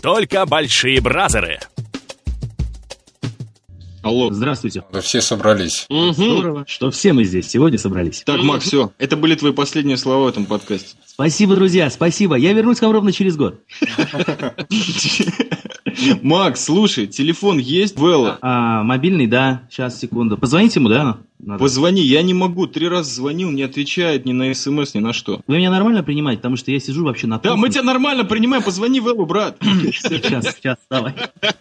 Только 0.00 0.46
большие 0.46 1.00
бразеры. 1.00 1.58
Алло. 4.02 4.32
Здравствуйте. 4.32 4.84
Да 4.92 5.00
все 5.00 5.20
собрались. 5.20 5.86
Здорово, 5.90 6.64
что 6.68 6.92
все 6.92 7.12
мы 7.12 7.24
здесь 7.24 7.48
сегодня 7.48 7.76
собрались. 7.76 8.22
Так, 8.24 8.40
Мак, 8.42 8.62
все. 8.62 8.92
Это 8.98 9.16
были 9.16 9.34
твои 9.34 9.50
последние 9.52 9.96
слова 9.96 10.26
в 10.26 10.28
этом 10.28 10.46
подкасте. 10.46 10.94
Спасибо, 11.18 11.56
друзья, 11.56 11.90
спасибо. 11.90 12.36
Я 12.36 12.52
вернусь 12.52 12.78
к 12.78 12.82
вам 12.82 12.92
ровно 12.92 13.10
через 13.10 13.36
год. 13.36 13.60
Макс, 16.22 16.64
слушай, 16.64 17.08
телефон 17.08 17.58
есть 17.58 17.98
Вэлла? 17.98 18.38
А, 18.40 18.84
мобильный, 18.84 19.26
да. 19.26 19.62
Сейчас, 19.68 19.98
секунду. 19.98 20.38
Позвоните 20.38 20.78
ему, 20.78 20.88
да? 20.88 21.18
Надо. 21.38 21.60
Позвони, 21.60 22.02
я 22.02 22.22
не 22.22 22.34
могу. 22.34 22.66
Три 22.66 22.88
раза 22.88 23.14
звонил, 23.14 23.50
не 23.50 23.62
отвечает 23.62 24.26
ни 24.26 24.32
на 24.32 24.52
смс, 24.54 24.94
ни 24.94 24.98
на 24.98 25.12
что. 25.12 25.40
Вы 25.46 25.58
меня 25.58 25.70
нормально 25.70 26.02
принимаете? 26.02 26.38
Потому 26.38 26.56
что 26.56 26.72
я 26.72 26.80
сижу 26.80 27.04
вообще 27.04 27.28
на 27.28 27.38
Да, 27.38 27.54
мы 27.54 27.68
тебя 27.70 27.84
нормально 27.84 28.24
принимаем, 28.24 28.62
позвони 28.62 28.98
Вэллу, 28.98 29.24
брат. 29.24 29.56
Сейчас, 29.62 30.56
сейчас, 30.56 30.76
давай. 30.90 31.14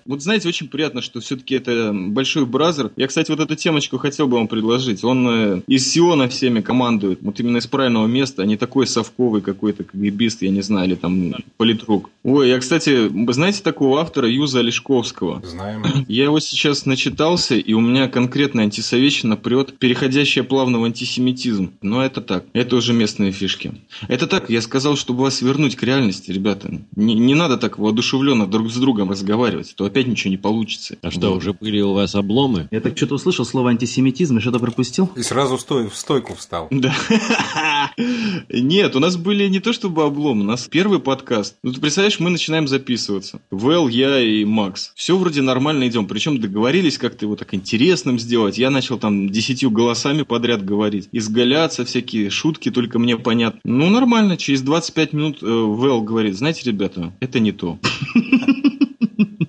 Вот 0.05 0.21
знаете, 0.21 0.47
очень 0.47 0.67
приятно, 0.67 1.01
что 1.01 1.19
все-таки 1.19 1.55
это 1.55 1.93
большой 1.93 2.45
бразер. 2.45 2.91
Я, 2.95 3.07
кстати, 3.07 3.29
вот 3.29 3.39
эту 3.39 3.55
темочку 3.55 3.97
хотел 3.97 4.27
бы 4.27 4.37
вам 4.37 4.47
предложить. 4.47 5.03
Он 5.03 5.27
э, 5.29 5.61
из 5.67 5.91
Сиона 5.91 6.27
всеми 6.27 6.61
командует. 6.61 7.19
Вот 7.21 7.39
именно 7.39 7.57
из 7.57 7.67
правильного 7.67 8.07
места, 8.07 8.41
а 8.41 8.45
не 8.45 8.57
такой 8.57 8.87
совковый 8.87 9.41
какой-то 9.47 9.85
кгбист, 9.85 10.41
я 10.41 10.49
не 10.49 10.61
знаю, 10.61 10.89
или 10.89 10.95
там 10.95 11.33
политрук. 11.55 12.09
Ой, 12.23 12.49
я, 12.49 12.59
кстати, 12.59 13.07
вы 13.07 13.31
знаете 13.31 13.63
такого 13.63 14.01
автора 14.01 14.29
Юза 14.29 14.59
Олешковского? 14.59 15.41
Знаем. 15.45 15.85
Я 16.09 16.25
его 16.25 16.39
сейчас 16.41 16.85
начитался, 16.85 17.55
и 17.55 17.73
у 17.73 17.79
меня 17.79 18.09
конкретно 18.09 18.63
антисоветчина 18.63 19.37
прет, 19.37 19.77
переходящая 19.79 20.43
плавно 20.43 20.79
в 20.79 20.83
антисемитизм. 20.83 21.71
Но 21.81 22.03
это 22.03 22.19
так, 22.19 22.43
это 22.51 22.75
уже 22.75 22.91
местные 22.91 23.31
фишки. 23.31 23.71
Это 24.09 24.27
так, 24.27 24.49
я 24.49 24.61
сказал, 24.61 24.97
чтобы 24.97 25.23
вас 25.23 25.41
вернуть 25.41 25.77
к 25.77 25.83
реальности, 25.83 26.31
ребята. 26.31 26.69
Не, 26.97 27.13
не 27.13 27.33
надо 27.33 27.57
так 27.57 27.79
воодушевленно 27.79 28.47
друг 28.47 28.69
с 28.69 28.75
другом 28.75 29.09
разговаривать, 29.09 29.71
а 29.71 29.77
то 29.77 29.85
опять 29.85 30.07
ничего 30.07 30.31
не 30.31 30.37
получится. 30.37 30.97
А 31.01 31.09
что, 31.09 31.33
уже 31.33 31.53
были 31.53 31.79
у 31.79 31.93
вас 31.93 32.15
обломы? 32.15 32.67
Я 32.71 32.81
так 32.81 32.97
что-то 32.97 33.15
услышал 33.15 33.45
слово 33.45 33.69
антисемитизм 33.69 34.37
и 34.37 34.41
что-то 34.41 34.59
пропустил. 34.59 35.09
И 35.15 35.21
сразу 35.21 35.57
стой, 35.57 35.89
в 35.89 35.95
стойку 35.95 36.35
встал. 36.35 36.67
Да. 36.69 36.93
Нет, 38.49 38.95
у 38.97 38.99
нас 38.99 39.15
были 39.15 39.36
не 39.45 39.59
то 39.59 39.73
чтобы 39.73 40.03
облом, 40.03 40.41
у 40.41 40.43
нас 40.43 40.67
первый 40.69 40.99
подкаст. 40.99 41.57
Ну, 41.63 41.71
ты 41.71 41.79
представляешь, 41.79 42.19
мы 42.19 42.29
начинаем 42.29 42.67
записываться. 42.67 43.39
Вэл, 43.51 43.87
я 43.87 44.19
и 44.19 44.43
Макс. 44.45 44.91
Все 44.95 45.17
вроде 45.17 45.41
нормально 45.41 45.87
идем. 45.87 46.07
Причем 46.07 46.39
договорились 46.39 46.97
как-то 46.97 47.25
его 47.25 47.35
так 47.35 47.53
интересным 47.53 48.19
сделать. 48.19 48.57
Я 48.57 48.69
начал 48.69 48.97
там 48.97 49.29
десятью 49.29 49.71
голосами 49.71 50.23
подряд 50.23 50.65
говорить. 50.65 51.09
Изгаляться, 51.11 51.85
всякие 51.85 52.29
шутки 52.29 52.71
только 52.71 52.99
мне 52.99 53.17
понятны. 53.17 53.61
Ну, 53.63 53.89
нормально. 53.89 54.37
Через 54.37 54.61
25 54.61 55.13
минут 55.13 55.43
э, 55.43 55.45
Вэл 55.45 56.01
говорит, 56.01 56.35
знаете, 56.35 56.61
ребята, 56.65 57.13
это 57.19 57.39
не 57.39 57.51
то. 57.51 57.79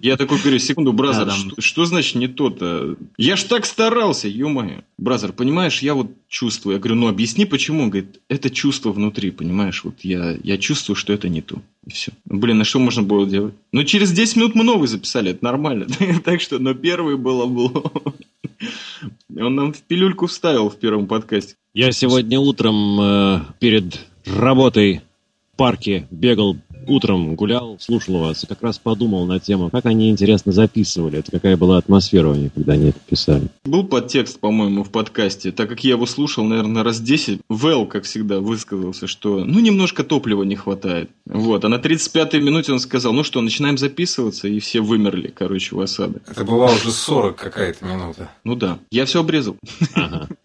Я 0.01 0.17
такой 0.17 0.39
говорю, 0.39 0.59
секунду, 0.59 0.93
brother, 0.93 1.27
Да, 1.27 1.33
что, 1.33 1.61
что 1.61 1.85
значит 1.85 2.15
не 2.17 2.29
то-то? 2.29 2.97
Я 3.17 3.37
ж 3.37 3.45
так 3.45 3.67
старался, 3.67 4.29
ё-моё. 4.29 4.83
Brother, 4.99 5.33
понимаешь, 5.33 5.81
я 5.83 5.95
вот 5.95 6.11
чувствую. 6.29 6.75
Я 6.75 6.81
говорю, 6.81 6.97
ну 6.97 7.09
объясни, 7.09 7.47
почему? 7.47 7.85
Он 7.85 7.91
говорит, 7.91 8.21
это 8.29 8.51
чувство 8.51 8.93
внутри, 8.93 9.31
понимаешь? 9.31 9.85
Вот 9.85 9.97
я, 10.03 10.37
я 10.43 10.59
чувствую, 10.59 10.97
что 10.97 11.13
это 11.13 11.29
не 11.29 11.43
то. 11.43 11.61
И 11.87 11.91
все. 11.91 12.13
Блин, 12.25 12.61
а 12.61 12.65
что 12.65 12.79
можно 12.79 13.03
было 13.03 13.27
делать? 13.27 13.55
Ну, 13.73 13.85
через 13.85 14.13
10 14.13 14.37
минут 14.37 14.55
мы 14.55 14.65
новый 14.65 14.89
записали, 14.89 15.31
это 15.31 15.45
нормально. 15.45 15.87
так 16.25 16.41
что, 16.41 16.59
но 16.59 16.75
первый 16.75 17.17
был 17.17 17.43
облом. 17.43 17.93
Он 19.37 19.55
нам 19.55 19.73
в 19.73 19.83
пилюльку 19.83 20.27
вставил 20.27 20.69
в 20.69 20.77
первом 20.77 21.07
подкасте. 21.07 21.55
Я 21.75 21.93
сегодня 21.93 22.41
утром 22.41 23.01
э, 23.01 23.41
перед 23.61 24.01
работой 24.25 25.03
в 25.53 25.57
парке 25.57 26.09
бегал 26.11 26.57
утром, 26.89 27.35
гулял, 27.35 27.77
слушал 27.81 28.19
вас 28.19 28.45
и 28.45 28.47
как 28.47 28.63
раз 28.63 28.79
подумал 28.79 29.27
на 29.27 29.39
тему, 29.39 29.71
как 29.71 29.87
они 29.87 30.11
интересно 30.11 30.53
записывали, 30.53 31.19
это 31.19 31.31
какая 31.31 31.57
была 31.57 31.79
атмосфера 31.79 32.29
у 32.29 32.35
них, 32.35 32.53
когда 32.55 32.75
они 32.75 32.91
это 32.91 32.99
писали. 33.07 33.49
Был 33.65 33.85
подтекст, 33.85 34.41
по-моему, 34.41 34.85
в 34.85 34.91
подкасте. 34.91 35.53
Так 35.53 35.69
как 35.69 35.85
я 35.85 35.93
его 35.93 36.07
слушал, 36.07 36.45
наверное, 36.45 36.83
раз 36.83 37.01
10, 37.01 37.41
Вэл, 37.49 37.87
как 37.87 38.05
всегда, 38.05 38.41
высказался, 38.41 39.07
что 39.07 39.45
ну 39.45 39.61
немножко 39.61 40.05
топлива 40.05 40.43
не 40.43 40.57
хватает. 40.57 41.11
Вот. 41.27 41.65
А 41.65 41.69
на 41.69 41.77
35-й 41.77 42.41
минуте 42.41 42.73
он 42.73 42.81
сказал, 42.81 43.13
ну 43.13 43.25
что, 43.25 43.41
начинаем 43.41 43.79
записываться, 43.79 44.49
и 44.49 44.59
все 44.61 44.81
вымерли, 44.81 45.29
короче, 45.29 45.75
у 45.75 45.81
осады. 45.81 46.21
Это 46.29 46.45
была 46.45 46.67
уже 46.67 46.91
40 46.91 47.37
какая-то 47.37 47.85
минута. 47.85 48.31
Ну 48.45 48.55
да, 48.55 48.79
я 48.91 49.05
все 49.05 49.21
обрезал. 49.21 49.57
Ага. 49.95 50.29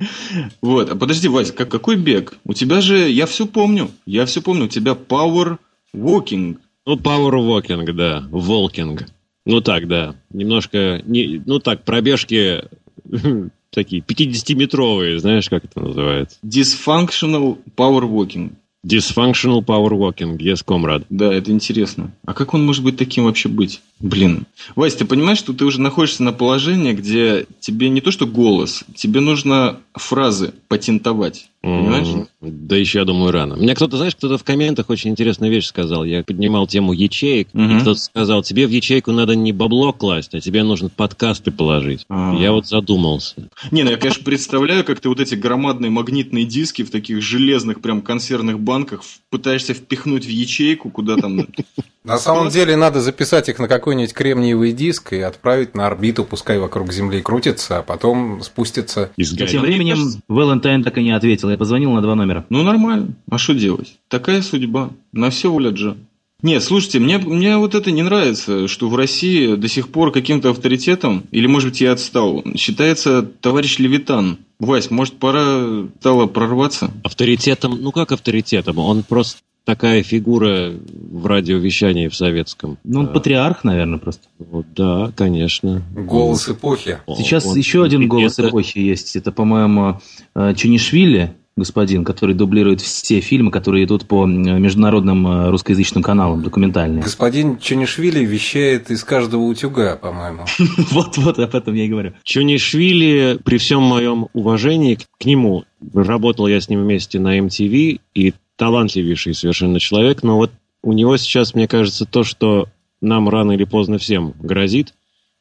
Вот, 0.62 0.90
а 0.90 0.96
подожди, 0.96 1.28
Вась, 1.28 1.52
как, 1.52 1.70
какой 1.70 1.96
бег? 1.96 2.38
У 2.46 2.54
тебя 2.54 2.82
же, 2.82 3.10
я 3.10 3.26
все 3.26 3.46
помню, 3.46 3.92
я 4.06 4.26
все 4.26 4.42
помню, 4.42 4.66
у 4.66 4.68
тебя 4.68 4.94
power 4.94 5.58
walking. 5.94 6.58
Ну, 6.86 6.96
power 6.96 7.34
walking, 7.34 7.92
да, 7.94 8.28
волкинг. 8.30 9.06
Ну 9.46 9.62
так, 9.62 9.88
да. 9.88 10.16
Немножко, 10.32 11.02
не, 11.06 11.42
ну 11.46 11.60
так, 11.60 11.84
пробежки 11.84 12.64
такие 13.70 14.02
50-метровые, 14.02 15.20
знаешь, 15.20 15.50
как 15.50 15.66
это 15.66 15.80
называется? 15.80 16.38
Dysfunctional 16.44 17.58
power 17.76 18.04
walking. 18.04 18.54
Dysfunctional 18.86 19.64
power 19.64 19.92
walking, 19.92 20.38
yes, 20.38 20.62
комрад. 20.66 21.06
Да, 21.10 21.34
это 21.34 21.52
интересно. 21.52 22.12
А 22.26 22.34
как 22.34 22.54
он 22.54 22.66
может 22.66 22.84
быть 22.84 22.98
таким 22.98 23.24
вообще 23.24 23.48
быть? 23.48 23.82
Блин. 24.02 24.46
Вась, 24.76 24.96
ты 24.96 25.06
понимаешь, 25.06 25.38
что 25.38 25.54
ты 25.54 25.64
уже 25.64 25.80
находишься 25.80 26.22
на 26.24 26.34
положении, 26.34 26.92
где 26.92 27.46
тебе 27.62 27.88
не 27.88 28.02
то 28.02 28.12
что 28.12 28.28
голос, 28.28 28.84
тебе 28.94 29.22
нужно 29.22 29.80
фразы 29.94 30.54
патентовать. 30.68 31.50
Понимаешь? 31.64 32.28
Да 32.42 32.76
еще, 32.76 33.00
я 33.00 33.06
думаю, 33.06 33.32
рано. 33.32 33.54
Меня 33.54 33.74
кто-то, 33.74 33.96
знаешь, 33.96 34.16
кто-то 34.16 34.38
в 34.38 34.44
комментах 34.44 34.90
очень 34.90 35.12
интересную 35.12 35.50
вещь 35.50 35.66
сказал. 35.68 36.04
Я 36.04 36.22
поднимал 36.24 36.68
тему 36.68 36.92
ячеек, 36.92 37.48
Мгм. 37.54 37.78
и 37.78 37.80
кто-то 37.80 38.00
сказал, 38.00 38.44
тебе 38.44 38.68
в 38.68 38.70
ячейку 38.70 39.14
надо 39.14 39.36
не 39.36 39.54
бабло 39.54 39.94
класть, 39.94 40.36
а 40.36 40.42
тебе 40.42 40.64
нужно 40.64 40.90
подкасты 40.90 41.52
положить. 41.52 42.06
А. 42.10 42.36
Я 42.38 42.52
вот 42.52 42.68
задумался. 42.68 43.50
Не, 43.72 43.84
ну 43.84 43.92
я, 43.92 43.98
конечно, 43.98 44.26
представляю, 44.26 44.84
как 44.84 45.00
ты 45.00 45.08
вот 45.08 45.22
эти 45.22 45.36
громадные 45.36 45.90
магнитные 45.90 46.44
диски 46.44 46.84
в 46.84 46.92
таких 46.92 47.22
железных 47.22 47.80
прям 47.80 48.02
консервных 48.02 48.60
банках 48.60 49.02
пытаешься 49.30 49.74
впихнуть 49.74 50.26
в 50.26 50.30
ячейку, 50.30 50.90
куда 50.90 51.16
там... 51.16 51.48
На 52.04 52.18
самом 52.18 52.50
деле 52.50 52.76
надо 52.76 53.00
записать 53.00 53.48
их 53.48 53.60
на 53.60 53.70
какой-нибудь 53.70 54.14
кремниевый 54.14 54.74
диск 54.74 55.14
и 55.14 55.22
отправить 55.22 55.74
на 55.74 55.88
орбиту, 55.88 56.26
пускай 56.26 56.60
вокруг 56.60 56.92
Земли 56.92 57.22
крутится, 57.22 57.78
а 57.78 57.82
потом 57.82 58.44
спустится. 58.44 59.12
А 59.18 59.48
тем 59.48 59.62
временем 59.62 60.22
Валентайн 60.28 60.84
так 60.84 60.98
и 60.98 61.04
не 61.04 61.12
ответил. 61.12 61.50
Я 61.54 61.58
позвонил 61.58 61.92
на 61.92 62.02
два 62.02 62.16
номера. 62.16 62.46
Ну, 62.50 62.64
нормально. 62.64 63.14
А 63.30 63.38
что 63.38 63.54
делать? 63.54 63.96
Такая 64.08 64.42
судьба. 64.42 64.90
На 65.12 65.30
все 65.30 65.52
воля 65.52 65.70
Джа. 65.72 65.96
Нет, 66.42 66.62
слушайте, 66.62 67.00
мне, 67.00 67.20
мне 67.20 67.56
вот 67.58 67.74
это 67.74 67.90
не 67.92 68.02
нравится, 68.04 68.68
что 68.68 68.90
в 68.90 68.96
России 68.98 69.56
до 69.56 69.70
сих 69.70 69.88
пор 69.88 70.12
каким-то 70.12 70.50
авторитетом, 70.50 71.24
или, 71.32 71.48
может 71.48 71.70
быть, 71.70 71.80
я 71.82 71.94
отстал, 71.94 72.44
считается 72.58 73.22
товарищ 73.22 73.80
Левитан. 73.80 74.40
Вась, 74.60 74.92
может, 74.92 75.14
пора 75.20 75.88
стало 76.02 76.26
прорваться? 76.26 76.92
Авторитетом, 77.04 77.82
ну 77.82 77.94
как 77.94 78.12
авторитетом? 78.12 78.78
Он 78.80 79.04
просто 79.04 79.40
такая 79.64 80.04
фигура 80.04 80.74
в 81.12 81.26
радиовещании 81.26 82.10
в 82.10 82.16
советском. 82.16 82.78
Ну, 82.84 83.00
он 83.02 83.06
А, 83.06 83.10
патриарх, 83.10 83.64
наверное, 83.64 84.00
просто. 84.00 84.24
вот, 84.40 84.66
да, 84.76 85.14
конечно. 85.16 85.82
Голос 85.96 86.50
эпохи. 86.50 86.98
Он- 87.06 87.16
Сейчас 87.16 87.46
он- 87.46 87.56
еще 87.58 87.86
один 87.86 88.10
голос 88.10 88.38
это- 88.38 88.50
эпохи 88.50 88.80
есть. 88.80 89.16
Это, 89.16 89.32
по-моему, 89.32 90.02
э, 90.36 90.54
Чунишвили, 90.56 91.34
господин, 91.56 92.04
который 92.04 92.36
дублирует 92.36 92.82
все 92.82 93.20
фильмы, 93.20 93.52
которые 93.52 93.86
идут 93.86 94.08
по 94.08 94.26
международным 94.26 95.28
э, 95.28 95.50
русскоязычным 95.50 96.04
каналам, 96.04 96.42
документальные. 96.42 97.04
Господин 97.04 97.58
Чунишвили 97.58 98.26
вещает 98.26 98.90
из 98.90 99.04
каждого 99.04 99.44
утюга, 99.44 99.96
по-моему. 99.96 100.46
Вот-вот 100.92 101.40
об 101.40 101.56
этом 101.56 101.74
я 101.76 101.86
и 101.86 101.90
говорю. 101.90 102.14
Чунишвили, 102.24 103.40
при 103.44 103.58
всем 103.58 103.84
моем 103.84 104.28
уважении 104.34 104.96
к, 104.96 105.02
к 105.20 105.26
нему, 105.26 105.66
работал 105.94 106.48
я 106.48 106.60
с 106.60 106.70
ним 106.70 106.82
вместе 106.82 107.20
на 107.20 107.40
MTV, 107.40 108.00
и 108.16 108.34
талантливейший 108.56 109.34
совершенно 109.34 109.80
человек, 109.80 110.24
но 110.24 110.38
вот 110.38 110.52
у 110.82 110.94
него 110.94 111.18
сейчас, 111.18 111.54
мне 111.54 111.68
кажется, 111.68 112.06
то, 112.06 112.24
что 112.24 112.68
нам 113.02 113.30
рано 113.30 113.54
или 113.54 113.64
поздно 113.64 113.98
всем 113.98 114.34
грозит, 114.40 114.94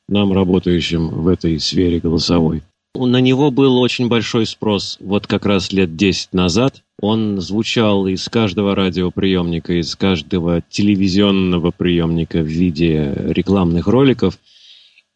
нам, 0.09 0.33
работающим 0.33 1.09
в 1.09 1.29
этой 1.29 1.59
сфере 1.59 2.01
голосовой. 2.01 2.63
На 2.95 3.23
него 3.23 3.51
был 3.51 3.79
очень 3.79 4.09
большой 4.09 4.45
спрос 4.47 4.99
вот 5.01 5.27
как 5.27 5.47
раз 5.47 5.73
лет 5.73 5.97
10 5.97 6.35
назад. 6.35 6.83
Он 7.01 7.41
звучал 7.41 8.07
из 8.07 8.29
каждого 8.29 8.75
радиоприемника, 8.75 9.81
из 9.81 9.97
каждого 9.97 10.63
телевизионного 10.69 11.71
приемника 11.71 12.41
в 12.41 12.47
виде 12.47 13.15
рекламных 13.17 13.87
роликов. 13.87 14.39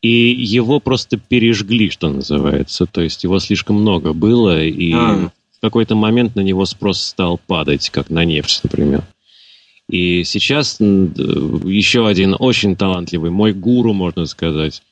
И 0.00 0.08
его 0.08 0.80
просто 0.80 1.18
пережгли, 1.18 1.90
что 1.90 2.08
называется. 2.08 2.86
То 2.86 3.02
есть 3.02 3.24
его 3.24 3.38
слишком 3.40 3.76
много 3.76 4.14
было, 4.14 4.64
и 4.64 4.92
А. 4.94 5.30
в 5.52 5.60
какой-то 5.60 5.96
момент 5.96 6.34
на 6.34 6.40
него 6.40 6.64
спрос 6.64 7.02
стал 7.02 7.38
падать, 7.46 7.90
как 7.90 8.08
на 8.08 8.24
нефть, 8.24 8.60
например. 8.64 9.02
И 9.90 10.24
сейчас 10.24 10.80
еще 10.80 12.08
один 12.08 12.36
очень 12.38 12.74
талантливый, 12.74 13.30
мой 13.30 13.52
гуру, 13.52 13.92
можно 13.92 14.24
сказать, 14.26 14.82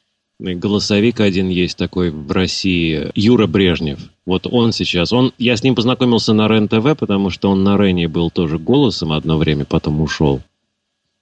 голосовик 0.40 1.20
один 1.20 1.48
есть 1.48 1.76
такой 1.76 2.10
в 2.10 2.30
России, 2.30 3.10
Юра 3.14 3.46
Брежнев. 3.46 4.00
Вот 4.26 4.46
он 4.50 4.72
сейчас, 4.72 5.12
он, 5.12 5.32
я 5.38 5.56
с 5.56 5.62
ним 5.62 5.74
познакомился 5.74 6.32
на 6.32 6.48
РЕН-ТВ, 6.48 6.98
потому 6.98 7.30
что 7.30 7.50
он 7.50 7.62
на 7.62 7.76
Рене 7.76 8.08
был 8.08 8.30
тоже 8.30 8.58
голосом 8.58 9.12
одно 9.12 9.38
время, 9.38 9.64
потом 9.64 10.00
ушел. 10.00 10.40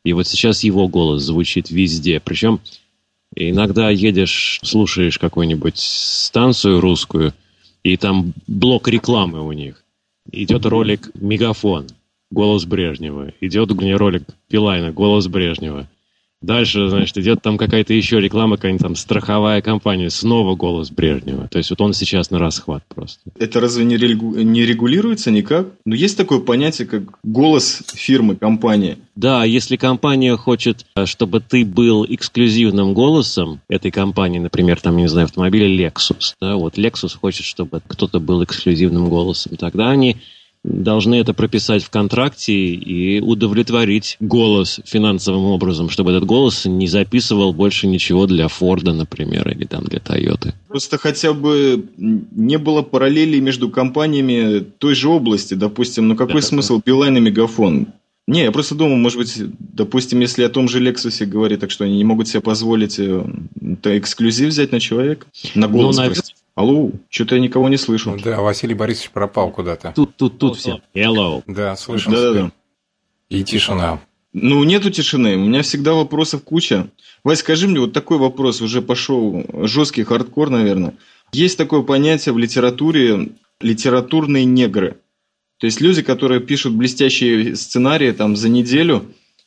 И 0.05 0.13
вот 0.13 0.27
сейчас 0.27 0.65
его 0.65 0.89
голос 0.89 1.23
звучит 1.23 1.71
везде. 1.71 2.21
Причем 2.21 2.61
иногда 3.35 3.91
едешь, 3.91 4.61
слушаешь 4.63 5.19
какую-нибудь 5.19 5.79
станцию 5.79 6.81
русскую, 6.81 7.35
и 7.83 7.97
там 7.97 8.33
блок 8.47 8.89
рекламы 8.89 9.47
у 9.47 9.53
них. 9.53 9.85
Идет 10.31 10.67
ролик 10.67 11.11
«Мегафон», 11.15 11.89
голос 12.31 12.65
Брежнева. 12.65 13.33
Идет 13.41 13.73
ролик 13.73 14.25
Пилайна, 14.49 14.93
голос 14.93 15.27
Брежнева. 15.27 15.89
Дальше, 16.43 16.89
значит, 16.89 17.17
идет 17.19 17.41
там 17.41 17.57
какая-то 17.57 17.95
еще 17.95 18.21
реклама, 18.21 18.57
какая-нибудь 18.57 18.83
там 18.83 18.97
страховая 18.97 19.63
компания, 19.63 20.11
снова 20.11 20.57
голос 20.57 20.91
Брежнева. 20.91 21.49
То 21.49 21.59
есть 21.59 21.71
вот 21.71 21.81
он 21.81 21.95
сейчас 21.95 22.31
на 22.31 22.39
расхват 22.39 22.83
просто. 22.89 23.21
Это 23.39 23.61
разве 23.61 23.85
не, 23.85 23.97
регу... 23.97 24.35
не 24.35 24.67
регулируется 24.67 25.31
никак? 25.31 25.69
Ну, 25.85 25.95
есть 25.95 26.17
такое 26.17 26.41
понятие, 26.41 26.89
как 26.89 27.03
голос 27.23 27.83
фирмы, 27.95 28.37
компании. 28.37 28.99
Да, 29.15 29.45
если 29.45 29.77
компания 29.77 30.37
хочет, 30.37 30.85
э, 30.97 31.07
чтобы 31.07 31.41
ты 31.41 31.65
был 31.65 32.05
эксклюзивным 32.09 32.95
голосом 32.95 33.61
этой 33.69 33.91
компании, 33.91 34.39
например, 34.39 34.81
там, 34.81 34.97
не 34.97 35.09
знаю, 35.09 35.27
автомобиля 35.27 35.69
Lexus, 35.69 36.35
да, 36.41 36.57
вот 36.57 36.77
Lexus 36.77 37.17
хочет, 37.21 37.45
чтобы 37.45 37.83
кто-то 37.87 38.19
был 38.19 38.43
эксклюзивным 38.43 39.09
голосом, 39.09 39.57
тогда 39.57 39.91
они 39.91 40.17
должны 40.65 41.17
это 41.17 41.35
прописать 41.35 41.83
в 41.83 41.91
контракте 41.91 42.53
и 42.53 43.21
удовлетворить 43.21 44.17
голос 44.21 44.81
финансовым 44.85 45.47
образом, 45.47 45.91
чтобы 45.91 46.13
этот 46.13 46.25
голос 46.25 46.65
не 46.67 46.87
записывал 46.87 47.53
больше 47.53 47.87
ничего 47.87 48.27
для 48.27 48.49
Форда, 48.49 48.93
например, 48.93 49.49
или 49.49 49.65
там 49.65 49.85
для 49.85 49.99
Тойоты. 49.99 50.55
Просто 50.69 50.99
хотя 50.99 51.33
бы 51.33 51.85
не 51.97 52.59
было 52.59 52.83
параллелей 52.83 53.41
между 53.41 53.71
компаниями 53.71 54.65
той 54.79 54.95
же 54.95 55.09
области, 55.09 55.55
допустим, 55.55 56.09
ну 56.09 56.17
какой 56.17 56.41
да, 56.41 56.47
смысл 56.47 56.77
да. 56.77 56.83
Билайн 56.87 57.17
и 57.17 57.21
Мегафон? 57.21 57.89
Не, 58.29 58.45
я 58.45 58.53
просто 58.53 58.77
думал, 58.77 58.97
может 58.99 59.19
быть, 59.19 59.37
допустим, 59.59 60.21
если 60.21 60.45
о 60.45 60.49
том 60.49 60.69
же 60.69 60.79
Лексусе 60.79 61.27
говорить, 61.27 61.59
так 61.59 61.73
что 61.73 61.85
они 61.85 61.97
не 61.97 62.05
могут 62.05 62.29
себе 62.29 62.41
позволить 62.41 63.01
э, 63.01 63.25
эксклюзив 63.83 64.51
взять 64.51 64.71
на 64.71 64.79
человека, 64.79 65.27
на 65.57 65.67
ну, 65.67 65.73
голос, 65.73 65.97
ну. 65.97 66.05
Алло, 66.55 66.91
что-то 67.09 67.37
я 67.37 67.41
никого 67.41 67.69
не 67.69 67.79
слышу. 67.79 68.17
Да, 68.23 68.41
Василий 68.41 68.75
Борисович 68.75 69.11
пропал 69.11 69.51
куда-то. 69.51 69.93
Тут, 69.95 70.17
тут, 70.17 70.39
тут 70.39 70.57
все. 70.57 70.81
Hello. 70.95 71.43
Да, 71.47 71.77
слышим. 71.77 72.13
Да, 72.13 72.21
да, 72.21 72.33
да. 72.33 72.53
И 73.31 73.43
тишина. 73.43 74.01
Ну, 74.35 74.63
нету 74.65 74.91
тишины. 74.91 75.37
У 75.37 75.47
меня 75.47 75.63
всегда 75.63 75.95
вопросов 75.95 76.43
куча. 76.43 76.89
Вась, 77.25 77.41
скажи 77.41 77.69
мне, 77.69 77.81
вот 77.81 77.93
такой 77.93 78.19
вопрос 78.19 78.61
уже 78.61 78.83
пошел 78.83 79.45
жесткий 79.63 80.05
хардкор, 80.05 80.51
наверное. 80.51 80.95
Есть 81.33 81.57
такое 81.57 81.83
понятие 81.83 82.35
в 82.35 82.39
литературе 82.39 83.31
литературные 83.61 84.45
негры. 84.45 84.99
То 85.59 85.67
есть 85.67 85.81
люди, 85.81 86.03
которые 86.03 86.41
пишут 86.41 86.75
блестящие 86.75 87.57
сценарии 87.57 88.11
там 88.13 88.37
за 88.37 88.49
неделю 88.49 89.07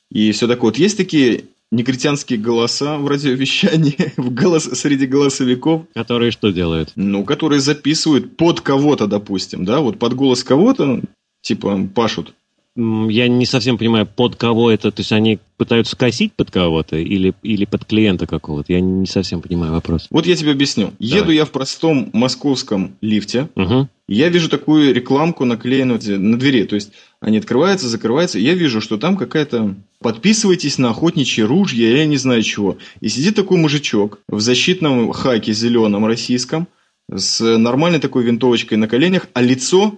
и 0.09 0.31
все 0.31 0.47
такое. 0.47 0.71
Вот 0.71 0.77
есть 0.77 0.97
такие 0.97 1.45
негритянские 1.75 2.39
голоса 2.39 2.97
в 2.97 3.07
радиовещании, 3.07 4.13
в 4.17 4.33
голос, 4.33 4.63
среди 4.63 5.05
голосовиков. 5.05 5.83
Которые 5.93 6.31
что 6.31 6.51
делают? 6.51 6.91
Ну, 6.95 7.23
которые 7.23 7.59
записывают 7.59 8.37
под 8.37 8.61
кого-то, 8.61 9.07
допустим, 9.07 9.65
да, 9.65 9.81
вот 9.81 9.99
под 9.99 10.13
голос 10.13 10.43
кого-то, 10.43 11.01
типа, 11.41 11.87
пашут. 11.93 12.33
Я 12.77 13.29
не 13.29 13.45
совсем 13.45 13.77
понимаю, 13.77 14.05
под 14.05 14.35
кого 14.35 14.69
это, 14.69 14.91
то 14.91 14.99
есть 14.99 15.13
они 15.13 15.39
пытаются 15.55 15.95
косить 15.95 16.33
под 16.33 16.51
кого-то 16.51 16.97
или, 16.97 17.33
или 17.41 17.63
под 17.63 17.85
клиента 17.85 18.27
какого-то? 18.27 18.73
Я 18.73 18.81
не 18.81 19.05
совсем 19.05 19.41
понимаю 19.41 19.71
вопрос. 19.71 20.07
Вот 20.09 20.25
я 20.25 20.35
тебе 20.35 20.51
объясню. 20.51 20.91
Давай. 20.99 21.21
Еду 21.21 21.31
я 21.31 21.45
в 21.45 21.51
простом 21.51 22.09
московском 22.11 22.97
лифте, 22.99 23.47
угу. 23.55 23.87
я 24.09 24.27
вижу 24.27 24.49
такую 24.49 24.93
рекламку 24.93 25.45
наклеенную 25.45 25.99
на 26.19 26.37
двери, 26.37 26.63
то 26.65 26.75
есть 26.75 26.91
они 27.21 27.37
открываются, 27.37 27.87
закрываются, 27.87 28.39
я 28.39 28.53
вижу, 28.53 28.81
что 28.81 28.97
там 28.97 29.15
какая-то 29.15 29.75
подписывайтесь 29.99 30.77
на 30.77 30.89
охотничьи 30.89 31.43
ружья, 31.43 31.97
я 31.97 32.05
не 32.05 32.17
знаю 32.17 32.43
чего. 32.43 32.77
И 32.99 33.07
сидит 33.07 33.35
такой 33.35 33.57
мужичок 33.57 34.19
в 34.27 34.41
защитном 34.41 35.13
хаке 35.13 35.53
зеленом 35.53 36.05
российском, 36.05 36.67
с 37.09 37.57
нормальной 37.57 37.99
такой 37.99 38.23
винтовочкой 38.23 38.77
на 38.77 38.87
коленях, 38.87 39.27
а 39.33 39.41
лицо, 39.41 39.97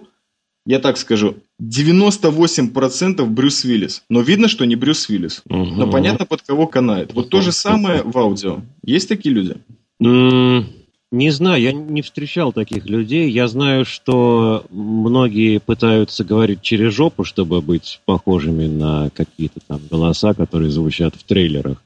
я 0.68 0.80
так 0.80 0.98
скажу, 0.98 1.36
98% 1.62 3.24
Брюс 3.24 3.64
Уиллис. 3.64 4.02
Но 4.10 4.20
видно, 4.20 4.48
что 4.48 4.66
не 4.66 4.76
Брюс 4.76 5.08
Уиллис. 5.08 5.42
Угу. 5.48 5.64
Но 5.64 5.90
понятно, 5.90 6.26
под 6.26 6.42
кого 6.42 6.66
канает. 6.66 7.14
Вот 7.14 7.30
то 7.30 7.40
же 7.40 7.52
самое 7.52 8.02
в 8.02 8.16
аудио. 8.18 8.60
Есть 8.84 9.08
такие 9.08 9.34
люди? 9.34 9.56
Не 9.98 11.30
знаю, 11.30 11.62
я 11.62 11.72
не 11.72 12.02
встречал 12.02 12.52
таких 12.52 12.84
людей. 12.84 13.30
Я 13.30 13.48
знаю, 13.48 13.86
что 13.86 14.66
многие 14.68 15.58
пытаются 15.58 16.22
говорить 16.22 16.60
через 16.60 16.92
жопу, 16.92 17.24
чтобы 17.24 17.62
быть 17.62 18.02
похожими 18.04 18.66
на 18.66 19.08
какие-то 19.14 19.60
там 19.66 19.80
голоса, 19.90 20.34
которые 20.34 20.70
звучат 20.70 21.14
в 21.14 21.22
трейлерах. 21.22 21.82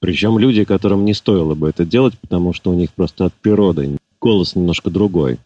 Причем 0.00 0.38
люди, 0.38 0.64
которым 0.64 1.04
не 1.04 1.12
стоило 1.12 1.54
бы 1.54 1.68
это 1.68 1.84
делать, 1.84 2.14
потому 2.18 2.54
что 2.54 2.70
у 2.70 2.74
них 2.74 2.94
просто 2.94 3.26
от 3.26 3.34
природы 3.34 3.98
голос 4.22 4.56
немножко 4.56 4.88
другой. 4.88 5.38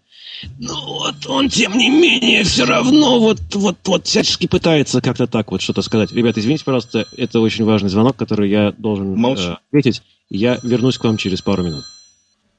Ну 0.58 0.74
вот 0.86 1.26
он, 1.26 1.48
тем 1.48 1.76
не 1.76 1.90
менее, 1.90 2.44
все 2.44 2.64
равно 2.64 3.18
вот, 3.18 3.40
вот, 3.54 3.76
вот 3.84 4.06
всячески 4.06 4.46
пытается 4.46 5.00
как-то 5.00 5.26
так 5.26 5.50
вот 5.50 5.60
что-то 5.60 5.82
сказать. 5.82 6.12
Ребята, 6.12 6.40
извините, 6.40 6.64
пожалуйста, 6.64 7.06
это 7.16 7.40
очень 7.40 7.64
важный 7.64 7.90
звонок, 7.90 8.16
который 8.16 8.48
я 8.50 8.72
должен 8.72 9.22
э, 9.24 9.56
ответить. 9.68 10.02
Я 10.30 10.58
вернусь 10.62 10.98
к 10.98 11.04
вам 11.04 11.16
через 11.16 11.42
пару 11.42 11.62
минут. 11.62 11.84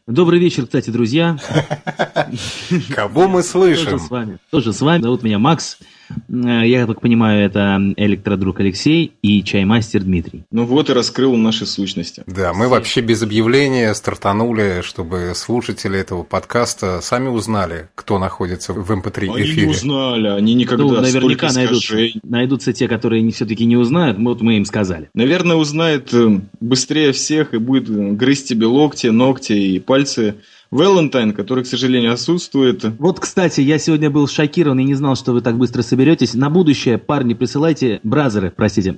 Добрый 0.07 0.39
вечер, 0.39 0.65
кстати, 0.65 0.89
друзья. 0.89 1.37
Кого 2.89 3.27
мы 3.27 3.43
слышим? 3.43 3.85
Тоже 3.85 3.99
с 3.99 4.09
вами. 4.09 4.37
Тоже 4.49 4.73
с 4.73 4.81
вами. 4.81 5.01
Зовут 5.01 5.23
меня 5.23 5.39
Макс. 5.39 5.77
Э, 6.29 6.67
я 6.67 6.87
так 6.87 7.01
понимаю, 7.01 7.45
это 7.45 7.79
электродруг 7.97 8.59
Алексей 8.59 9.13
и 9.21 9.43
чаймастер 9.43 10.03
Дмитрий. 10.03 10.43
Ну 10.51 10.65
вот 10.65 10.89
и 10.89 10.93
раскрыл 10.93 11.35
наши 11.35 11.65
сущности. 11.65 12.23
Да, 12.27 12.53
мы 12.53 12.67
вообще 12.67 13.01
без 13.01 13.21
объявления 13.21 13.93
стартанули, 13.93 14.81
чтобы 14.83 15.33
слушатели 15.35 15.99
этого 15.99 16.23
подкаста 16.23 17.01
сами 17.01 17.27
узнали, 17.27 17.89
кто 17.95 18.19
находится 18.19 18.73
в 18.73 18.91
MP3 18.91 19.27
эм 19.27 19.41
эфире. 19.41 19.51
Они 19.51 19.61
не 19.61 19.67
узнали, 19.67 20.27
они 20.27 20.53
никогда 20.53 20.83
ну, 20.83 21.01
наверняка 21.01 21.51
найдутся, 21.51 21.97
найдутся 22.23 22.73
те, 22.73 22.87
которые 22.87 23.21
не 23.21 23.31
все-таки 23.31 23.65
не 23.65 23.77
узнают, 23.77 24.17
вот 24.17 24.41
мы 24.41 24.57
им 24.57 24.65
сказали. 24.65 25.09
Наверное, 25.13 25.55
узнает 25.55 26.13
э, 26.13 26.39
быстрее 26.59 27.11
всех 27.11 27.53
и 27.53 27.57
будет 27.57 27.89
грызть 28.17 28.49
тебе 28.49 28.65
локти, 28.65 29.07
ногти 29.07 29.53
и 29.53 29.79
пальцы 29.79 30.35
Валентайн, 30.71 31.33
который, 31.33 31.65
к 31.65 31.67
сожалению, 31.67 32.13
отсутствует. 32.13 32.83
Вот, 32.97 33.19
кстати, 33.19 33.59
я 33.59 33.77
сегодня 33.77 34.09
был 34.09 34.27
шокирован 34.27 34.79
и 34.79 34.85
не 34.85 34.93
знал, 34.95 35.15
что 35.15 35.33
вы 35.33 35.41
так 35.41 35.57
быстро 35.57 35.81
соберетесь. 35.81 36.33
На 36.33 36.49
будущее, 36.49 36.97
парни, 36.97 37.33
присылайте, 37.33 37.99
бразеры, 38.03 38.53
простите, 38.55 38.97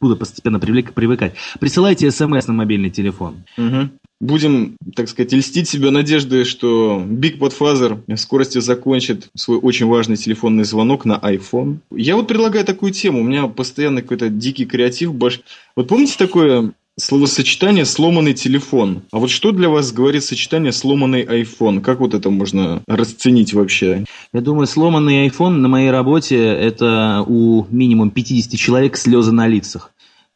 буду 0.00 0.16
постепенно 0.16 0.60
привыкать, 0.60 1.34
присылайте 1.58 2.10
смс 2.10 2.46
на 2.46 2.52
мобильный 2.52 2.90
телефон. 2.90 3.44
Угу. 3.56 3.88
Будем, 4.20 4.76
так 4.94 5.08
сказать, 5.08 5.32
льстить 5.32 5.68
себя 5.68 5.90
надеждой, 5.90 6.44
что 6.44 7.02
Big 7.04 7.38
Bot 7.38 7.52
Father 7.58 8.00
в 8.06 8.16
скорости 8.16 8.58
закончит 8.58 9.28
свой 9.34 9.58
очень 9.58 9.86
важный 9.86 10.16
телефонный 10.16 10.64
звонок 10.64 11.04
на 11.04 11.14
iPhone. 11.14 11.78
Я 11.90 12.16
вот 12.16 12.28
предлагаю 12.28 12.64
такую 12.64 12.92
тему. 12.92 13.20
У 13.20 13.24
меня 13.24 13.48
постоянно 13.48 14.02
какой-то 14.02 14.28
дикий 14.28 14.66
креатив. 14.66 15.14
Баш... 15.14 15.40
Вот 15.76 15.88
помните 15.88 16.14
такое 16.16 16.72
Словосочетание 16.96 17.84
«сломанный 17.84 18.34
телефон». 18.34 19.02
А 19.10 19.18
вот 19.18 19.28
что 19.28 19.50
для 19.50 19.68
вас 19.68 19.92
говорит 19.92 20.22
сочетание 20.22 20.70
«сломанный 20.70 21.24
iPhone»? 21.24 21.80
Как 21.80 21.98
вот 21.98 22.14
это 22.14 22.30
можно 22.30 22.84
расценить 22.86 23.52
вообще? 23.52 24.04
Я 24.32 24.40
думаю, 24.40 24.68
сломанный 24.68 25.26
iPhone 25.26 25.54
на 25.54 25.66
моей 25.66 25.90
работе– 25.90 26.36
это 26.38 27.24
у 27.26 27.66
минимум 27.68 28.12
50 28.12 28.56
человек 28.56 28.96
слезы 28.96 29.32
на 29.32 29.48
лицах 29.48 29.90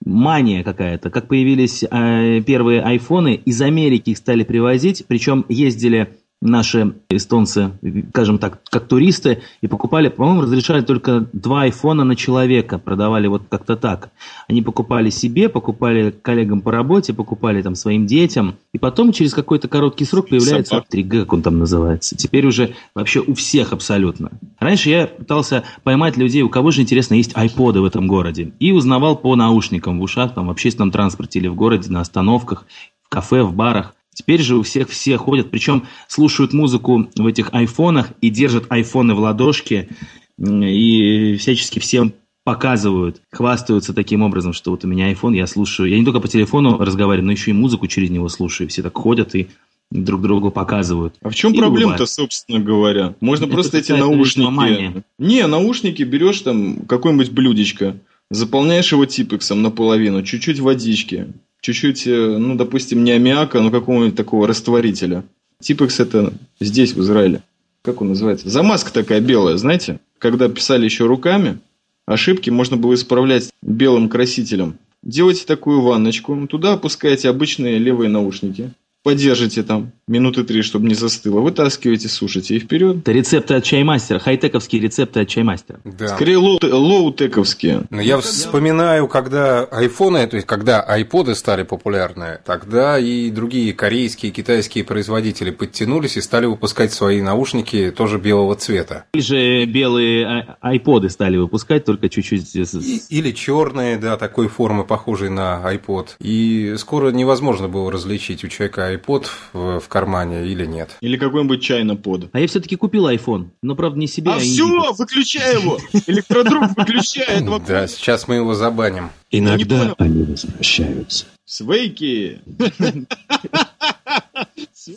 мания 0.04 0.64
какая-то. 0.64 1.10
Как 1.10 1.28
появились 1.28 1.84
э, 1.84 2.40
первые 2.46 2.82
айфоны, 2.82 3.34
из 3.34 3.60
Америки 3.60 4.10
их 4.10 4.18
стали 4.18 4.44
привозить, 4.44 5.04
причем 5.06 5.44
ездили 5.48 6.17
наши 6.40 6.94
эстонцы, 7.10 7.72
скажем 8.10 8.38
так, 8.38 8.62
как 8.70 8.86
туристы, 8.86 9.42
и 9.60 9.66
покупали, 9.66 10.08
по-моему, 10.08 10.42
разрешали 10.42 10.82
только 10.82 11.26
два 11.32 11.62
айфона 11.62 12.04
на 12.04 12.14
человека, 12.14 12.78
продавали 12.78 13.26
вот 13.26 13.42
как-то 13.48 13.76
так. 13.76 14.10
Они 14.48 14.62
покупали 14.62 15.10
себе, 15.10 15.48
покупали 15.48 16.10
коллегам 16.10 16.60
по 16.60 16.70
работе, 16.70 17.12
покупали 17.12 17.60
там 17.62 17.74
своим 17.74 18.06
детям, 18.06 18.56
и 18.72 18.78
потом 18.78 19.12
через 19.12 19.34
какой-то 19.34 19.68
короткий 19.68 20.04
срок 20.04 20.28
появляется 20.28 20.84
3G, 20.92 21.20
как 21.20 21.32
он 21.32 21.42
там 21.42 21.58
называется. 21.58 22.16
Теперь 22.16 22.46
уже 22.46 22.74
вообще 22.94 23.20
у 23.20 23.34
всех 23.34 23.72
абсолютно. 23.72 24.30
Раньше 24.60 24.90
я 24.90 25.06
пытался 25.06 25.64
поймать 25.82 26.16
людей, 26.16 26.42
у 26.42 26.48
кого 26.48 26.70
же, 26.70 26.82
интересно, 26.82 27.14
есть 27.14 27.36
айподы 27.36 27.80
в 27.80 27.84
этом 27.84 28.06
городе, 28.06 28.52
и 28.60 28.70
узнавал 28.70 29.16
по 29.16 29.34
наушникам 29.34 29.98
в 29.98 30.02
ушах, 30.02 30.34
там, 30.34 30.46
в 30.46 30.50
общественном 30.50 30.92
транспорте 30.92 31.40
или 31.40 31.48
в 31.48 31.56
городе, 31.56 31.90
на 31.90 32.00
остановках, 32.00 32.64
в 33.02 33.08
кафе, 33.08 33.42
в 33.42 33.54
барах. 33.54 33.94
Теперь 34.18 34.42
же 34.42 34.56
у 34.56 34.62
всех 34.62 34.90
все 34.90 35.16
ходят, 35.16 35.48
причем 35.48 35.84
слушают 36.08 36.52
музыку 36.52 37.08
в 37.14 37.24
этих 37.24 37.50
айфонах 37.52 38.10
и 38.20 38.30
держат 38.30 38.64
айфоны 38.68 39.14
в 39.14 39.20
ладошке 39.20 39.90
и 40.36 41.36
всячески 41.38 41.78
всем 41.78 42.12
показывают, 42.42 43.22
хвастаются 43.30 43.94
таким 43.94 44.22
образом, 44.22 44.52
что 44.54 44.72
вот 44.72 44.84
у 44.84 44.88
меня 44.88 45.12
iPhone, 45.12 45.36
я 45.36 45.46
слушаю, 45.46 45.88
я 45.88 45.96
не 45.96 46.04
только 46.04 46.18
по 46.18 46.26
телефону 46.26 46.78
разговариваю, 46.78 47.26
но 47.26 47.32
еще 47.32 47.52
и 47.52 47.54
музыку 47.54 47.86
через 47.86 48.10
него 48.10 48.28
слушаю. 48.28 48.68
Все 48.68 48.82
так 48.82 48.96
ходят 48.98 49.36
и 49.36 49.50
друг 49.92 50.20
другу 50.20 50.50
показывают. 50.50 51.14
А 51.22 51.30
в 51.30 51.36
чем 51.36 51.54
проблема-то, 51.54 52.06
собственно 52.06 52.58
говоря? 52.58 53.14
Можно 53.20 53.44
Это 53.44 53.54
просто 53.54 53.78
эти 53.78 53.92
наушники... 53.92 54.38
ритмомания. 54.38 55.04
Не, 55.20 55.46
наушники 55.46 56.02
берешь 56.02 56.40
там 56.40 56.86
какое-нибудь 56.86 57.30
блюдечко, 57.30 57.98
заполняешь 58.32 58.90
его 58.90 59.06
типексом 59.06 59.62
наполовину, 59.62 60.24
чуть-чуть 60.24 60.58
водички, 60.58 61.28
чуть-чуть, 61.60 62.06
э, 62.06 62.36
ну, 62.38 62.54
допустим, 62.54 63.04
не 63.04 63.12
аммиака, 63.12 63.60
но 63.60 63.70
какого-нибудь 63.70 64.16
такого 64.16 64.46
растворителя. 64.46 65.24
Типекс 65.60 66.00
это 66.00 66.32
здесь, 66.60 66.92
в 66.92 67.00
Израиле. 67.00 67.42
Как 67.82 68.00
он 68.00 68.08
называется? 68.08 68.48
Замазка 68.48 68.92
такая 68.92 69.20
белая, 69.20 69.56
знаете? 69.56 70.00
Когда 70.18 70.48
писали 70.48 70.84
еще 70.84 71.06
руками, 71.06 71.58
ошибки 72.06 72.50
можно 72.50 72.76
было 72.76 72.94
исправлять 72.94 73.50
белым 73.62 74.08
красителем. 74.08 74.78
Делайте 75.02 75.46
такую 75.46 75.80
ванночку, 75.80 76.46
туда 76.48 76.74
опускаете 76.74 77.28
обычные 77.28 77.78
левые 77.78 78.08
наушники, 78.08 78.72
подержите 79.02 79.62
там 79.62 79.92
минуты 80.08 80.44
три, 80.44 80.62
чтобы 80.62 80.88
не 80.88 80.94
застыло, 80.94 81.40
вытаскиваете, 81.40 82.08
сушите 82.08 82.56
и 82.56 82.58
вперед. 82.58 82.98
Это 82.98 83.12
рецепты 83.12 83.54
от 83.54 83.64
чаймастера, 83.64 84.18
хай-тековские 84.18 84.82
рецепты 84.82 85.20
от 85.20 85.28
чаймастера. 85.28 85.80
Да. 85.84 86.08
Скорее 86.08 86.36
лоу- 86.38 86.58
лоу-тековские. 86.62 87.84
Но 87.90 88.00
я 88.00 88.18
вспоминаю, 88.18 89.08
когда 89.08 89.64
айфоны, 89.64 90.26
то 90.26 90.36
есть 90.36 90.46
когда 90.46 90.80
айподы 90.80 91.34
стали 91.34 91.62
популярны, 91.62 92.38
тогда 92.44 92.98
и 92.98 93.30
другие 93.30 93.72
корейские, 93.72 94.32
китайские 94.32 94.84
производители 94.84 95.50
подтянулись 95.50 96.16
и 96.16 96.20
стали 96.20 96.46
выпускать 96.46 96.92
свои 96.92 97.20
наушники 97.22 97.92
тоже 97.96 98.18
белого 98.18 98.54
цвета. 98.56 99.04
Или 99.14 99.22
же 99.22 99.64
белые 99.66 100.26
ай- 100.26 100.46
айподы 100.60 101.10
стали 101.10 101.36
выпускать, 101.36 101.84
только 101.84 102.08
чуть-чуть... 102.08 102.54
И- 102.54 103.00
или 103.10 103.30
черные, 103.32 103.96
да, 103.98 104.16
такой 104.16 104.48
формы, 104.48 104.84
похожей 104.84 105.30
на 105.30 105.60
iPod. 105.74 106.08
И 106.20 106.74
скоро 106.78 107.10
невозможно 107.10 107.68
было 107.68 107.90
различить 107.90 108.44
у 108.44 108.48
человека 108.48 108.92
iPod 108.94 109.26
в, 109.52 109.80
в 109.80 109.88
кармане 109.98 110.46
или 110.46 110.64
нет. 110.64 110.96
Или 111.00 111.16
какой-нибудь 111.16 112.02
под. 112.02 112.30
А 112.32 112.38
я 112.38 112.46
все-таки 112.46 112.76
купил 112.76 113.08
iPhone, 113.08 113.48
но, 113.62 113.74
правда, 113.74 113.98
не 113.98 114.06
себе, 114.06 114.30
А 114.30 114.36
а 114.36 114.38
все, 114.38 114.62
Индиго. 114.62 114.92
выключай 114.96 115.60
его! 115.60 115.78
Электродруг, 116.06 116.76
выключай 116.76 117.24
этого. 117.26 117.58
Да, 117.58 117.88
сейчас 117.88 118.28
мы 118.28 118.36
его 118.36 118.54
забаним. 118.54 119.10
Иногда 119.32 119.94
они 119.98 120.22
возвращаются. 120.22 121.26
Свейки! 121.44 122.40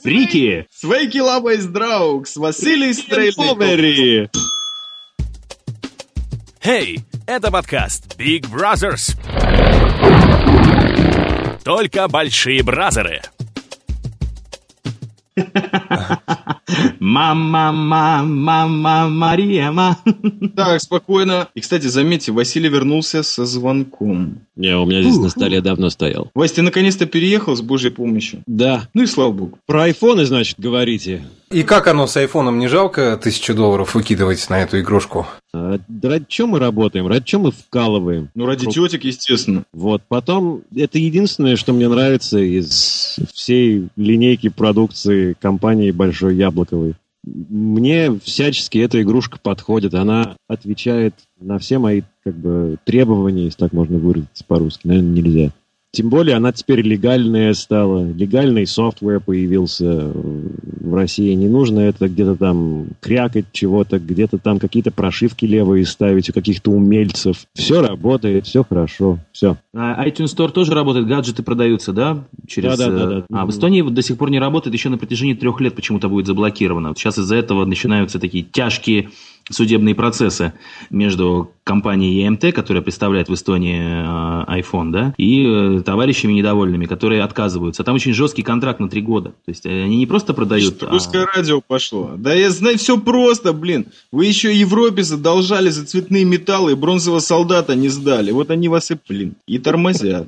Фрики! 0.04 0.68
Свейки 0.72 1.18
лабайс 1.18 1.66
драукс! 1.66 2.36
Василий 2.38 2.94
Стрельников! 2.94 4.30
Хей, 6.64 7.00
это 7.26 7.50
подкаст 7.50 8.16
Big 8.20 8.42
Brothers. 8.42 9.18
Только 11.64 12.08
большие 12.08 12.62
бразеры. 12.62 13.22
Мама, 17.00 17.72
мама, 17.72 18.24
мама, 18.24 19.10
Мария, 19.10 19.72
ма. 19.72 19.98
Так, 20.56 20.82
спокойно. 20.82 21.48
И, 21.54 21.62
кстати, 21.62 21.88
заметьте, 21.88 22.32
Василий 22.32 22.70
вернулся 22.70 23.24
со 23.24 23.46
звонком. 23.46 24.42
Не, 24.56 24.78
у 24.78 24.86
меня 24.86 25.02
здесь 25.02 25.18
на 25.18 25.30
столе 25.30 25.62
давно 25.62 25.90
стоял. 25.90 26.30
Вась, 26.34 26.52
ты 26.54 26.62
наконец-то 26.62 27.06
переехал 27.06 27.56
с 27.56 27.62
Божьей 27.62 27.92
помощью. 27.92 28.44
Да. 28.46 28.88
Ну 28.94 29.04
и 29.04 29.06
слава 29.08 29.32
богу. 29.32 29.60
Про 29.66 29.84
айфоны, 29.84 30.26
значит, 30.26 30.60
говорите. 30.60 31.24
И 31.52 31.64
как 31.64 31.88
оно 31.88 32.08
с 32.08 32.16
айфоном 32.16 32.60
не 32.60 32.68
жалко 32.68 33.20
тысячу 33.22 33.54
долларов 33.54 33.94
выкидывать 33.94 34.50
на 34.50 34.62
эту 34.62 34.80
игрушку? 34.80 35.28
А 35.54 35.78
ради 36.02 36.26
чего 36.30 36.48
мы 36.48 36.60
работаем? 36.60 37.08
Ради 37.08 37.26
чего 37.26 37.44
мы 37.44 37.52
вкалываем? 37.52 38.30
Ну, 38.36 38.46
ради 38.46 38.68
Кру- 38.68 38.72
тетек, 38.72 39.04
естественно. 39.04 39.64
Вот, 39.74 40.02
потом, 40.08 40.62
это 40.74 40.98
единственное, 40.98 41.58
что 41.58 41.74
мне 41.74 41.90
нравится 41.90 42.40
из 42.40 43.18
всей 43.34 43.90
линейки 43.98 44.48
продукции 44.48 45.36
компании 45.42 45.92
Большой 45.92 46.36
Яблоковой. 46.36 46.96
Мне 47.24 48.18
всячески 48.24 48.78
эта 48.78 49.02
игрушка 49.02 49.38
подходит, 49.38 49.94
она 49.94 50.36
отвечает 50.48 51.14
на 51.40 51.60
все 51.60 51.78
мои 51.80 52.02
как 52.24 52.36
бы, 52.36 52.78
требования, 52.86 53.46
если 53.46 53.60
так 53.60 53.74
можно 53.74 53.98
выразиться 54.00 54.44
по-русски, 54.48 54.88
наверное, 54.88 55.12
нельзя. 55.22 55.52
Тем 55.94 56.10
более 56.10 56.38
она 56.38 56.54
теперь 56.54 56.82
легальная 56.82 57.54
стала, 57.54 58.10
легальный 58.10 58.66
софтвер 58.66 59.20
появился 59.20 60.10
в 60.14 60.96
России. 60.96 61.34
Не 61.34 61.50
нужно 61.50 61.82
это 61.82 62.08
где-то 62.08 62.38
там 62.38 62.88
крякать 63.02 63.46
чего-то, 63.52 64.00
где-то 64.00 64.38
там 64.38 64.58
какие-то 64.60 64.92
прошивки 64.92 65.44
левые 65.44 65.86
ставить 65.86 66.30
у 66.30 66.34
каких-то 66.34 66.72
умельцев. 66.72 67.46
Все 67.54 67.82
работает, 67.82 68.46
все 68.46 68.64
хорошо, 68.64 69.20
все. 69.34 69.58
А 69.76 70.08
iTunes 70.08 70.34
Store 70.34 70.50
тоже 70.52 70.74
работает, 70.74 71.08
гаджеты 71.08 71.44
продаются, 71.44 71.92
да? 71.92 72.24
Через, 72.48 72.78
Да-да-да-да. 72.78 73.18
э, 73.20 73.24
А 73.30 73.46
в 73.46 73.50
Эстонии 73.50 73.82
до 73.82 74.02
сих 74.02 74.18
пор 74.18 74.30
не 74.30 74.40
работает, 74.40 74.74
еще 74.74 74.88
на 74.88 74.98
протяжении 74.98 75.34
трех 75.34 75.60
лет 75.60 75.76
почему-то 75.76 76.08
будет 76.08 76.26
заблокировано. 76.26 76.90
Вот 76.90 77.00
сейчас 77.00 77.18
из-за 77.18 77.36
этого 77.36 77.66
начинаются 77.66 78.18
такие 78.18 78.46
тяжкие 78.46 79.10
судебные 79.50 79.96
процессы 79.96 80.54
между 80.90 81.52
компанией 81.64 82.28
EMT, 82.28 82.52
которая 82.52 82.82
представляет 82.82 83.30
в 83.30 83.34
Эстонии 83.34 83.80
э, 83.80 84.62
iPhone, 84.62 84.92
да, 84.92 85.14
и 85.18 85.46
э, 85.46 85.82
товарищами 85.82 86.34
недовольными, 86.34 86.86
которые 86.86 87.24
отказываются. 87.24 87.84
Там 87.84 87.96
очень 87.96 88.14
жесткий 88.14 88.44
контракт 88.44 88.80
на 88.80 88.90
три 88.90 89.02
года. 89.02 89.30
То 89.30 89.50
есть 89.50 89.66
э, 89.66 89.84
они 89.84 89.98
не 89.98 90.06
просто 90.06 90.34
продают... 90.34 90.76
Что 90.76 90.88
а- 90.88 90.92
русское 90.92 91.26
радио 91.26 91.62
пошло. 91.62 92.12
Да 92.18 92.34
я 92.34 92.50
знаю, 92.50 92.78
все 92.78 92.98
просто, 92.98 93.54
блин. 93.54 93.88
Вы 94.12 94.26
еще 94.26 94.56
Европе 94.56 95.04
задолжали 95.04 95.70
за 95.70 95.86
цветные 95.86 96.26
металлы 96.26 96.74
и 96.74 96.76
бронзового 96.76 97.20
солдата 97.20 97.76
не 97.76 97.90
сдали. 97.90 98.32
Вот 98.32 98.52
они 98.52 98.70
вас 98.70 98.92
и, 98.92 98.98
блин, 99.08 99.36
и 99.48 99.58
тормозят. 99.60 100.28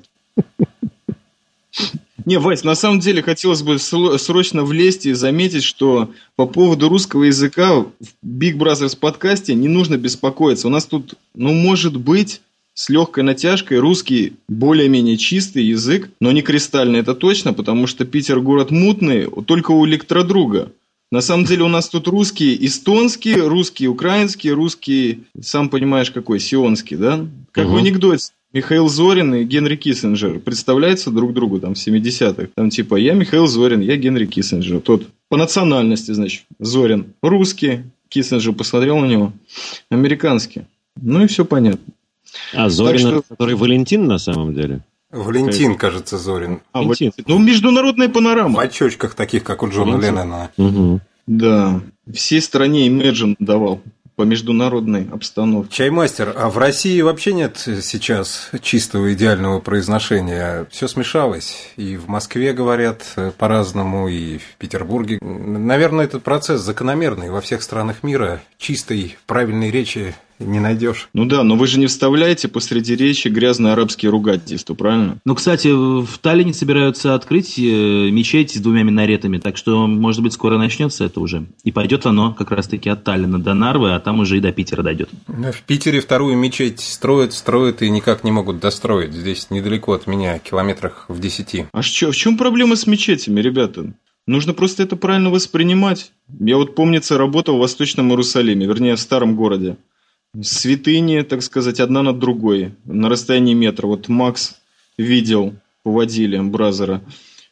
Не, 2.26 2.38
Вась, 2.40 2.64
на 2.64 2.76
самом 2.76 3.00
деле 3.00 3.22
хотелось 3.22 3.64
бы 3.64 3.78
срочно 3.80 4.64
влезть 4.64 5.06
и 5.06 5.14
заметить, 5.14 5.64
что 5.64 6.12
по 6.36 6.46
поводу 6.46 6.90
русского 6.90 7.24
языка 7.24 7.80
в 7.82 7.88
Big 8.26 8.58
Brothers 8.58 8.98
подкасте 8.98 9.54
не 9.56 9.68
нужно 9.68 9.98
беспокоиться. 9.98 10.68
У 10.68 10.72
нас 10.72 10.86
тут, 10.86 11.16
ну, 11.36 11.54
может 11.54 11.98
быть, 11.98 12.42
с 12.74 12.90
легкой 12.90 13.24
натяжкой 13.24 13.80
русский 13.80 14.34
более-менее 14.48 15.18
чистый 15.18 15.64
язык, 15.64 16.10
но 16.20 16.32
не 16.32 16.42
кристальный, 16.42 17.00
это 17.00 17.14
точно, 17.14 17.54
потому 17.54 17.88
что 17.88 18.06
Питер 18.06 18.40
город 18.40 18.72
мутный 18.72 19.28
только 19.46 19.72
у 19.72 19.86
электродруга. 19.86 20.72
На 21.12 21.22
самом 21.22 21.46
деле 21.46 21.64
у 21.64 21.68
нас 21.68 21.90
тут 21.90 22.08
русский 22.08 22.58
эстонский, 22.66 23.36
русский 23.36 23.88
украинский, 23.88 24.50
русский, 24.52 25.26
сам 25.40 25.70
понимаешь 25.70 26.10
какой, 26.10 26.40
сионский, 26.40 26.98
да? 26.98 27.24
Как 27.52 27.68
в 27.68 27.70
Мгм. 27.70 27.78
анекдоте. 27.78 28.32
Михаил 28.54 28.88
Зорин 28.88 29.34
и 29.34 29.44
Генри 29.44 29.76
Киссинджер 29.76 30.40
представляются 30.40 31.10
друг 31.10 31.34
другу 31.34 31.60
там 31.60 31.74
в 31.74 31.78
70-х. 31.78 32.50
Там 32.56 32.70
типа 32.70 32.96
я 32.96 33.14
Михаил 33.14 33.48
Зорин, 33.48 33.82
я 33.82 33.96
Генри 33.98 34.26
Киссинджер. 34.28 34.80
Тот 34.80 35.08
по 35.30 35.38
национальности, 35.38 36.12
значит, 36.12 36.44
Зорин. 36.60 37.14
Русский. 37.24 37.84
Киссинджер 38.10 38.54
посмотрел 38.54 39.00
на 39.00 39.06
него. 39.06 39.34
Американский. 39.90 40.64
Ну 41.02 41.24
и 41.24 41.28
все 41.28 41.46
понятно. 41.46 41.82
А 42.54 42.70
Зорин, 42.70 43.00
что- 43.00 43.24
который 43.28 43.56
Валентин 43.56 44.06
на 44.06 44.20
самом 44.20 44.54
деле? 44.54 44.82
Валентин, 45.12 45.76
кажется, 45.76 46.18
Зорин. 46.18 46.62
А, 46.72 46.82
Валентин. 46.82 47.12
ну, 47.28 47.38
международная 47.40 48.08
В 48.08 48.12
панорама. 48.14 48.62
очочках 48.62 49.14
таких, 49.16 49.44
как 49.44 49.62
у 49.64 49.70
Джона 49.70 49.98
Валентин. 49.98 50.16
Леннона. 50.16 50.52
Угу. 50.58 51.00
Да. 51.28 51.82
Всей 52.12 52.42
стране 52.42 52.88
Imagine 52.88 53.36
давал 53.40 53.82
по 54.16 54.24
международной 54.24 55.08
обстановке. 55.12 55.74
Чаймастер, 55.74 56.34
а 56.36 56.50
в 56.50 56.58
России 56.58 57.02
вообще 57.02 57.34
нет 57.34 57.58
сейчас 57.58 58.52
чистого 58.62 59.14
идеального 59.14 59.60
произношения. 59.60 60.68
Все 60.70 60.88
смешалось. 60.88 61.72
И 61.78 61.98
в 61.98 62.08
Москве 62.08 62.54
говорят 62.54 63.04
э, 63.16 63.32
по-разному, 63.38 64.08
и 64.08 64.38
в 64.38 64.56
Петербурге. 64.58 65.20
Наверное, 65.22 66.06
этот 66.06 66.24
процесс 66.24 66.62
закономерный 66.62 67.32
во 67.32 67.42
всех 67.42 67.64
странах 67.64 68.04
мира. 68.04 68.42
Чистой, 68.58 69.18
правильной 69.26 69.72
речи 69.72 70.16
не 70.40 70.60
найдешь. 70.60 71.10
Ну 71.14 71.26
да, 71.26 71.44
но 71.44 71.56
вы 71.56 71.68
же 71.68 71.80
не 71.80 71.88
вставляете 71.88 72.48
посреди 72.48 72.96
речи 72.96 73.28
грязные 73.28 73.74
арабские 73.74 74.12
ругательства, 74.12 74.74
правильно? 74.74 75.18
Ну, 75.26 75.36
кстати, 75.36 75.68
в 75.68 76.18
Таллине 76.20 76.54
собираются 76.54 77.16
открыть 77.16 77.58
э, 77.58 77.62
мечеть 78.10 78.52
с 78.52 78.60
двумя 78.60 78.84
минаретами, 78.84 79.38
так 79.38 79.58
что, 79.58 79.88
может 79.88 80.22
быть, 80.22 80.34
скоро 80.34 80.58
начнется 80.58 81.06
это 81.06 81.20
уже. 81.20 81.46
И 81.64 81.72
пойдет 81.72 82.06
оно 82.06 82.34
как 82.34 82.52
раз-таки 82.52 82.90
от 82.90 83.04
Таллина 83.04 83.40
до 83.40 83.54
Нарвы, 83.54 83.94
а 83.94 84.00
там 84.00 84.20
уже 84.20 84.38
и 84.38 84.42
до 84.42 84.52
Питера 84.52 84.84
дойдет. 84.84 85.10
В 85.28 85.62
Питере 85.64 86.00
вторую 86.00 86.38
мечеть 86.38 86.80
строят, 86.80 87.34
строят 87.34 87.82
и 87.82 87.90
никак 87.90 88.24
не 88.24 88.32
могут 88.32 88.60
достроить. 88.60 89.14
Здесь 89.14 89.50
недалеко 89.50 89.94
от 89.94 90.08
меня, 90.08 90.40
километрах 90.40 91.06
в 91.08 91.20
десяти. 91.20 91.66
А 91.72 91.82
что, 91.82 92.12
в 92.12 92.16
чем 92.16 92.38
проблема 92.38 92.76
с 92.76 92.88
мечетями, 92.88 93.40
ребята? 93.42 93.94
Нужно 94.26 94.54
просто 94.54 94.84
это 94.84 94.96
правильно 94.96 95.30
воспринимать. 95.30 96.12
Я 96.40 96.56
вот, 96.56 96.76
помнится, 96.76 97.18
работал 97.18 97.58
в 97.58 97.60
Восточном 97.60 98.10
Иерусалиме, 98.10 98.66
вернее, 98.66 98.96
в 98.96 99.00
старом 99.00 99.36
городе. 99.36 99.76
Святыни, 100.42 101.22
так 101.22 101.44
сказать, 101.44 101.80
одна 101.80 102.02
над 102.02 102.20
другой, 102.20 102.74
на 102.86 103.08
расстоянии 103.08 103.54
метра. 103.54 103.86
Вот 103.88 104.10
Макс 104.10 104.56
видел, 104.98 105.54
поводили 105.84 106.40
Бразера. 106.40 107.02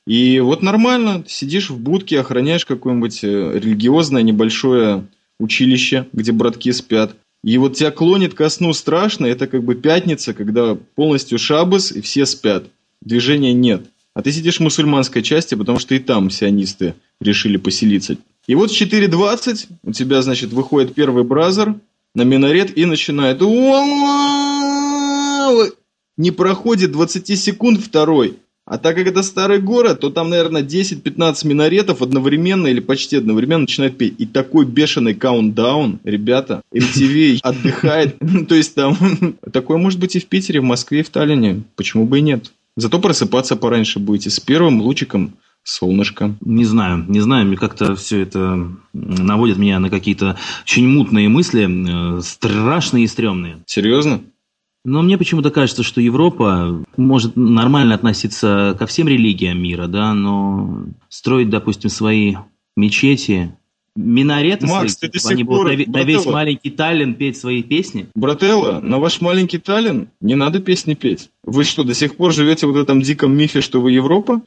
И 0.07 0.39
вот 0.39 0.63
нормально, 0.63 1.23
сидишь 1.27 1.69
в 1.69 1.77
будке, 1.79 2.19
охраняешь 2.19 2.65
какое-нибудь 2.65 3.23
э, 3.23 3.59
религиозное 3.59 4.23
небольшое 4.23 5.05
училище, 5.39 6.07
где 6.11 6.31
братки 6.31 6.71
спят. 6.71 7.15
И 7.43 7.57
вот 7.57 7.75
тебя 7.75 7.91
клонит 7.91 8.33
ко 8.33 8.49
сну 8.49 8.73
страшно, 8.73 9.25
это 9.25 9.47
как 9.47 9.63
бы 9.63 9.75
пятница, 9.75 10.33
когда 10.33 10.75
полностью 10.95 11.37
шабас 11.37 11.91
и 11.91 12.01
все 12.01 12.25
спят. 12.25 12.65
Движения 13.01 13.53
нет. 13.53 13.85
А 14.13 14.21
ты 14.21 14.31
сидишь 14.31 14.57
в 14.57 14.61
мусульманской 14.61 15.21
части, 15.21 15.55
потому 15.55 15.79
что 15.79 15.95
и 15.95 15.99
там 15.99 16.29
сионисты 16.29 16.95
решили 17.19 17.57
поселиться. 17.57 18.17
И 18.47 18.55
вот 18.55 18.71
в 18.71 18.79
4.20 18.79 19.67
у 19.83 19.91
тебя, 19.91 20.21
значит, 20.21 20.51
выходит 20.51 20.93
первый 20.93 21.23
бразер 21.23 21.75
на 22.15 22.23
минарет 22.23 22.77
и 22.77 22.85
начинает... 22.85 23.41
Не 26.17 26.31
проходит 26.31 26.91
20 26.91 27.39
секунд 27.39 27.79
второй. 27.81 28.37
А 28.65 28.77
так 28.77 28.95
как 28.95 29.07
это 29.07 29.23
старый 29.23 29.59
город, 29.59 30.01
то 30.01 30.09
там, 30.11 30.29
наверное, 30.29 30.61
10-15 30.61 31.47
минаретов 31.47 32.01
одновременно 32.01 32.67
или 32.67 32.79
почти 32.79 33.17
одновременно 33.17 33.61
начинают 33.61 33.97
петь. 33.97 34.13
И 34.17 34.25
такой 34.25 34.65
бешеный 34.65 35.15
каунтдаун, 35.15 35.99
ребята, 36.03 36.61
MTV 36.73 37.39
отдыхает. 37.41 38.17
То 38.47 38.55
есть 38.55 38.75
там 38.75 38.95
такое 39.51 39.77
может 39.77 39.99
быть 39.99 40.15
и 40.15 40.19
в 40.19 40.25
Питере, 40.27 40.61
в 40.61 40.65
Москве, 40.65 41.01
в 41.03 41.09
Таллине. 41.09 41.63
Почему 41.75 42.05
бы 42.05 42.19
и 42.19 42.21
нет? 42.21 42.51
Зато 42.77 42.99
просыпаться 42.99 43.55
пораньше 43.55 43.99
будете 43.99 44.29
с 44.29 44.39
первым 44.39 44.81
лучиком 44.81 45.33
солнышка. 45.63 46.35
Не 46.41 46.65
знаю, 46.65 47.05
не 47.07 47.19
знаю, 47.19 47.45
мне 47.45 47.57
как-то 47.57 47.95
все 47.95 48.21
это 48.21 48.71
наводит 48.93 49.57
меня 49.57 49.79
на 49.79 49.89
какие-то 49.89 50.37
очень 50.63 50.87
мутные 50.87 51.29
мысли, 51.29 52.17
э, 52.17 52.21
страшные 52.21 53.05
и 53.05 53.07
стрёмные. 53.07 53.59
Серьезно? 53.65 54.21
Но 54.83 55.03
мне 55.03 55.17
почему-то 55.17 55.51
кажется, 55.51 55.83
что 55.83 56.01
Европа 56.01 56.83
может 56.97 57.35
нормально 57.35 57.93
относиться 57.93 58.75
ко 58.79 58.87
всем 58.87 59.07
религиям 59.07 59.61
мира, 59.61 59.87
да, 59.87 60.13
но 60.15 60.85
строить, 61.07 61.49
допустим, 61.51 61.91
свои 61.91 62.35
мечети, 62.75 63.55
минареты 63.95 64.67
Макс, 64.67 64.93
свои, 64.93 65.09
ты 65.09 65.13
до 65.13 65.19
чтобы 65.19 65.33
они 65.33 65.39
сих 65.39 65.47
будут 65.47 65.61
пор- 65.63 65.87
на, 65.87 65.99
на 65.99 66.03
весь 66.03 66.25
маленький 66.25 66.69
Таллин 66.69 67.15
петь 67.15 67.37
свои 67.37 67.63
песни. 67.63 68.07
Брателло, 68.15 68.79
на 68.81 68.99
ваш 68.99 69.21
маленький 69.21 69.57
Таллин 69.57 70.09
не 70.21 70.35
надо 70.35 70.59
песни 70.59 70.93
петь. 70.93 71.29
Вы 71.43 71.63
что, 71.63 71.83
до 71.83 71.93
сих 71.93 72.15
пор 72.15 72.33
живете 72.33 72.67
в 72.67 72.71
вот 72.71 72.79
этом 72.79 73.01
диком 73.01 73.35
мифе, 73.35 73.61
что 73.61 73.81
вы 73.81 73.91
Европа? 73.91 74.41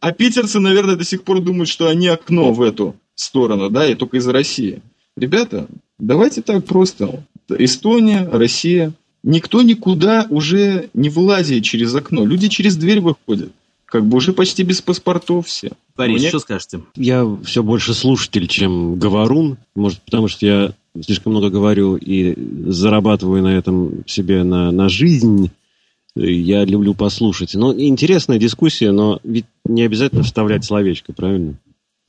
А 0.00 0.12
питерцы, 0.12 0.60
наверное, 0.60 0.96
до 0.96 1.04
сих 1.04 1.22
пор 1.22 1.40
думают, 1.40 1.68
что 1.68 1.88
они 1.88 2.08
окно 2.08 2.52
в 2.52 2.62
эту 2.62 2.96
сторону, 3.14 3.70
да, 3.70 3.86
и 3.86 3.94
только 3.94 4.18
из 4.18 4.26
России. 4.28 4.80
Ребята, 5.16 5.66
давайте 5.98 6.42
так 6.42 6.64
просто. 6.64 7.24
Эстония, 7.48 8.28
Россия. 8.30 8.92
Никто 9.22 9.60
никуда 9.60 10.26
уже 10.30 10.88
не 10.94 11.10
вылазит 11.10 11.64
через 11.64 11.94
окно. 11.94 12.24
Люди 12.24 12.48
через 12.48 12.76
дверь 12.76 13.00
выходят. 13.00 13.52
Как 13.90 14.06
бы 14.06 14.18
уже 14.18 14.32
почти 14.32 14.62
без 14.62 14.80
паспортов 14.80 15.48
все. 15.48 15.72
Борис, 15.96 16.20
Мне- 16.20 16.28
что 16.28 16.38
скажете? 16.38 16.80
Я 16.94 17.26
все 17.44 17.62
больше 17.62 17.92
слушатель, 17.92 18.46
чем 18.46 18.96
говорун. 18.96 19.58
Может, 19.74 20.00
потому 20.02 20.28
что 20.28 20.46
я 20.46 20.72
слишком 21.04 21.32
много 21.32 21.50
говорю 21.50 21.96
и 21.96 22.34
зарабатываю 22.70 23.42
на 23.42 23.56
этом 23.56 24.06
себе 24.06 24.44
на, 24.44 24.70
на 24.70 24.88
жизнь. 24.88 25.50
Я 26.14 26.64
люблю 26.64 26.94
послушать. 26.94 27.54
Ну, 27.54 27.76
интересная 27.78 28.38
дискуссия, 28.38 28.92
но 28.92 29.20
ведь 29.24 29.46
не 29.64 29.82
обязательно 29.82 30.22
вставлять 30.22 30.64
словечко, 30.64 31.12
правильно? 31.12 31.54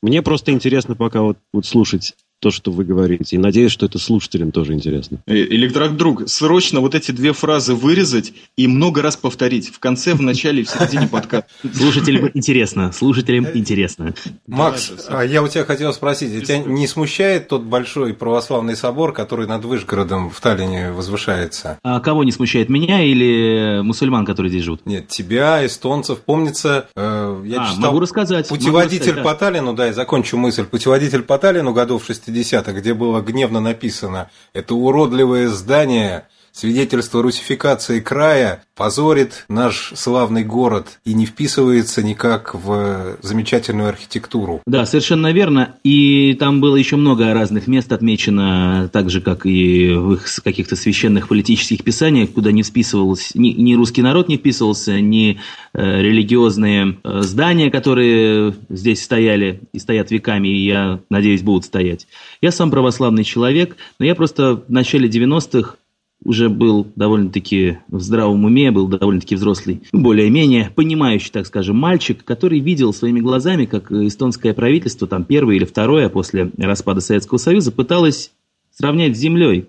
Мне 0.02 0.22
просто 0.22 0.52
интересно 0.52 0.96
пока 0.96 1.22
вот, 1.22 1.38
вот 1.54 1.66
слушать 1.66 2.16
то, 2.42 2.52
что 2.52 2.72
вы 2.72 2.84
говорите. 2.84 3.36
И 3.36 3.40
надеюсь, 3.40 3.72
что 3.72 3.86
это 3.86 4.00
слушателям 4.00 4.52
тоже 4.52 4.74
интересно. 4.74 5.20
Э, 5.28 5.34
Электродруг, 5.34 6.28
срочно 6.28 6.82
вот 6.82 6.96
эти 6.96 7.12
две 7.12 7.34
фразы 7.34 7.76
вырезать 7.76 8.34
и 8.58 8.68
много 8.68 9.02
раз 9.02 9.16
повторить. 9.16 9.70
В 9.70 9.80
конце, 9.80 10.16
в 10.16 10.22
начале 10.22 10.62
и 10.62 10.66
в 10.66 10.70
середине 10.70 11.08
подкаста. 11.08 11.48
Слушателям 11.74 12.32
интересно, 12.34 12.92
слушателям 12.92 13.48
интересно. 13.54 14.14
Макс, 14.48 14.92
а 15.08 15.24
я 15.24 15.44
у 15.44 15.48
тебя 15.48 15.66
хотел 15.66 15.94
спросить, 15.94 16.46
тебя 16.46 16.60
не 16.60 16.88
смущает 16.88 17.48
тот 17.48 17.62
большой 17.62 18.14
православный 18.14 18.76
собор, 18.76 19.14
который 19.14 19.48
над 19.48 19.64
Вышгородом 19.64 20.30
в 20.32 20.42
Таллине 20.42 20.92
возвышается? 20.92 21.80
А 21.84 22.00
кого 22.00 22.24
не 22.24 22.32
смущает, 22.32 22.70
меня 22.70 23.04
или 23.04 23.82
мусульман, 23.84 24.26
которые 24.26 24.50
здесь 24.50 24.64
живут? 24.64 24.86
Нет, 24.86 25.08
тебя, 25.08 25.64
эстонцев. 25.66 26.22
Помнится, 26.22 26.88
э, 26.96 27.44
я 27.46 27.62
а, 27.62 27.70
читал 27.70 27.92
могу 27.92 28.00
рассказать. 28.00 28.48
путеводитель 28.48 29.22
по 29.22 29.36
Таллину, 29.36 29.74
да, 29.74 29.90
и 29.90 29.94
закончу 29.94 30.38
мысль. 30.38 30.66
Путеводитель 30.66 31.22
по 31.22 31.38
Таллину 31.38 31.74
годов 31.74 32.04
60-х, 32.32 32.72
где 32.74 32.94
было 32.94 33.22
гневно 33.22 33.60
написано 33.60 34.30
«Это 34.54 34.76
уродливое 34.76 35.48
здание 35.50 36.28
свидетельство 36.51 37.22
русификации 37.22 38.00
края 38.00 38.63
позорит 38.75 39.46
наш 39.48 39.93
славный 39.96 40.43
город 40.43 41.00
и 41.05 41.13
не 41.13 41.25
вписывается 41.25 42.01
никак 42.01 42.55
в 42.55 43.18
замечательную 43.22 43.90
архитектуру. 43.90 44.61
Да, 44.66 44.85
совершенно 44.85 45.31
верно. 45.31 45.75
И 45.83 46.35
там 46.40 46.61
было 46.61 46.75
еще 46.75 46.96
много 46.96 47.33
разных 47.33 47.68
мест 47.68 47.92
отмечено, 47.92 48.90
так 48.92 49.09
же, 49.09 49.22
как 49.22 49.46
и 49.46 49.94
в 49.94 50.14
их 50.14 50.25
каких-то 50.44 50.75
священных 50.75 51.27
политических 51.27 51.83
писаниях, 51.83 52.31
куда 52.31 52.51
не 52.51 52.64
вписывался, 52.64 53.37
ни, 53.37 53.50
ни 53.50 53.75
русский 53.75 54.01
народ 54.01 54.29
не 54.29 54.37
вписывался, 54.37 55.00
ни 55.00 55.40
э, 55.74 56.01
религиозные 56.01 56.98
э, 57.03 57.22
здания, 57.22 57.70
которые 57.70 58.55
здесь 58.70 59.03
стояли 59.03 59.61
и 59.74 59.79
стоят 59.79 60.09
веками, 60.11 60.48
и 60.48 60.66
я 60.66 61.00
надеюсь, 61.09 61.44
будут 61.44 61.66
стоять. 61.66 62.07
Я 62.42 62.51
сам 62.51 62.72
православный 62.72 63.24
человек, 63.24 63.75
но 64.00 64.05
я 64.05 64.16
просто 64.16 64.64
в 64.68 64.72
начале 64.72 65.07
90-х 65.07 65.75
уже 66.24 66.50
был 66.50 66.88
довольно-таки 66.96 67.79
в 67.88 68.00
здравом 68.00 68.46
уме, 68.46 68.72
был 68.72 68.88
довольно-таки 68.88 69.36
взрослый, 69.36 69.81
более-менее 69.92 70.72
понимающий, 70.75 71.31
так 71.31 71.48
скажем, 71.48 71.77
мальчик, 71.77 72.24
который 72.24 72.60
видел 72.60 72.94
своими 72.94 73.20
глазами, 73.20 73.66
как 73.66 73.92
эстонское 73.92 74.53
правительство, 74.53 75.07
там 75.07 75.24
первое 75.24 75.55
или 75.55 75.66
второе 75.66 76.10
после 76.10 76.51
распада 76.57 77.01
Советского 77.01 77.38
Союза, 77.38 77.72
пыталось 77.72 78.31
сравнять 78.72 79.18
с 79.18 79.20
землей 79.20 79.68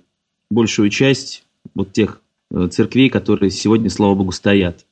большую 0.50 0.90
часть 0.90 1.44
вот 1.74 1.92
тех 1.92 2.20
э, 2.50 2.68
церквей, 2.70 3.08
которые 3.08 3.50
сегодня, 3.50 3.88
слава 3.88 4.14
богу, 4.14 4.32
стоят. 4.32 4.84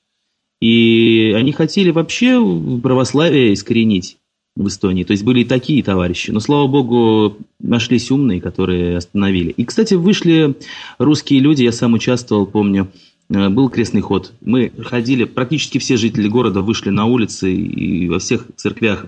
И 0.60 1.32
они 1.36 1.52
хотели 1.52 1.90
вообще 1.90 2.38
православие 2.82 3.54
искоренить 3.54 4.18
в 4.56 4.66
Эстонии. 4.68 5.04
То 5.04 5.12
есть 5.12 5.24
были 5.24 5.40
и 5.40 5.44
такие 5.44 5.82
товарищи. 5.82 6.30
Но, 6.30 6.40
слава 6.40 6.66
богу, 6.66 7.36
нашлись 7.60 8.10
умные, 8.10 8.40
которые 8.40 8.96
остановили. 8.96 9.50
И, 9.50 9.64
кстати, 9.64 9.94
вышли 9.94 10.56
русские 10.98 11.40
люди, 11.40 11.62
я 11.62 11.72
сам 11.72 11.94
участвовал, 11.94 12.46
помню, 12.46 12.88
э, 13.28 13.48
был 13.48 13.68
крестный 13.68 14.00
ход. 14.00 14.32
Мы 14.40 14.72
ходили, 14.82 15.24
практически 15.24 15.78
все 15.78 15.96
жители 15.96 16.28
города 16.28 16.62
вышли 16.62 16.90
на 16.90 17.06
улицы 17.06 17.52
и 17.54 18.08
во 18.08 18.18
всех 18.18 18.46
церквях 18.56 19.06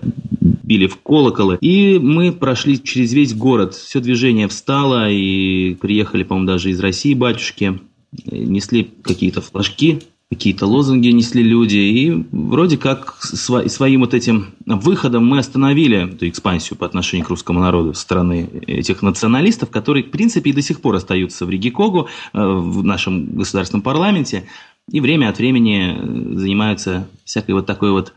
били 0.63 0.87
в 0.87 0.97
колоколы. 0.97 1.57
И 1.59 1.99
мы 1.99 2.31
прошли 2.31 2.81
через 2.81 3.13
весь 3.13 3.33
город. 3.33 3.75
Все 3.75 3.99
движение 3.99 4.47
встало, 4.47 5.09
и 5.09 5.75
приехали, 5.75 6.23
по-моему, 6.23 6.47
даже 6.47 6.71
из 6.71 6.79
России 6.79 7.13
батюшки. 7.13 7.79
Э, 8.25 8.37
Несли 8.37 8.89
какие-то 9.03 9.41
флажки, 9.41 9.99
какие-то 10.29 10.65
лозунги 10.65 11.09
несли 11.09 11.43
люди, 11.43 11.77
и 11.77 12.25
вроде 12.31 12.77
как 12.77 13.15
сво- 13.21 13.67
своим 13.69 14.01
вот 14.01 14.13
этим 14.13 14.55
выходом 14.65 15.27
мы 15.27 15.39
остановили 15.39 16.11
эту 16.11 16.27
экспансию 16.27 16.77
по 16.77 16.85
отношению 16.85 17.25
к 17.25 17.29
русскому 17.29 17.59
народу 17.59 17.93
со 17.93 18.01
стороны 18.01 18.49
этих 18.65 19.01
националистов, 19.01 19.69
которые, 19.69 20.03
в 20.03 20.11
принципе, 20.11 20.49
и 20.49 20.53
до 20.53 20.61
сих 20.61 20.81
пор 20.81 20.95
остаются 20.95 21.45
в 21.45 21.49
Ригикогу, 21.49 22.07
э, 22.33 22.43
в 22.43 22.83
нашем 22.83 23.35
государственном 23.35 23.83
парламенте, 23.83 24.45
и 24.91 24.99
время 24.99 25.29
от 25.29 25.37
времени 25.37 25.95
э, 25.95 26.37
занимаются 26.39 27.07
всякой 27.23 27.51
вот 27.51 27.65
такой 27.65 27.91
вот 27.91 28.13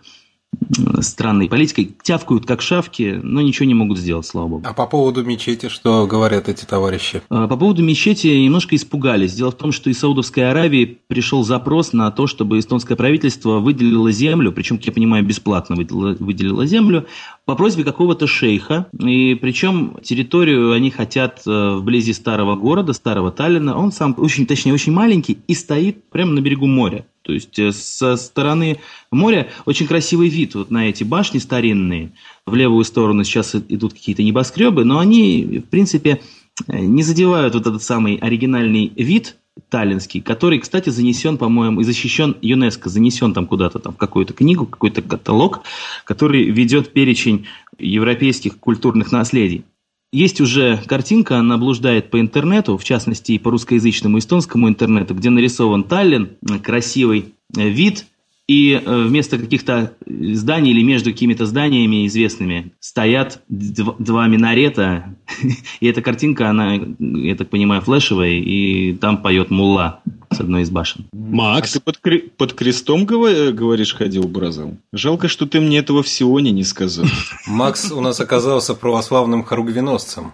странной 1.01 1.49
политикой, 1.49 1.95
тявкают 2.03 2.47
как 2.47 2.63
шавки, 2.63 3.21
но 3.23 3.41
ничего 3.41 3.67
не 3.67 3.75
могут 3.75 3.99
сделать, 3.99 4.27
слава 4.27 4.49
богу. 4.49 4.63
А 4.67 4.73
по 4.73 4.87
поводу 4.87 5.25
мечети, 5.25 5.69
что 5.69 6.07
говорят 6.07 6.49
эти 6.49 6.65
товарищи? 6.65 7.23
А, 7.29 7.47
По 7.47 7.57
поводу 7.57 7.83
мечети 7.83 8.27
немножко 8.29 8.75
испугались. 8.77 9.35
Дело 9.35 9.51
в 9.51 9.57
том, 9.57 9.73
что 9.73 9.91
из 9.91 9.99
Саудовской 9.99 10.51
Аравии 10.51 10.99
пришел 11.07 11.45
запрос 11.45 11.93
на 11.93 12.11
то, 12.11 12.27
чтобы 12.27 12.59
эстонское 12.59 12.97
правительство 12.97 13.61
выделило 13.61 14.11
землю, 14.11 14.53
причем, 14.53 14.79
как 14.79 14.87
я 14.87 14.93
понимаю, 14.93 15.25
бесплатно 15.25 15.77
выделило, 15.77 16.17
выделило 16.19 16.67
землю, 16.67 17.07
по 17.45 17.55
просьбе 17.55 17.85
какого-то 17.85 18.27
шейха. 18.27 18.87
И 18.99 19.35
причем 19.35 19.97
территорию 20.03 20.73
они 20.73 20.91
хотят 20.91 21.43
э, 21.47 21.77
вблизи 21.77 22.13
старого 22.13 22.57
города, 22.57 22.93
старого 22.93 23.31
Таллина. 23.31 23.79
Он 23.79 23.93
сам 23.93 24.15
очень, 24.19 24.47
точнее, 24.47 24.75
очень 24.75 24.93
маленький 24.93 25.39
и 25.47 25.55
стоит 25.55 26.05
прямо 26.11 26.33
на 26.33 26.41
берегу 26.41 26.67
моря. 26.67 27.07
То 27.27 27.33
есть 27.33 27.59
э, 27.59 27.73
со 27.73 28.17
стороны 28.17 28.79
моря 29.11 29.49
очень 29.65 29.89
красивый 29.89 30.29
вид 30.29 30.55
вот 30.55 30.71
на 30.71 30.89
эти 30.89 31.03
башни 31.03 31.39
старинные. 31.39 32.13
В 32.47 32.55
левую 32.55 32.85
сторону 32.85 33.25
сейчас 33.25 33.57
идут 33.57 33.95
какие-то 33.95 34.23
небоскребы, 34.23 34.85
но 34.85 35.01
они, 35.01 35.63
в 35.67 35.69
принципе, 35.69 36.21
э, 36.69 36.79
не 36.79 37.03
задевают 37.03 37.55
вот 37.55 37.67
этот 37.67 37.83
самый 37.83 38.15
оригинальный 38.15 38.93
вид 38.95 39.39
таллинский, 39.71 40.21
который, 40.21 40.61
кстати, 40.61 40.91
занесен, 40.91 41.37
по-моему, 41.37 41.81
и 41.81 41.85
защищен 41.85 42.37
ЮНЕСКО, 42.41 42.91
занесен 42.91 43.35
там 43.35 43.47
куда-то 43.49 43.81
там 43.81 43.95
в 43.95 43.97
какую-то 43.97 44.33
книгу, 44.33 44.65
какой-то 44.65 45.03
каталог, 45.03 45.63
который 46.05 46.45
ведет 46.45 46.93
перечень 46.93 47.47
европейских 47.77 48.59
культурных 48.59 49.11
наследий. 49.11 49.65
Есть 50.13 50.41
уже 50.41 50.79
картинка, 50.87 51.39
она 51.39 51.59
блуждает 51.59 52.11
по 52.11 52.21
интернету, 52.21 52.79
в 52.79 52.85
частности 52.85 53.33
и 53.33 53.39
по 53.39 53.51
русскоязычному 53.51 54.19
эстонскому 54.19 54.69
интернету, 54.69 55.15
где 55.15 55.31
нарисован 55.31 55.85
Таллин, 55.85 56.37
э, 56.49 56.59
красивый 56.59 57.35
э, 57.57 57.69
вид, 57.69 58.07
и 58.49 58.73
э, 58.73 59.03
вместо 59.03 59.39
каких-то 59.39 59.95
зданий 60.07 60.71
или 60.71 60.83
между 60.83 61.11
какими-то 61.11 61.47
зданиями 61.47 62.07
известными 62.07 62.73
стоят 62.79 63.43
два 63.49 64.29
минарета, 64.29 65.17
и 65.81 65.87
эта 65.87 66.01
картинка, 66.01 66.49
она, 66.49 66.75
я 66.99 67.35
так 67.35 67.51
понимаю, 67.51 67.83
флешевая, 67.83 68.39
и 68.39 68.95
там 68.95 69.21
поет 69.21 69.51
мулла 69.51 70.01
с 70.31 70.41
одной 70.41 70.63
из 70.63 70.71
башен. 70.71 71.07
Макс? 71.13 71.71
А 71.71 71.73
ты 71.75 71.81
под, 71.81 72.01
кре- 72.03 72.31
под 72.37 72.53
крестом 72.53 73.05
говоришь 73.05 73.95
ходил, 73.95 74.29
Бразил? 74.29 74.77
Жалко, 74.93 75.29
что 75.29 75.47
ты 75.47 75.61
мне 75.61 75.79
этого 75.79 76.03
в 76.03 76.09
Сионе 76.09 76.53
не 76.53 76.65
сказал. 76.65 77.07
Макс 77.47 77.91
у 77.91 78.01
нас 78.01 78.21
оказался 78.21 78.75
православным 78.75 79.43
хоругвеносцем. 79.43 80.33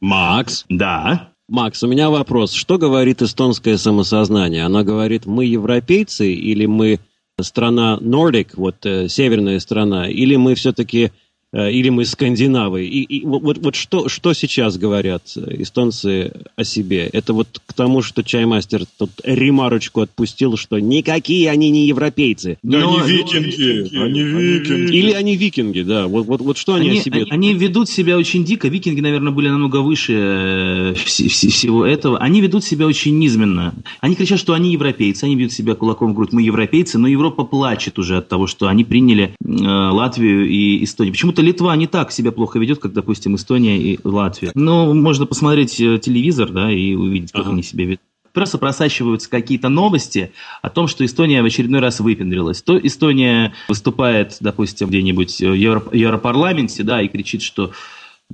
Макс? 0.00 0.64
Да? 0.68 1.31
Макс, 1.52 1.82
у 1.82 1.86
меня 1.86 2.08
вопрос. 2.08 2.54
Что 2.54 2.78
говорит 2.78 3.20
эстонское 3.20 3.76
самосознание? 3.76 4.64
Она 4.64 4.84
говорит, 4.84 5.26
мы 5.26 5.44
европейцы 5.44 6.32
или 6.32 6.64
мы 6.64 6.98
страна 7.38 7.98
Nordic, 8.00 8.52
вот 8.56 8.86
э, 8.86 9.10
северная 9.10 9.60
страна, 9.60 10.08
или 10.08 10.36
мы 10.36 10.54
все-таки 10.54 11.12
или 11.52 11.88
мы 11.90 12.04
скандинавы. 12.04 12.86
И, 12.86 13.02
и 13.02 13.24
вот, 13.26 13.58
вот 13.58 13.74
что, 13.74 14.08
что 14.08 14.32
сейчас 14.32 14.78
говорят 14.78 15.22
эстонцы 15.36 16.32
о 16.56 16.64
себе? 16.64 17.08
Это 17.12 17.32
вот 17.34 17.60
к 17.64 17.72
тому, 17.72 18.02
что 18.02 18.22
чаймастер 18.22 18.84
тут 18.98 19.10
ремарочку 19.24 20.00
отпустил, 20.00 20.56
что 20.56 20.78
никакие 20.78 21.50
они 21.50 21.70
не 21.70 21.86
европейцы. 21.86 22.58
Да 22.62 22.80
Но, 22.80 22.98
они 22.98 23.12
викинги, 23.12 23.96
они, 23.96 24.22
они 24.22 24.22
викинги. 24.22 24.96
Или 24.96 25.12
они 25.12 25.36
викинги, 25.36 25.82
да. 25.82 26.06
Вот, 26.06 26.26
вот, 26.26 26.40
вот 26.40 26.58
что 26.58 26.74
они, 26.74 26.90
они 26.90 26.98
о 26.98 27.02
себе? 27.02 27.26
Они 27.30 27.54
ведут 27.54 27.88
себя 27.88 28.16
очень 28.16 28.44
дико. 28.44 28.68
Викинги, 28.68 29.00
наверное, 29.00 29.32
были 29.32 29.48
намного 29.48 29.78
выше 29.78 30.14
э, 30.14 30.94
всего 30.94 31.84
этого. 31.84 32.18
Они 32.18 32.40
ведут 32.40 32.64
себя 32.64 32.86
очень 32.86 33.18
низменно. 33.18 33.74
Они 34.00 34.14
кричат, 34.14 34.38
что 34.38 34.54
они 34.54 34.72
европейцы, 34.72 35.24
они 35.24 35.36
бьют 35.36 35.52
себя 35.52 35.74
кулаком 35.74 36.12
в 36.12 36.14
грудь. 36.14 36.32
Мы 36.32 36.42
европейцы, 36.42 36.98
но 36.98 37.08
Европа 37.08 37.44
плачет 37.44 37.98
уже 37.98 38.18
от 38.18 38.28
того, 38.28 38.46
что 38.46 38.68
они 38.68 38.84
приняли 38.84 39.34
э, 39.44 39.46
Латвию 39.46 40.48
и 40.48 40.84
Эстонию. 40.84 41.12
Почему-то 41.12 41.41
Литва 41.42 41.76
не 41.76 41.86
так 41.86 42.12
себя 42.12 42.32
плохо 42.32 42.58
ведет, 42.58 42.78
как, 42.78 42.92
допустим, 42.92 43.36
Эстония 43.36 43.78
и 43.78 43.98
Латвия. 44.02 44.52
Но 44.54 44.94
можно 44.94 45.26
посмотреть 45.26 45.80
э, 45.80 45.98
телевизор, 45.98 46.50
да, 46.50 46.72
и 46.72 46.94
увидеть, 46.94 47.32
как 47.32 47.42
ага. 47.42 47.50
они 47.52 47.62
себя 47.62 47.84
ведут 47.84 48.00
просто 48.32 48.56
просачиваются 48.56 49.28
какие-то 49.28 49.68
новости 49.68 50.32
о 50.62 50.70
том, 50.70 50.88
что 50.88 51.04
Эстония 51.04 51.42
в 51.42 51.44
очередной 51.44 51.80
раз 51.80 52.00
выпендрилась. 52.00 52.62
То 52.62 52.78
Эстония 52.78 53.52
выступает, 53.68 54.38
допустим, 54.40 54.88
где-нибудь 54.88 55.38
в 55.40 55.54
Европарламенте, 55.92 56.82
да, 56.82 57.02
и 57.02 57.08
кричит, 57.08 57.42
что 57.42 57.72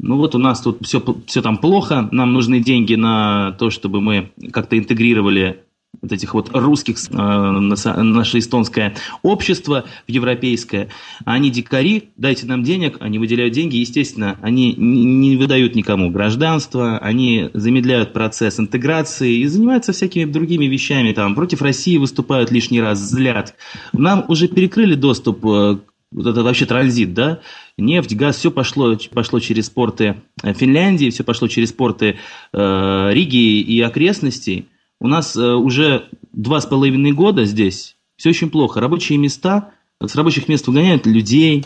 ну 0.01 0.17
вот 0.17 0.35
у 0.35 0.39
нас 0.39 0.61
тут 0.61 0.79
все, 0.87 1.03
все 1.27 1.43
там 1.43 1.59
плохо, 1.59 2.09
нам 2.13 2.33
нужны 2.33 2.61
деньги 2.61 2.95
на 2.95 3.53
то, 3.59 3.71
чтобы 3.71 4.01
мы 4.01 4.31
как-то 4.53 4.79
интегрировали 4.79 5.65
вот 6.01 6.13
этих 6.13 6.35
вот 6.35 6.51
русских, 6.53 6.97
э, 7.11 7.17
наше 7.17 8.39
эстонское 8.39 8.95
общество 9.23 9.85
в 10.07 10.11
европейское, 10.11 10.89
они 11.25 11.51
дикари, 11.51 12.11
дайте 12.17 12.47
нам 12.47 12.63
денег, 12.63 12.99
они 13.01 13.19
выделяют 13.19 13.55
деньги, 13.55 13.77
естественно, 13.77 14.39
они 14.43 14.75
не 14.75 15.37
выдают 15.37 15.75
никому 15.75 16.11
гражданство, 16.11 16.99
они 16.99 17.51
замедляют 17.55 18.13
процесс 18.13 18.61
интеграции 18.61 19.39
и 19.39 19.47
занимаются 19.47 19.93
всякими 19.93 20.31
другими 20.31 20.67
вещами, 20.67 21.13
там, 21.13 21.35
против 21.35 21.63
России 21.63 21.97
выступают 21.97 22.51
лишний 22.51 22.81
раз, 22.81 22.99
злят. 22.99 23.55
Нам 23.93 24.25
уже 24.29 24.49
перекрыли 24.49 24.95
доступ 24.95 25.45
э, 25.45 25.79
вот 26.13 26.27
это 26.27 26.43
вообще 26.43 26.65
транзит, 26.67 27.13
да, 27.13 27.41
нефть, 27.77 28.15
газ, 28.15 28.37
все 28.37 28.51
пошло, 28.51 28.97
пошло 29.13 29.41
через 29.41 29.69
порты 29.69 30.17
Финляндии, 30.43 31.11
все 31.11 31.25
пошло 31.25 31.49
через 31.49 31.73
порты 31.73 32.19
э, 32.53 33.11
Риги 33.13 33.61
и 33.61 33.81
окрестностей, 33.81 34.69
у 35.01 35.09
нас 35.09 35.37
э, 35.37 35.55
уже 35.55 36.09
два 36.33 36.61
с 36.61 36.67
половиной 36.67 37.13
года 37.13 37.45
здесь 37.45 37.97
все 38.17 38.31
очень 38.31 38.51
плохо. 38.51 38.81
Рабочие 38.81 39.17
места, 39.17 39.71
с 40.05 40.15
рабочих 40.15 40.49
мест 40.49 40.67
выгоняют 40.67 41.07
людей. 41.07 41.65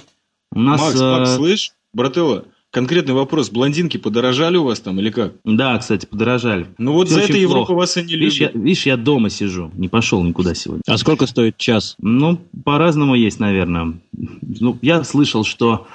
У 0.55 0.61
нас, 0.61 0.81
Макс, 0.81 1.01
э... 1.01 1.19
Макс, 1.19 1.35
слышь, 1.37 1.73
брателло, 1.95 2.45
конкретный 2.71 3.15
вопрос. 3.15 3.51
Блондинки 3.51 3.97
подорожали 3.97 4.59
у 4.59 4.65
вас 4.65 4.81
там 4.81 5.01
или 5.01 5.11
как? 5.11 5.33
Да, 5.45 5.79
кстати, 5.79 6.05
подорожали. 6.07 6.67
Ну 6.77 6.93
вот 6.93 7.09
Все 7.09 7.17
за 7.17 7.21
это 7.23 7.39
Европа 7.39 7.67
плохо. 7.67 7.79
вас 7.79 7.97
и 7.97 8.03
не 8.03 8.17
видишь, 8.17 8.41
любит. 8.41 8.55
Я, 8.55 8.61
видишь, 8.61 8.87
я 8.87 8.97
дома 8.99 9.31
сижу, 9.31 9.71
не 9.75 9.89
пошел 9.89 10.23
никуда 10.23 10.55
сегодня. 10.55 10.83
А 10.87 10.99
сколько 10.99 11.27
стоит 11.27 11.57
час? 11.57 11.97
Ну, 11.99 12.39
по-разному 12.65 13.15
есть, 13.15 13.41
наверное. 13.41 13.99
Ну, 14.13 14.79
я 14.83 15.05
слышал, 15.05 15.45
что 15.45 15.87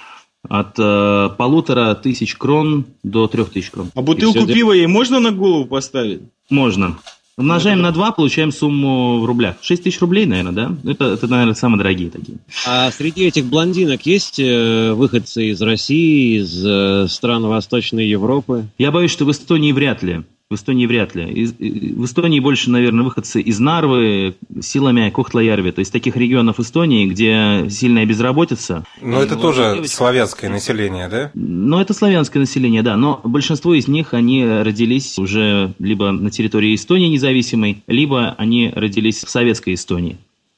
от 0.49 0.79
э, 0.79 1.29
полутора 1.37 1.93
тысяч 1.95 2.35
крон 2.35 2.85
до 3.03 3.27
трех 3.27 3.49
тысяч 3.49 3.69
крон. 3.69 3.91
А 3.93 4.01
бутылку 4.01 4.47
пива 4.47 4.71
ей 4.71 4.87
можно 4.87 5.19
на 5.19 5.31
голову 5.31 5.65
поставить? 5.65 6.21
Можно. 6.49 6.97
Умножаем 7.37 7.81
на 7.81 7.91
2, 7.91 8.13
получаем 8.13 8.51
сумму 8.51 9.19
в 9.19 9.25
рублях. 9.25 9.57
6 9.61 9.83
тысяч 9.83 10.01
рублей, 10.01 10.25
наверное, 10.25 10.53
да? 10.53 10.91
Это, 10.91 11.05
это, 11.05 11.27
наверное, 11.27 11.53
самые 11.53 11.77
дорогие 11.77 12.09
такие. 12.09 12.39
А 12.65 12.89
среди 12.89 13.25
этих 13.25 13.45
блондинок 13.45 14.07
есть 14.07 14.39
э, 14.39 14.93
выходцы 14.93 15.51
из 15.51 15.61
России, 15.61 16.39
из 16.39 16.65
э, 16.65 17.07
стран 17.07 17.45
Восточной 17.45 18.07
Европы? 18.07 18.65
Я 18.79 18.91
боюсь, 18.91 19.11
что 19.11 19.25
в 19.25 19.31
Эстонии 19.31 19.71
вряд 19.71 20.01
ли. 20.01 20.23
В 20.49 20.55
Эстонии 20.55 20.85
вряд 20.85 21.13
ли. 21.13 21.25
Из, 21.25 21.51
в 21.51 22.05
Эстонии 22.05 22.39
больше, 22.39 22.69
наверное, 22.69 23.03
выходцы 23.03 23.41
из 23.41 23.59
Нарвы, 23.59 24.35
силами 24.61 25.09
Кохтла-Ярви, 25.09 25.73
то 25.73 25.79
есть 25.79 25.91
таких 25.91 26.15
регионов 26.15 26.61
Эстонии, 26.61 27.05
где 27.05 27.69
сильная 27.69 28.05
безработица. 28.05 28.85
Но 29.01 29.21
это 29.21 29.35
тоже 29.35 29.73
девочки... 29.73 29.93
славянское 29.93 30.49
население, 30.49 31.09
да? 31.09 31.31
Ну, 31.33 31.81
это 31.81 31.93
славянское 31.93 32.39
население, 32.39 32.81
да. 32.81 32.95
Но 32.95 33.19
большинство 33.25 33.73
из 33.73 33.89
них, 33.89 34.13
они 34.13 34.45
родились 34.45 35.19
уже 35.19 35.73
либо 35.79 36.11
на 36.11 36.31
территории 36.31 36.75
Эстонии 36.75 37.07
независимой, 37.07 37.83
либо 37.87 38.33
они 38.37 38.71
родились 38.73 39.25
в 39.25 39.29
советской 39.29 39.73
Эстонии 39.73 40.17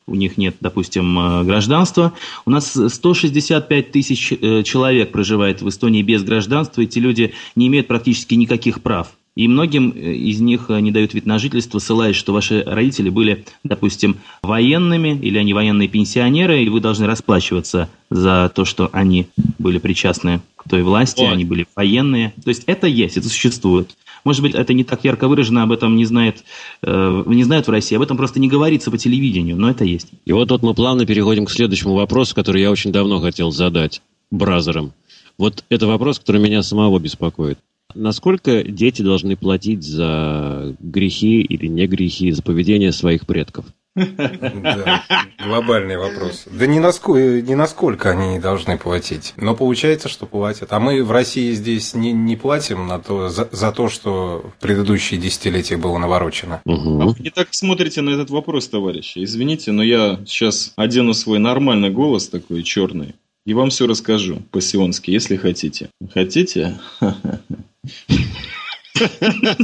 у 0.09 0.15
них 0.15 0.37
нет, 0.37 0.55
допустим, 0.59 1.19
э, 1.19 1.43
гражданства. 1.43 2.13
У 2.45 2.49
нас 2.49 2.71
165 2.71 3.91
тысяч 3.91 4.33
э, 4.33 4.63
человек 4.63 5.11
проживает 5.11 5.61
в 5.61 5.69
Эстонии 5.69 6.01
без 6.01 6.23
гражданства. 6.23 6.81
Эти 6.81 6.97
люди 6.97 7.33
не 7.55 7.67
имеют 7.67 7.87
практически 7.87 8.33
никаких 8.33 8.81
прав. 8.81 9.09
И 9.35 9.47
многим 9.47 9.91
э, 9.95 10.13
из 10.13 10.41
них 10.41 10.65
э, 10.69 10.79
не 10.79 10.91
дают 10.91 11.13
вид 11.13 11.25
на 11.25 11.39
жительство, 11.39 11.79
ссылаясь, 11.79 12.15
что 12.15 12.33
ваши 12.33 12.63
родители 12.65 13.09
были, 13.09 13.45
допустим, 13.63 14.17
военными, 14.41 15.17
или 15.21 15.37
они 15.37 15.53
военные 15.53 15.87
пенсионеры, 15.87 16.63
и 16.63 16.69
вы 16.69 16.81
должны 16.81 17.05
расплачиваться 17.05 17.89
за 18.09 18.51
то, 18.53 18.65
что 18.65 18.89
они 18.91 19.27
были 19.57 19.77
причастны 19.77 20.41
к 20.55 20.67
той 20.69 20.83
власти, 20.83 21.21
Ой. 21.21 21.31
они 21.31 21.45
были 21.45 21.67
военные. 21.75 22.33
То 22.43 22.49
есть 22.49 22.63
это 22.65 22.87
есть, 22.87 23.17
это 23.17 23.29
существует. 23.29 23.95
Может 24.25 24.41
быть, 24.41 24.53
это 24.53 24.73
не 24.73 24.83
так 24.83 25.03
ярко 25.03 25.27
выражено, 25.27 25.63
об 25.63 25.71
этом 25.71 25.95
не 25.95 26.05
знает, 26.05 26.43
э, 26.81 27.23
не 27.25 27.43
знают 27.43 27.67
в 27.67 27.71
России, 27.71 27.95
об 27.95 28.01
этом 28.01 28.17
просто 28.17 28.39
не 28.39 28.49
говорится 28.49 28.91
по 28.91 28.97
телевидению, 28.97 29.55
но 29.57 29.69
это 29.69 29.85
есть. 29.85 30.07
И 30.25 30.33
вот 30.33 30.49
тут 30.49 30.61
мы 30.61 30.73
плавно 30.73 31.05
переходим 31.05 31.45
к 31.45 31.51
следующему 31.51 31.93
вопросу, 31.93 32.35
который 32.35 32.61
я 32.61 32.71
очень 32.71 32.91
давно 32.91 33.19
хотел 33.19 33.51
задать 33.51 34.01
бразерам. 34.31 34.91
Вот 35.37 35.63
это 35.69 35.87
вопрос, 35.87 36.19
который 36.19 36.41
меня 36.41 36.61
самого 36.63 36.99
беспокоит. 36.99 37.57
Насколько 37.95 38.63
дети 38.63 39.01
должны 39.01 39.35
платить 39.35 39.83
за 39.83 40.75
грехи 40.79 41.41
или 41.41 41.67
не 41.67 41.87
грехи, 41.87 42.31
за 42.31 42.43
поведение 42.43 42.91
своих 42.91 43.25
предков? 43.25 43.65
Да, 43.95 45.03
глобальный 45.43 45.97
вопрос. 45.97 46.45
Да 46.51 46.67
не 46.67 46.79
насколько, 46.79 47.41
не 47.41 47.55
насколько 47.55 48.11
они 48.11 48.39
должны 48.39 48.77
платить. 48.77 49.33
Но 49.37 49.55
получается, 49.55 50.07
что 50.09 50.25
платят. 50.25 50.71
А 50.71 50.79
мы 50.79 51.03
в 51.03 51.11
России 51.11 51.51
здесь 51.53 51.93
не, 51.93 52.11
не 52.11 52.35
платим 52.35 52.87
на 52.87 52.99
то, 52.99 53.29
за, 53.29 53.49
за 53.51 53.71
то, 53.71 53.89
что 53.89 54.51
в 54.55 54.61
предыдущие 54.61 55.19
десятилетия 55.19 55.77
было 55.77 55.97
наворочено. 55.97 56.61
Угу. 56.65 57.01
А 57.01 57.05
вы 57.07 57.15
не 57.19 57.29
так 57.29 57.49
смотрите 57.51 58.01
на 58.01 58.11
этот 58.11 58.29
вопрос, 58.29 58.67
товарищи. 58.67 59.23
Извините, 59.23 59.71
но 59.71 59.83
я 59.83 60.19
сейчас 60.25 60.73
одену 60.75 61.13
свой 61.13 61.39
нормальный 61.39 61.89
голос 61.89 62.29
такой 62.29 62.63
черный. 62.63 63.15
И 63.45 63.53
вам 63.53 63.69
все 63.71 63.87
расскажу 63.87 64.43
по-сионски, 64.51 65.11
если 65.11 65.35
хотите. 65.35 65.89
Хотите? 66.13 66.79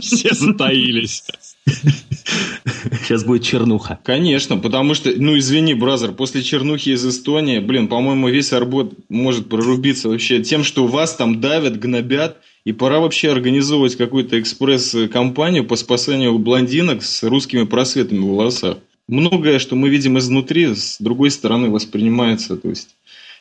Все 0.01 0.33
затаились. 0.33 1.23
Сейчас 1.65 3.23
будет 3.23 3.43
чернуха. 3.43 3.99
Конечно, 4.03 4.57
потому 4.57 4.93
что, 4.93 5.11
ну 5.15 5.37
извини, 5.37 5.73
бразер, 5.73 6.13
после 6.13 6.43
чернухи 6.43 6.89
из 6.89 7.05
Эстонии, 7.05 7.59
блин, 7.59 7.87
по-моему, 7.87 8.29
весь 8.29 8.53
Арбот 8.53 8.93
может 9.09 9.49
прорубиться 9.49 10.09
вообще 10.09 10.41
тем, 10.41 10.63
что 10.63 10.87
вас 10.87 11.15
там 11.15 11.41
давят, 11.41 11.79
гнобят, 11.79 12.37
и 12.65 12.71
пора 12.71 12.99
вообще 12.99 13.31
организовывать 13.31 13.95
какую-то 13.95 14.39
экспресс-компанию 14.39 15.65
по 15.65 15.75
спасанию 15.75 16.37
блондинок 16.39 17.03
с 17.03 17.23
русскими 17.23 17.63
просветами 17.63 18.19
в 18.19 18.27
волосах. 18.27 18.77
Многое, 19.07 19.59
что 19.59 19.75
мы 19.75 19.89
видим 19.89 20.17
изнутри, 20.17 20.73
с 20.73 20.97
другой 20.99 21.29
стороны 21.29 21.69
воспринимается, 21.69 22.57
то 22.57 22.69
есть 22.69 22.95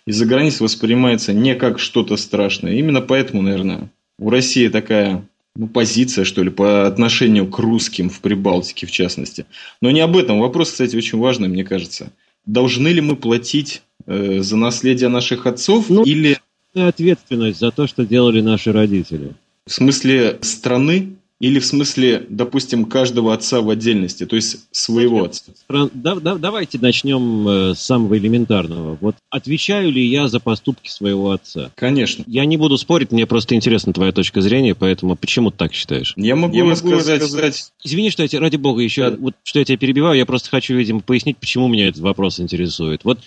из-за 0.07 0.27
границы 0.27 0.63
воспринимается 0.63 1.33
не 1.33 1.55
как 1.55 1.79
что-то 1.79 2.19
страшное. 2.19 2.75
Именно 2.75 3.01
поэтому, 3.01 3.41
наверное, 3.41 3.91
у 4.19 4.31
России 4.31 4.69
такая 4.69 5.27
ну, 5.57 5.69
позиция, 5.69 6.25
что 6.25 6.43
ли, 6.43 6.51
по 6.51 6.87
отношению 6.87 7.47
к 7.47 7.59
русским 7.59 8.11
в 8.11 8.21
Прибалтике, 8.21 8.87
в 8.87 8.91
частности. 8.91 9.47
Но 9.81 9.91
не 9.91 10.01
об 10.01 10.17
этом. 10.17 10.41
Вопрос, 10.41 10.73
кстати, 10.73 10.97
очень 10.97 11.19
важный, 11.19 11.49
мне 11.49 11.65
кажется. 11.65 12.13
Должны 12.47 12.89
ли 12.89 13.01
мы 13.01 13.17
платить 13.17 13.83
э, 14.07 14.41
за 14.41 14.57
наследие 14.57 15.09
наших 15.09 15.47
отцов 15.47 15.89
ну, 15.89 16.03
или... 16.03 16.39
Ответственность 16.75 17.61
за 17.61 17.71
то, 17.71 17.87
что 17.87 18.05
делали 18.05 18.41
наши 18.41 18.73
родители. 18.73 19.35
В 19.65 19.73
смысле 19.73 20.39
страны 20.43 21.17
Или 21.41 21.59
в 21.59 21.67
смысле, 21.67 22.25
допустим, 22.29 22.85
каждого 22.85 23.35
отца 23.35 23.61
в 23.61 23.69
отдельности, 23.69 24.25
то 24.25 24.37
есть 24.37 24.67
своего 24.71 25.25
отца? 25.25 25.53
Да, 25.69 26.15
да, 26.15 26.37
давайте 26.37 26.79
начнем 26.79 27.49
э, 27.49 27.75
с 27.75 27.81
самого 27.81 28.17
элементарного. 28.17 28.97
Вот 29.01 29.17
отвечаю 29.31 29.91
ли 29.91 30.05
я 30.07 30.29
за 30.29 30.39
поступки 30.39 30.89
своего 30.89 31.33
отца? 31.33 31.73
Конечно. 31.75 32.23
Я 32.29 32.45
не 32.45 32.57
буду 32.57 32.79
спорить, 32.79 33.11
мне 33.11 33.27
просто 33.27 33.57
интересна 33.57 33.93
твоя 33.93 34.13
точка 34.13 34.41
зрения, 34.43 34.77
поэтому 34.77 35.17
почему 35.17 35.51
ты 35.51 35.57
так 35.59 35.75
считаешь? 35.75 36.15
Я 36.17 36.37
могу, 36.37 36.55
я 36.57 36.65
могу 36.65 36.77
сказать, 36.77 37.23
сказать... 37.23 37.73
Извини, 37.83 38.11
что 38.11 38.23
я 38.23 38.29
тебя, 38.29 38.41
ради 38.41 38.57
бога, 38.57 38.81
еще, 38.81 39.11
да. 39.11 39.17
вот, 39.17 39.35
что 39.43 39.59
я 39.59 39.65
тебя 39.65 39.77
перебиваю, 39.77 40.17
я 40.17 40.27
просто 40.27 40.51
хочу, 40.51 40.75
видимо, 40.77 41.01
пояснить, 41.01 41.37
почему 41.39 41.67
меня 41.67 41.89
этот 41.89 42.01
вопрос 42.01 42.39
интересует. 42.39 43.05
Вот 43.05 43.19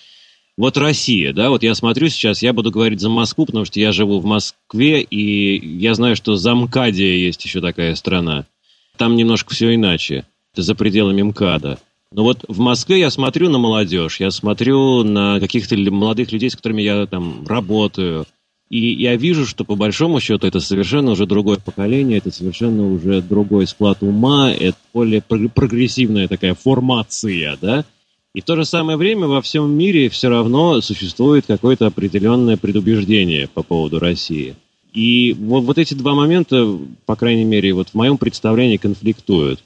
вот 0.58 0.78
Россия, 0.78 1.34
да, 1.34 1.50
вот 1.50 1.62
я 1.62 1.76
смотрю 1.76 2.10
сейчас, 2.10 2.42
я 2.42 2.52
буду 2.52 2.72
говорить 2.72 3.00
за 3.00 3.10
Москву, 3.10 3.46
потому 3.46 3.66
что 3.66 3.80
я 3.80 3.92
живу 3.92 4.20
в 4.20 4.26
Москве, 4.26 5.02
и 5.02 5.78
я 5.78 5.94
знаю, 5.94 6.16
что 6.16 6.36
за 6.36 6.56
МКАДия 6.56 7.16
есть 7.16 7.46
еще 7.46 7.62
такая 7.62 7.94
страна. 7.96 8.46
Там 8.98 9.16
немножко 9.16 9.54
все 9.54 9.76
иначе. 9.76 10.26
Это 10.54 10.64
за 10.64 10.74
пределами 10.74 11.22
МКАДа. 11.22 11.78
Но 12.12 12.24
вот 12.24 12.46
в 12.48 12.60
Москве 12.60 13.00
я 13.00 13.12
смотрю 13.12 13.50
на 13.50 13.60
молодежь, 13.60 14.20
я 14.20 14.32
смотрю 14.32 15.04
на 15.04 15.40
каких-то 15.40 15.78
молодых 15.78 16.32
людей, 16.32 16.50
с 16.50 16.56
которыми 16.56 16.82
я 16.82 17.06
там 17.06 17.46
работаю. 17.46 18.26
И 18.70 18.94
я 18.94 19.16
вижу, 19.16 19.46
что 19.46 19.64
по 19.64 19.76
большому 19.76 20.20
счету 20.20 20.48
это 20.48 20.60
совершенно 20.60 21.12
уже 21.12 21.26
другое 21.26 21.58
поколение, 21.58 22.18
это 22.18 22.32
совершенно 22.32 22.92
уже 22.92 23.22
другой 23.22 23.68
склад 23.68 24.00
ума, 24.02 24.52
это 24.52 24.78
более 24.94 25.22
прогрессивная 25.22 26.28
такая 26.28 26.54
формация, 26.54 27.58
да, 27.62 27.86
и 28.38 28.42
в 28.42 28.44
то 28.44 28.56
же 28.56 28.66
самое 28.66 29.00
время 29.00 29.26
во 29.26 29.42
всем 29.42 29.72
мире 29.72 30.10
все 30.10 30.30
равно 30.30 30.80
существует 30.82 31.48
какое-то 31.48 31.88
определенное 31.88 32.56
предубеждение 32.56 33.48
по 33.48 33.64
поводу 33.64 33.98
России. 33.98 34.54
И 34.94 35.36
вот, 35.40 35.62
вот 35.62 35.80
эти 35.80 35.96
два 35.96 36.14
момента, 36.14 36.78
по 37.08 37.16
крайней 37.16 37.46
мере, 37.46 37.74
вот 37.74 37.90
в 37.90 37.94
моем 37.96 38.20
представлении 38.20 38.78
конфликтуют. 38.78 39.64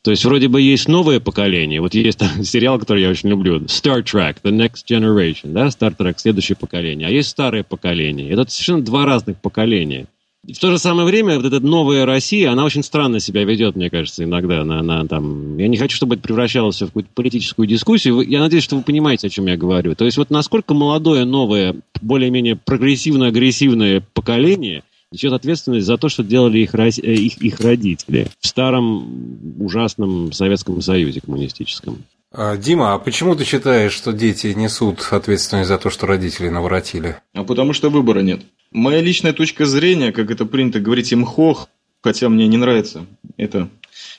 То 0.00 0.12
есть 0.12 0.24
вроде 0.24 0.48
бы 0.48 0.62
есть 0.62 0.88
новое 0.88 1.20
поколение. 1.20 1.82
Вот 1.82 1.92
есть 1.92 2.16
там 2.16 2.42
сериал, 2.42 2.78
который 2.78 3.02
я 3.02 3.10
очень 3.10 3.28
люблю, 3.28 3.58
Star 3.64 4.02
Trek, 4.02 4.38
The 4.42 4.50
Next 4.50 4.86
Generation, 4.90 5.52
да, 5.52 5.66
Star 5.66 5.94
Trek, 5.94 6.14
следующее 6.16 6.56
поколение. 6.56 7.08
А 7.08 7.10
есть 7.10 7.28
старое 7.28 7.64
поколение. 7.64 8.30
Это 8.30 8.50
совершенно 8.50 8.82
два 8.82 9.04
разных 9.04 9.36
поколения 9.42 10.06
в 10.52 10.58
то 10.58 10.70
же 10.70 10.78
самое 10.78 11.06
время 11.06 11.36
вот 11.36 11.44
эта 11.44 11.60
новая 11.60 12.06
Россия, 12.06 12.52
она 12.52 12.64
очень 12.64 12.82
странно 12.82 13.20
себя 13.20 13.44
ведет, 13.44 13.76
мне 13.76 13.90
кажется, 13.90 14.24
иногда. 14.24 14.60
Она, 14.60 14.80
она, 14.80 15.04
там... 15.06 15.58
Я 15.58 15.68
не 15.68 15.76
хочу, 15.76 15.96
чтобы 15.96 16.14
это 16.14 16.22
превращалось 16.22 16.80
в 16.80 16.86
какую-то 16.86 17.10
политическую 17.14 17.66
дискуссию. 17.66 18.20
Я 18.20 18.40
надеюсь, 18.40 18.64
что 18.64 18.76
вы 18.76 18.82
понимаете, 18.82 19.26
о 19.26 19.30
чем 19.30 19.46
я 19.46 19.56
говорю. 19.56 19.94
То 19.94 20.04
есть 20.04 20.16
вот 20.16 20.30
насколько 20.30 20.74
молодое, 20.74 21.24
новое, 21.24 21.76
более-менее 22.00 22.56
прогрессивно-агрессивное 22.56 24.04
поколение 24.14 24.84
несет 25.10 25.32
ответственность 25.32 25.86
за 25.86 25.98
то, 25.98 26.08
что 26.08 26.22
делали 26.22 26.58
их, 26.58 26.74
э, 26.74 26.88
их, 26.88 27.38
их 27.38 27.60
родители 27.60 28.28
в 28.40 28.46
старом 28.46 29.58
ужасном 29.58 30.32
Советском 30.32 30.80
Союзе 30.80 31.20
коммунистическом. 31.20 32.04
А, 32.38 32.58
Дима, 32.58 32.92
а 32.92 32.98
почему 32.98 33.34
ты 33.34 33.44
считаешь, 33.44 33.92
что 33.92 34.12
дети 34.12 34.48
несут 34.48 35.08
ответственность 35.10 35.68
за 35.68 35.78
то, 35.78 35.88
что 35.88 36.06
родители 36.06 36.50
наворотили? 36.50 37.16
А 37.32 37.44
потому 37.44 37.72
что 37.72 37.88
выбора 37.88 38.20
нет. 38.20 38.42
Моя 38.70 39.00
личная 39.00 39.32
точка 39.32 39.64
зрения, 39.64 40.12
как 40.12 40.30
это 40.30 40.44
принято 40.44 40.78
говорить 40.78 41.14
имхох, 41.14 41.66
хотя 42.02 42.28
мне 42.28 42.46
не 42.46 42.58
нравится 42.58 43.06
это 43.38 43.70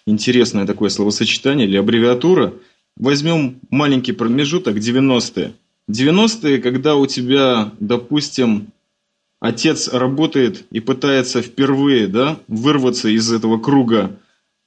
интересное 0.07 0.65
такое 0.65 0.89
словосочетание 0.89 1.67
или 1.67 1.77
аббревиатура, 1.77 2.55
возьмем 2.95 3.59
маленький 3.69 4.13
промежуток 4.13 4.77
90-е. 4.77 5.53
90-е, 5.87 6.57
когда 6.57 6.95
у 6.95 7.05
тебя, 7.05 7.71
допустим, 7.79 8.69
отец 9.39 9.89
работает 9.93 10.65
и 10.71 10.79
пытается 10.79 11.43
впервые 11.43 12.07
да, 12.07 12.39
вырваться 12.47 13.09
из 13.09 13.31
этого 13.31 13.59
круга 13.59 14.17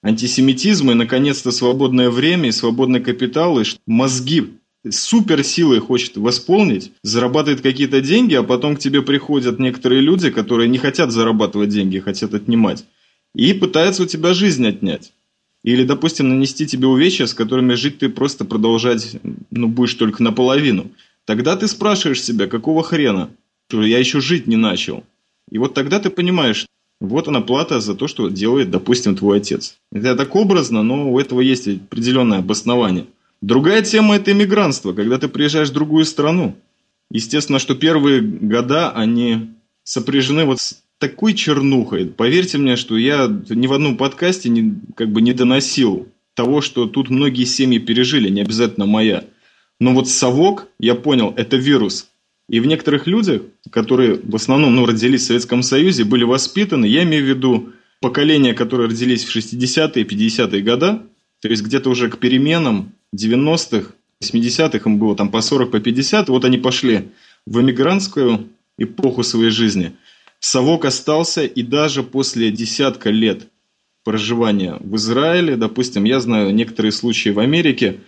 антисемитизма, 0.02 0.92
и 0.92 0.96
наконец-то 0.96 1.50
свободное 1.50 2.10
время 2.10 2.48
и 2.48 2.52
свободный 2.52 3.00
капитал, 3.00 3.58
и 3.60 3.64
мозги 3.86 4.54
суперсилой 4.88 5.80
хочет 5.80 6.16
восполнить, 6.16 6.92
зарабатывает 7.02 7.60
какие-то 7.60 8.00
деньги, 8.00 8.34
а 8.34 8.42
потом 8.42 8.76
к 8.76 8.78
тебе 8.78 9.02
приходят 9.02 9.58
некоторые 9.58 10.00
люди, 10.00 10.30
которые 10.30 10.68
не 10.68 10.78
хотят 10.78 11.12
зарабатывать 11.12 11.68
деньги, 11.68 11.98
хотят 11.98 12.32
отнимать, 12.32 12.84
и 13.34 13.52
пытаются 13.52 14.04
у 14.04 14.06
тебя 14.06 14.32
жизнь 14.32 14.66
отнять. 14.66 15.12
Или, 15.62 15.84
допустим, 15.84 16.30
нанести 16.30 16.66
тебе 16.66 16.86
увечья, 16.86 17.26
с 17.26 17.34
которыми 17.34 17.74
жить 17.74 17.98
ты 17.98 18.08
просто 18.08 18.46
продолжать 18.46 19.16
ну, 19.50 19.68
будешь 19.68 19.94
только 19.94 20.22
наполовину. 20.22 20.90
Тогда 21.26 21.54
ты 21.54 21.68
спрашиваешь 21.68 22.22
себя, 22.22 22.46
какого 22.46 22.82
хрена? 22.82 23.28
Я 23.70 23.98
еще 23.98 24.20
жить 24.20 24.46
не 24.46 24.56
начал. 24.56 25.04
И 25.50 25.58
вот 25.58 25.74
тогда 25.74 26.00
ты 26.00 26.08
понимаешь, 26.08 26.66
вот 27.00 27.28
она 27.28 27.40
плата 27.40 27.80
за 27.80 27.94
то, 27.94 28.06
что 28.06 28.28
делает, 28.28 28.70
допустим, 28.70 29.16
твой 29.16 29.38
отец. 29.38 29.76
Это 29.92 30.16
так 30.16 30.36
образно, 30.36 30.82
но 30.82 31.10
у 31.10 31.18
этого 31.18 31.40
есть 31.40 31.68
определенное 31.68 32.38
обоснование– 32.38 33.06
Другая 33.40 33.82
тема– 33.82 34.16
это 34.16 34.32
иммигрантство, 34.32 34.92
когда 34.92 35.18
ты 35.18 35.28
приезжаешь 35.28 35.70
в 35.70 35.74
другую 35.74 36.04
страну. 36.04 36.56
Естественно, 37.10 37.58
что 37.58 37.74
первые 37.74 38.20
года, 38.20 38.90
они 38.90 39.54
сопряжены 39.82 40.44
вот 40.44 40.58
с 40.58 40.82
такой 40.98 41.32
чернухой. 41.32 42.06
Поверьте 42.06 42.58
мне, 42.58 42.76
что 42.76 42.98
я 42.98 43.28
ни 43.48 43.66
в 43.66 43.72
одном 43.72 43.96
подкасте 43.96 44.50
не, 44.50 44.74
как 44.94 45.10
бы 45.10 45.22
не 45.22 45.32
доносил 45.32 46.08
того, 46.34 46.60
что 46.60 46.86
тут 46.86 47.08
многие 47.08 47.44
семьи 47.44 47.78
пережили, 47.78 48.28
не 48.28 48.42
обязательно 48.42 48.84
моя. 48.84 49.24
Но 49.80 49.94
вот 49.94 50.08
совок, 50.08 50.68
я 50.78 50.94
понял, 50.94 51.32
это 51.34 51.56
вирус. 51.56 52.09
И 52.50 52.58
в 52.58 52.66
некоторых 52.66 53.06
людях, 53.06 53.42
которые 53.70 54.18
в 54.20 54.34
основном 54.34 54.74
ну, 54.74 54.84
родились 54.84 55.22
в 55.22 55.26
Советском 55.26 55.62
Союзе, 55.62 56.02
были 56.02 56.24
воспитаны, 56.24 56.84
я 56.84 57.04
имею 57.04 57.24
в 57.24 57.28
виду 57.28 57.72
поколения, 58.00 58.54
которые 58.54 58.88
родились 58.88 59.24
в 59.24 59.34
60-е, 59.34 60.04
50-е 60.04 60.60
годы, 60.60 60.98
то 61.40 61.48
есть 61.48 61.62
где-то 61.62 61.88
уже 61.90 62.10
к 62.10 62.18
переменам 62.18 62.92
90-х, 63.14 63.92
80-х 64.20 64.90
им 64.90 64.98
было 64.98 65.14
там 65.14 65.30
по 65.30 65.40
40, 65.40 65.70
по 65.70 65.78
50, 65.78 66.28
вот 66.28 66.44
они 66.44 66.58
пошли 66.58 67.10
в 67.46 67.60
эмигрантскую 67.60 68.48
эпоху 68.78 69.22
своей 69.22 69.50
жизни. 69.50 69.92
Совок 70.40 70.86
остался, 70.86 71.44
и 71.44 71.62
даже 71.62 72.02
после 72.02 72.50
десятка 72.50 73.10
лет 73.10 73.46
проживания 74.02 74.76
в 74.80 74.96
Израиле, 74.96 75.54
допустим, 75.54 76.02
я 76.02 76.18
знаю 76.18 76.52
некоторые 76.52 76.90
случаи 76.90 77.28
в 77.28 77.38
Америке, 77.38 78.00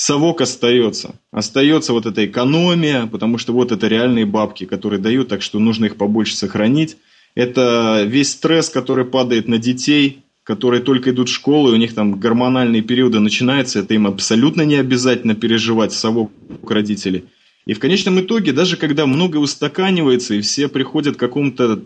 совок 0.00 0.40
остается. 0.40 1.14
Остается 1.30 1.92
вот 1.92 2.06
эта 2.06 2.24
экономия, 2.24 3.06
потому 3.06 3.36
что 3.36 3.52
вот 3.52 3.70
это 3.70 3.86
реальные 3.86 4.24
бабки, 4.24 4.64
которые 4.64 4.98
дают, 4.98 5.28
так 5.28 5.42
что 5.42 5.58
нужно 5.58 5.86
их 5.86 5.96
побольше 5.96 6.34
сохранить. 6.36 6.96
Это 7.34 8.02
весь 8.06 8.32
стресс, 8.32 8.70
который 8.70 9.04
падает 9.04 9.46
на 9.46 9.58
детей, 9.58 10.22
которые 10.42 10.82
только 10.82 11.10
идут 11.10 11.28
в 11.28 11.34
школу, 11.34 11.68
и 11.70 11.74
у 11.74 11.76
них 11.76 11.94
там 11.94 12.18
гормональные 12.18 12.80
периоды 12.80 13.20
начинаются, 13.20 13.80
это 13.80 13.92
им 13.92 14.06
абсолютно 14.06 14.62
не 14.62 14.76
обязательно 14.76 15.34
переживать 15.34 15.92
совок 15.92 16.32
родителей. 16.66 17.24
И 17.66 17.74
в 17.74 17.78
конечном 17.78 18.20
итоге, 18.20 18.52
даже 18.52 18.78
когда 18.78 19.04
многое 19.04 19.40
устаканивается, 19.40 20.34
и 20.34 20.40
все 20.40 20.68
приходят 20.68 21.16
к 21.16 21.20
какому-то 21.20 21.82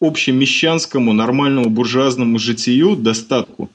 общемещанскому, 0.00 1.12
нормальному 1.12 1.68
буржуазному 1.68 2.38
житию, 2.38 2.96
достатку, 2.96 3.70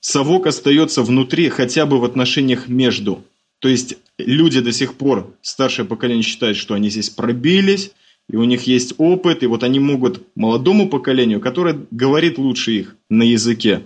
совок 0.00 0.46
остается 0.46 1.02
внутри 1.02 1.48
хотя 1.48 1.86
бы 1.86 2.00
в 2.00 2.04
отношениях 2.04 2.68
между. 2.68 3.22
То 3.60 3.68
есть 3.68 3.96
люди 4.18 4.60
до 4.60 4.72
сих 4.72 4.94
пор, 4.94 5.34
старшее 5.42 5.86
поколение 5.86 6.22
считает, 6.22 6.56
что 6.56 6.74
они 6.74 6.88
здесь 6.90 7.10
пробились, 7.10 7.92
и 8.28 8.36
у 8.36 8.44
них 8.44 8.62
есть 8.62 8.94
опыт, 8.98 9.42
и 9.42 9.46
вот 9.46 9.62
они 9.62 9.80
могут 9.80 10.22
молодому 10.34 10.88
поколению, 10.88 11.40
которое 11.40 11.86
говорит 11.90 12.38
лучше 12.38 12.72
их 12.72 12.96
на 13.08 13.22
языке, 13.22 13.82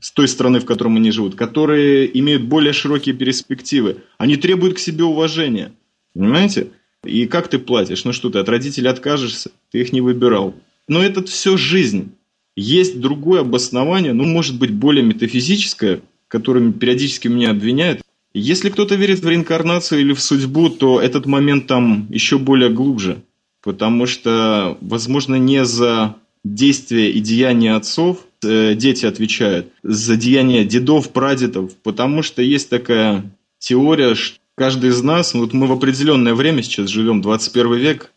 с 0.00 0.10
той 0.12 0.28
страны, 0.28 0.60
в 0.60 0.64
котором 0.64 0.96
они 0.96 1.10
живут, 1.10 1.34
которые 1.34 2.18
имеют 2.18 2.44
более 2.44 2.72
широкие 2.72 3.14
перспективы, 3.14 3.98
они 4.18 4.36
требуют 4.36 4.76
к 4.76 4.78
себе 4.78 5.04
уважения. 5.04 5.72
Понимаете? 6.14 6.68
И 7.04 7.26
как 7.26 7.48
ты 7.48 7.58
платишь? 7.58 8.04
Ну 8.04 8.12
что 8.12 8.30
ты, 8.30 8.38
от 8.38 8.48
родителей 8.48 8.88
откажешься? 8.88 9.50
Ты 9.70 9.80
их 9.80 9.92
не 9.92 10.00
выбирал. 10.00 10.54
Но 10.88 11.02
это 11.02 11.22
все 11.24 11.56
жизнь. 11.56 12.12
Есть 12.56 13.00
другое 13.00 13.40
обоснование, 13.40 14.12
ну, 14.12 14.24
может 14.24 14.58
быть, 14.58 14.72
более 14.72 15.04
метафизическое, 15.04 16.00
которым 16.28 16.72
периодически 16.72 17.28
меня 17.28 17.50
обвиняют. 17.50 18.02
Если 18.32 18.70
кто-то 18.70 18.94
верит 18.94 19.20
в 19.20 19.28
реинкарнацию 19.28 20.00
или 20.00 20.12
в 20.12 20.20
судьбу, 20.20 20.68
то 20.68 21.00
этот 21.00 21.26
момент 21.26 21.66
там 21.66 22.06
еще 22.10 22.38
более 22.38 22.70
глубже 22.70 23.22
потому 23.64 24.06
что, 24.06 24.76
возможно, 24.82 25.36
не 25.36 25.64
за 25.64 26.16
действия 26.44 27.10
и 27.10 27.20
деяния 27.20 27.74
отцов 27.74 28.18
э, 28.44 28.74
дети 28.74 29.06
отвечают, 29.06 29.68
за 29.82 30.16
деяния 30.16 30.64
дедов, 30.64 31.10
прадедов, 31.10 31.74
потому 31.82 32.22
что 32.22 32.42
есть 32.42 32.68
такая 32.68 33.24
теория, 33.58 34.14
что 34.14 34.38
каждый 34.54 34.90
из 34.90 35.02
нас, 35.02 35.32
вот 35.32 35.54
мы 35.54 35.66
в 35.66 35.72
определенное 35.72 36.34
время 36.34 36.62
сейчас 36.62 36.90
живем, 36.90 37.22
21 37.22 37.74
век, 37.76 38.12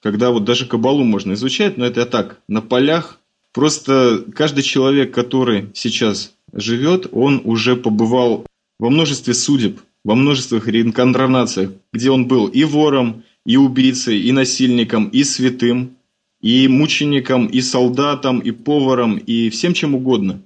когда 0.00 0.30
вот 0.30 0.44
даже 0.44 0.66
кабалу 0.66 1.02
можно 1.02 1.32
изучать, 1.32 1.76
но 1.76 1.84
это 1.84 2.06
так, 2.06 2.40
на 2.46 2.62
полях. 2.62 3.18
Просто 3.52 4.24
каждый 4.34 4.62
человек, 4.62 5.12
который 5.14 5.70
сейчас 5.74 6.32
живет, 6.52 7.06
он 7.12 7.42
уже 7.44 7.76
побывал 7.76 8.46
во 8.78 8.90
множестве 8.90 9.34
судеб, 9.34 9.80
во 10.04 10.14
множестве 10.14 10.60
реинкарнациях, 10.64 11.72
где 11.92 12.10
он 12.10 12.26
был 12.26 12.46
и 12.46 12.64
вором, 12.64 13.24
и 13.44 13.56
убийцей, 13.56 14.20
и 14.20 14.32
насильником, 14.32 15.08
и 15.08 15.24
святым. 15.24 15.96
и 16.42 16.66
мучеником, 16.66 17.46
и 17.46 17.60
солдатом, 17.60 18.40
и 18.40 18.50
поваром, 18.50 19.16
и 19.16 19.48
всем 19.48 19.74
чем 19.74 19.94
угодно. 19.94 20.42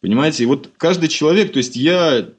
Понимаете? 0.00 0.44
И 0.44 0.46
вот 0.46 0.70
каждый 0.78 1.08
человек, 1.08 1.52
то 1.52 1.58
есть 1.58 1.76
я, 1.76 2.30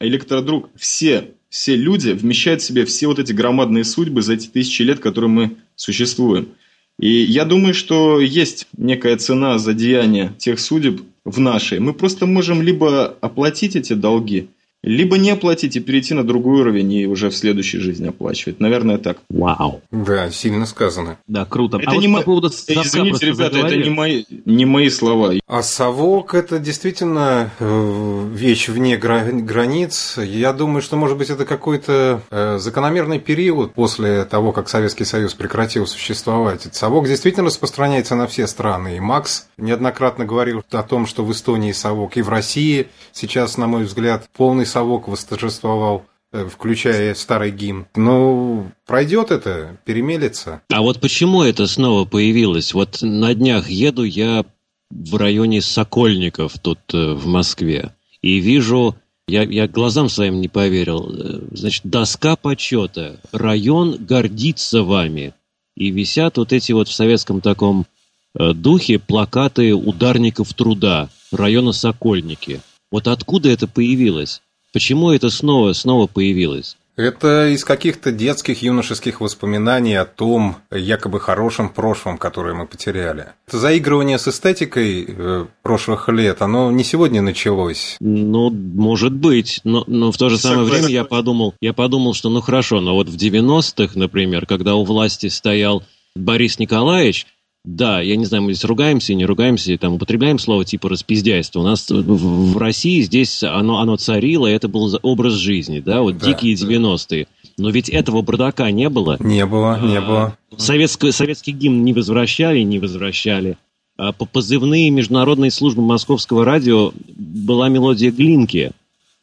электродруг, 0.00 0.68
все, 0.76 1.32
все 1.48 1.76
люди 1.76 2.10
вмещают 2.10 2.60
в 2.60 2.64
себе 2.64 2.84
все 2.84 3.06
вот 3.06 3.18
эти 3.18 3.32
громадные 3.32 3.84
судьбы 3.84 4.20
за 4.20 4.34
эти 4.34 4.48
тысячи 4.48 4.82
лет, 4.82 5.00
которые 5.00 5.30
мы 5.30 5.56
существуем. 5.76 6.50
И 6.98 7.08
я 7.08 7.44
думаю, 7.44 7.74
что 7.74 8.20
есть 8.20 8.66
некая 8.76 9.16
цена 9.16 9.58
за 9.58 9.74
деяние 9.74 10.34
тех 10.38 10.58
судеб 10.58 11.02
в 11.24 11.40
нашей. 11.40 11.78
Мы 11.78 11.92
просто 11.92 12.26
можем 12.26 12.62
либо 12.62 13.16
оплатить 13.20 13.76
эти 13.76 13.92
долги, 13.92 14.48
либо 14.86 15.18
не 15.18 15.30
оплатить 15.30 15.76
и 15.76 15.80
перейти 15.80 16.14
на 16.14 16.24
другой 16.24 16.60
уровень 16.60 16.92
и 16.92 17.06
уже 17.06 17.28
в 17.28 17.36
следующей 17.36 17.78
жизни 17.78 18.08
оплачивать. 18.08 18.60
Наверное, 18.60 18.98
так. 18.98 19.18
Вау. 19.28 19.82
Да, 19.90 20.30
сильно 20.30 20.64
сказано. 20.64 21.18
Да, 21.26 21.44
круто. 21.44 21.76
Это 21.76 21.90
а 21.90 21.96
не 21.96 22.06
вот 22.06 22.12
мо- 22.12 22.18
по 22.20 22.24
поводу 22.24 22.46
Э, 22.48 22.50
совка 22.50 22.82
Извините, 22.82 23.26
ребята, 23.26 23.44
это 23.44 23.54
заговорили. 23.56 23.84
не 23.84 23.90
мои, 23.90 24.24
не 24.44 24.64
мои 24.64 24.88
слова. 24.88 25.32
А 25.46 25.62
совок 25.62 26.34
это 26.34 26.58
действительно 26.58 27.50
э, 27.58 28.28
вещь 28.32 28.68
вне 28.68 28.96
гра- 28.96 29.24
границ. 29.32 30.18
Я 30.18 30.52
думаю, 30.52 30.80
что, 30.82 30.96
может 30.96 31.18
быть, 31.18 31.30
это 31.30 31.44
какой-то 31.44 32.22
э, 32.30 32.58
закономерный 32.60 33.18
период 33.18 33.74
после 33.74 34.24
того, 34.24 34.52
как 34.52 34.68
Советский 34.68 35.04
Союз 35.04 35.34
прекратил 35.34 35.86
существовать. 35.86 36.68
Совок 36.72 37.08
действительно 37.08 37.46
распространяется 37.46 38.14
на 38.14 38.26
все 38.28 38.46
страны. 38.46 38.96
И 38.96 39.00
Макс 39.00 39.48
неоднократно 39.58 40.24
говорил 40.24 40.62
о 40.70 40.82
том, 40.82 41.06
что 41.06 41.24
в 41.24 41.32
Эстонии 41.32 41.72
совок, 41.72 42.16
и 42.16 42.22
в 42.22 42.28
России 42.28 42.86
сейчас, 43.12 43.56
на 43.56 43.66
мой 43.66 43.84
взгляд, 43.84 44.24
полный 44.36 44.66
совок 44.76 45.08
восторжествовал 45.08 46.04
э, 46.32 46.46
включая 46.52 47.14
старый 47.14 47.50
гимн. 47.50 47.86
Ну, 47.94 48.70
пройдет 48.84 49.30
это, 49.30 49.78
перемелется. 49.86 50.60
А 50.70 50.82
вот 50.82 51.00
почему 51.00 51.42
это 51.42 51.66
снова 51.66 52.04
появилось? 52.04 52.74
Вот 52.74 52.98
на 53.00 53.34
днях 53.34 53.70
еду 53.70 54.02
я 54.02 54.44
в 54.90 55.16
районе 55.16 55.62
Сокольников 55.62 56.58
тут 56.58 56.78
э, 56.92 57.14
в 57.14 57.26
Москве 57.26 57.94
и 58.20 58.38
вижу, 58.38 58.94
я, 59.26 59.44
я 59.44 59.66
глазам 59.66 60.10
своим 60.10 60.42
не 60.42 60.48
поверил, 60.48 61.10
э, 61.10 61.40
значит, 61.52 61.80
доска 61.84 62.36
почета, 62.36 63.18
район 63.32 63.96
гордится 63.98 64.82
вами. 64.82 65.32
И 65.74 65.90
висят 65.90 66.36
вот 66.36 66.52
эти 66.52 66.72
вот 66.72 66.88
в 66.88 66.92
советском 66.92 67.40
таком 67.40 67.86
духе 68.34 68.98
плакаты 68.98 69.74
ударников 69.74 70.52
труда 70.52 71.08
района 71.32 71.72
Сокольники. 71.72 72.60
Вот 72.90 73.08
откуда 73.08 73.48
это 73.48 73.66
появилось? 73.66 74.42
Почему 74.76 75.10
это 75.10 75.30
снова, 75.30 75.72
снова 75.72 76.06
появилось? 76.06 76.76
Это 76.96 77.48
из 77.48 77.64
каких-то 77.64 78.12
детских, 78.12 78.60
юношеских 78.60 79.22
воспоминаний 79.22 79.94
о 79.94 80.04
том 80.04 80.56
якобы 80.70 81.18
хорошем 81.18 81.70
прошлом, 81.70 82.18
которое 82.18 82.52
мы 82.52 82.66
потеряли. 82.66 83.28
Это 83.48 83.58
заигрывание 83.58 84.18
с 84.18 84.28
эстетикой 84.28 85.06
э, 85.08 85.46
прошлых 85.62 86.10
лет, 86.10 86.42
оно 86.42 86.70
не 86.70 86.84
сегодня 86.84 87.22
началось. 87.22 87.96
Ну, 88.00 88.50
может 88.50 89.14
быть, 89.14 89.60
но, 89.64 89.82
но 89.86 90.12
в 90.12 90.18
то 90.18 90.28
же 90.28 90.36
самое 90.36 90.64
Согласен. 90.64 90.84
время 90.84 90.94
я 90.94 91.04
подумал, 91.04 91.54
я 91.62 91.72
подумал, 91.72 92.12
что 92.12 92.28
ну 92.28 92.42
хорошо, 92.42 92.82
но 92.82 92.92
вот 92.92 93.08
в 93.08 93.16
90-х, 93.16 93.98
например, 93.98 94.44
когда 94.44 94.74
у 94.74 94.84
власти 94.84 95.28
стоял 95.28 95.84
Борис 96.14 96.58
Николаевич, 96.58 97.26
да, 97.66 98.00
я 98.00 98.14
не 98.14 98.24
знаю, 98.24 98.44
мы 98.44 98.52
здесь 98.52 98.64
ругаемся, 98.64 99.12
не 99.14 99.26
ругаемся, 99.26 99.72
и 99.72 99.76
там 99.76 99.94
употребляем 99.94 100.38
слово 100.38 100.64
типа 100.64 100.88
распиздяйство. 100.88 101.60
У 101.60 101.62
нас 101.64 101.90
в, 101.90 102.52
в 102.52 102.56
России 102.58 103.00
здесь 103.00 103.42
оно, 103.42 103.80
оно 103.80 103.96
царило, 103.96 104.46
и 104.46 104.52
это 104.52 104.68
был 104.68 104.96
образ 105.02 105.32
жизни, 105.32 105.80
да, 105.80 106.00
вот 106.00 106.16
Да, 106.16 106.26
дикие 106.26 106.56
да. 106.56 106.64
90-е. 106.64 107.26
Но 107.58 107.70
ведь 107.70 107.88
этого 107.88 108.22
бардака 108.22 108.70
не 108.70 108.88
было. 108.88 109.16
Не 109.18 109.44
было, 109.46 109.80
не 109.80 110.00
было. 110.00 110.38
Советский, 110.56 111.10
советский 111.10 111.50
гимн 111.50 111.82
не 111.82 111.92
возвращали, 111.92 112.60
не 112.60 112.78
возвращали. 112.78 113.58
А 113.98 114.12
по 114.12 114.26
позывные 114.26 114.90
международной 114.90 115.50
службы 115.50 115.82
московского 115.82 116.44
радио 116.44 116.92
была 117.16 117.68
мелодия 117.68 118.12
Глинки. 118.12 118.70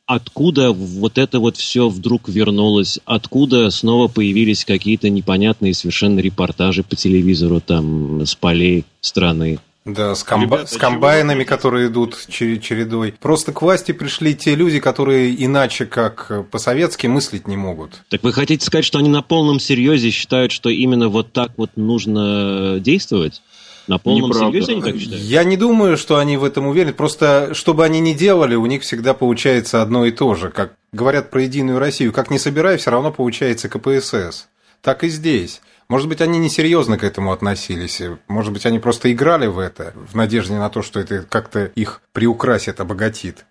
Откуда 0.05 0.73
вот 0.73 1.17
это 1.17 1.39
вот 1.39 1.55
все 1.55 1.87
вдруг 1.87 2.27
вернулось? 2.27 2.99
Откуда 3.05 3.69
снова 3.69 4.09
появились 4.09 4.65
какие-то 4.65 5.09
непонятные 5.09 5.73
совершенно 5.73 6.19
репортажи 6.19 6.83
по 6.83 6.95
телевизору 6.95 7.61
там 7.61 8.25
с 8.25 8.35
полей 8.35 8.83
страны? 8.99 9.59
Да, 9.85 10.15
с, 10.15 10.23
комба- 10.25 10.43
Ребята, 10.43 10.67
с 10.67 10.77
комбайнами, 10.77 11.43
которые 11.43 11.87
идут 11.87 12.17
чере- 12.29 12.59
чередой. 12.59 13.13
Просто 13.19 13.51
к 13.51 13.61
власти 13.61 13.91
пришли 13.91 14.33
те 14.33 14.55
люди, 14.55 14.79
которые 14.79 15.33
иначе, 15.45 15.85
как 15.85 16.49
по-советски, 16.49 17.07
мыслить 17.07 17.47
не 17.47 17.57
могут. 17.57 18.01
Так 18.09 18.23
вы 18.23 18.31
хотите 18.31 18.65
сказать, 18.65 18.85
что 18.85 18.99
они 18.99 19.09
на 19.09 19.21
полном 19.21 19.59
серьезе 19.59 20.09
считают, 20.09 20.51
что 20.53 20.69
именно 20.69 21.09
вот 21.09 21.33
так 21.33 21.51
вот 21.57 21.71
нужно 21.75 22.77
действовать? 22.79 23.41
На 23.87 23.97
полном 23.97 24.29
Неправда. 24.29 24.51
серьезе 24.51 24.71
они 24.73 24.81
так 24.81 24.99
считают? 24.99 25.23
Я 25.23 25.43
не 25.43 25.57
думаю, 25.57 25.97
что 25.97 26.17
они 26.17 26.37
в 26.37 26.43
этом 26.43 26.67
уверены. 26.67 26.93
Просто, 26.93 27.53
что 27.53 27.73
бы 27.73 27.83
они 27.83 27.99
ни 27.99 28.13
делали, 28.13 28.55
у 28.55 28.65
них 28.65 28.83
всегда 28.83 29.13
получается 29.13 29.81
одно 29.81 30.05
и 30.05 30.11
то 30.11 30.35
же. 30.35 30.49
Как 30.49 30.73
говорят 30.91 31.31
про 31.31 31.41
Единую 31.41 31.79
Россию, 31.79 32.13
как 32.13 32.29
не 32.29 32.39
собирай, 32.39 32.77
все 32.77 32.91
равно 32.91 33.11
получается 33.11 33.69
КПСС. 33.69 34.47
Так 34.81 35.03
и 35.03 35.09
здесь. 35.09 35.61
Может 35.89 36.07
быть, 36.07 36.21
они 36.21 36.39
несерьезно 36.39 36.97
к 36.97 37.03
этому 37.03 37.31
относились. 37.33 38.01
Может 38.27 38.53
быть, 38.53 38.65
они 38.65 38.79
просто 38.79 39.11
играли 39.11 39.47
в 39.47 39.59
это, 39.59 39.93
в 40.09 40.15
надежде 40.15 40.55
на 40.55 40.69
то, 40.69 40.81
что 40.81 40.99
это 40.99 41.23
как-то 41.23 41.65
их 41.65 42.01
приукрасит, 42.13 42.79
обогатит. 42.79 43.45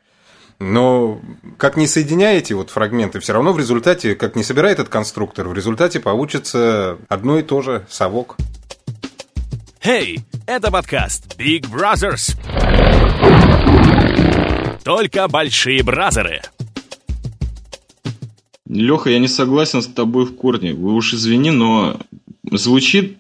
Но 0.59 1.21
как 1.59 1.77
не 1.77 1.87
соединяя 1.87 2.39
эти 2.39 2.53
вот 2.53 2.71
фрагменты, 2.71 3.21
все 3.21 3.33
равно 3.33 3.53
в 3.53 3.59
результате, 3.59 4.15
как 4.15 4.37
не 4.37 4.45
собирает 4.45 4.79
этот 4.79 4.91
конструктор, 4.91 5.49
в 5.49 5.55
результате 5.55 5.99
получится 6.01 6.99
одно 7.09 7.39
и 7.39 7.43
то 7.43 7.63
же 7.63 7.85
совок. 7.89 8.37
Хей, 9.85 10.21
это 10.47 10.71
подкаст 10.71 11.37
Big 11.37 11.63
Brothers. 11.63 12.37
Только 14.85 15.27
большие 15.27 15.83
бразеры. 15.83 16.41
Леха, 18.65 19.11
я 19.11 19.19
не 19.19 19.27
согласен 19.27 19.83
с 19.83 19.89
тобой 19.89 20.27
в 20.27 20.37
корне. 20.37 20.73
Вы 20.73 20.95
уж 20.95 21.15
извини, 21.15 21.51
но 21.51 21.99
звучит, 22.53 23.19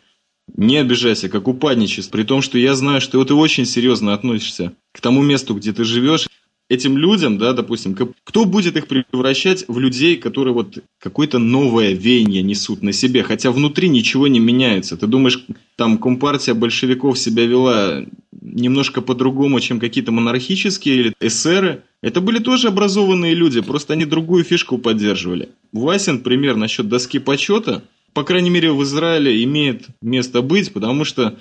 не 0.56 0.76
обижайся, 0.76 1.28
как 1.28 1.48
упадничество. 1.48 2.16
При 2.16 2.22
том, 2.22 2.42
что 2.42 2.58
я 2.58 2.76
знаю, 2.76 3.00
что 3.00 3.24
ты 3.24 3.34
очень 3.34 3.66
серьезно 3.66 4.14
относишься 4.14 4.72
к 4.92 5.00
тому 5.00 5.20
месту, 5.20 5.56
где 5.56 5.72
ты 5.72 5.82
живешь. 5.82 6.28
Этим 6.72 6.96
людям, 6.96 7.36
да, 7.36 7.52
допустим, 7.52 7.94
кто 8.24 8.46
будет 8.46 8.78
их 8.78 8.86
превращать 8.86 9.66
в 9.68 9.78
людей, 9.78 10.16
которые 10.16 10.54
вот 10.54 10.78
какое-то 10.98 11.38
новое 11.38 11.92
веяние 11.92 12.42
несут 12.42 12.82
на 12.82 12.94
себе, 12.94 13.22
хотя 13.22 13.50
внутри 13.50 13.90
ничего 13.90 14.26
не 14.26 14.40
меняется. 14.40 14.96
Ты 14.96 15.06
думаешь, 15.06 15.44
там 15.76 15.98
компартия 15.98 16.54
большевиков 16.54 17.18
себя 17.18 17.44
вела 17.44 18.06
немножко 18.40 19.02
по-другому, 19.02 19.60
чем 19.60 19.80
какие-то 19.80 20.12
монархические 20.12 20.96
или 20.96 21.14
эсеры? 21.20 21.82
Это 22.00 22.22
были 22.22 22.38
тоже 22.38 22.68
образованные 22.68 23.34
люди, 23.34 23.60
просто 23.60 23.92
они 23.92 24.06
другую 24.06 24.42
фишку 24.42 24.78
поддерживали. 24.78 25.50
Васин 25.72 26.20
пример 26.20 26.56
насчет 26.56 26.88
доски 26.88 27.18
почета, 27.18 27.82
по 28.14 28.24
крайней 28.24 28.48
мере 28.48 28.72
в 28.72 28.82
Израиле 28.82 29.44
имеет 29.44 29.88
место 30.00 30.40
быть, 30.40 30.72
потому 30.72 31.04
что 31.04 31.38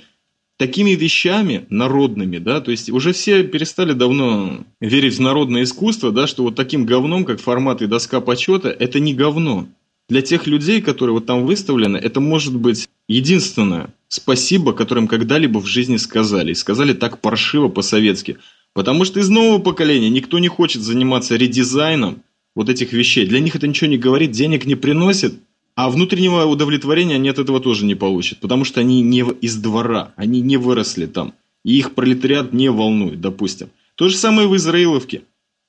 такими 0.61 0.91
вещами 0.91 1.65
народными, 1.71 2.37
да, 2.37 2.61
то 2.61 2.69
есть 2.69 2.91
уже 2.91 3.13
все 3.13 3.43
перестали 3.43 3.93
давно 3.93 4.63
верить 4.79 5.15
в 5.15 5.19
народное 5.19 5.63
искусство, 5.63 6.11
да, 6.11 6.27
что 6.27 6.43
вот 6.43 6.55
таким 6.55 6.85
говном, 6.85 7.25
как 7.25 7.41
формат 7.41 7.81
и 7.81 7.87
доска 7.87 8.21
почета, 8.21 8.69
это 8.69 8.99
не 8.99 9.15
говно. 9.15 9.67
Для 10.07 10.21
тех 10.21 10.45
людей, 10.45 10.79
которые 10.79 11.15
вот 11.15 11.25
там 11.25 11.47
выставлены, 11.47 11.97
это 11.97 12.19
может 12.19 12.55
быть 12.55 12.87
единственное 13.09 13.91
спасибо, 14.07 14.73
которым 14.73 15.07
когда-либо 15.07 15.57
в 15.57 15.65
жизни 15.65 15.97
сказали. 15.97 16.51
И 16.51 16.53
сказали 16.53 16.93
так 16.93 17.21
паршиво 17.21 17.67
по-советски. 17.67 18.37
Потому 18.73 19.03
что 19.03 19.19
из 19.19 19.29
нового 19.29 19.57
поколения 19.57 20.11
никто 20.11 20.37
не 20.37 20.47
хочет 20.47 20.83
заниматься 20.83 21.37
редизайном 21.37 22.21
вот 22.55 22.69
этих 22.69 22.93
вещей. 22.93 23.25
Для 23.25 23.39
них 23.39 23.55
это 23.55 23.67
ничего 23.67 23.89
не 23.89 23.97
говорит, 23.97 24.29
денег 24.29 24.67
не 24.67 24.75
приносит, 24.75 25.33
а 25.75 25.89
внутреннего 25.89 26.45
удовлетворения 26.45 27.15
они 27.15 27.29
от 27.29 27.39
этого 27.39 27.59
тоже 27.59 27.85
не 27.85 27.95
получат, 27.95 28.39
потому 28.39 28.65
что 28.65 28.79
они 28.79 29.01
не 29.01 29.21
из 29.41 29.57
двора, 29.57 30.13
они 30.15 30.41
не 30.41 30.57
выросли 30.57 31.05
там, 31.05 31.33
и 31.63 31.77
их 31.77 31.93
пролетариат 31.93 32.53
не 32.53 32.69
волнует, 32.69 33.21
допустим. 33.21 33.69
То 33.95 34.07
же 34.09 34.17
самое 34.17 34.47
в 34.47 34.55
Израиловке. 34.55 35.23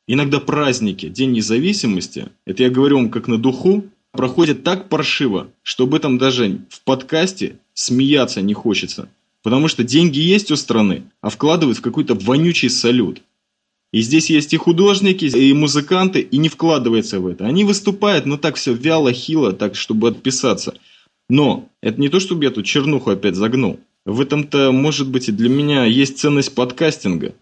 Иногда 0.06 0.40
праздники, 0.40 1.08
День 1.08 1.32
независимости, 1.32 2.28
это 2.44 2.64
я 2.64 2.70
говорю 2.70 2.96
вам 2.96 3.10
как 3.10 3.28
на 3.28 3.38
духу, 3.38 3.84
проходят 4.12 4.62
так 4.62 4.88
паршиво, 4.88 5.48
что 5.62 5.84
об 5.84 5.94
этом 5.94 6.18
даже 6.18 6.60
в 6.68 6.82
подкасте 6.82 7.58
смеяться 7.74 8.42
не 8.42 8.54
хочется. 8.54 9.08
Потому 9.42 9.68
что 9.68 9.82
деньги 9.82 10.20
есть 10.20 10.50
у 10.50 10.56
страны, 10.56 11.04
а 11.20 11.28
вкладывают 11.28 11.78
в 11.78 11.82
какой-то 11.82 12.14
вонючий 12.14 12.70
салют. 12.70 13.22
И 13.92 14.00
здесь 14.00 14.30
есть 14.30 14.54
и 14.54 14.56
художники, 14.56 15.26
и 15.26 15.52
музыканты, 15.52 16.20
и 16.20 16.38
не 16.38 16.48
вкладывается 16.48 17.20
в 17.20 17.26
это. 17.26 17.46
Они 17.46 17.64
выступают, 17.64 18.24
но 18.24 18.38
так 18.38 18.56
все 18.56 18.72
вяло, 18.72 19.12
хило, 19.12 19.52
так, 19.52 19.76
чтобы 19.76 20.08
отписаться. 20.08 20.74
Но 21.28 21.68
это 21.82 22.00
не 22.00 22.08
то, 22.08 22.18
чтобы 22.18 22.44
я 22.44 22.50
тут 22.50 22.64
чернуху 22.64 23.10
опять 23.10 23.36
загнул. 23.36 23.78
В 24.06 24.20
этом-то, 24.20 24.72
может 24.72 25.08
быть, 25.08 25.28
и 25.28 25.32
для 25.32 25.50
меня 25.50 25.84
есть 25.84 26.18
ценность 26.18 26.54
подкастинга. 26.54 27.34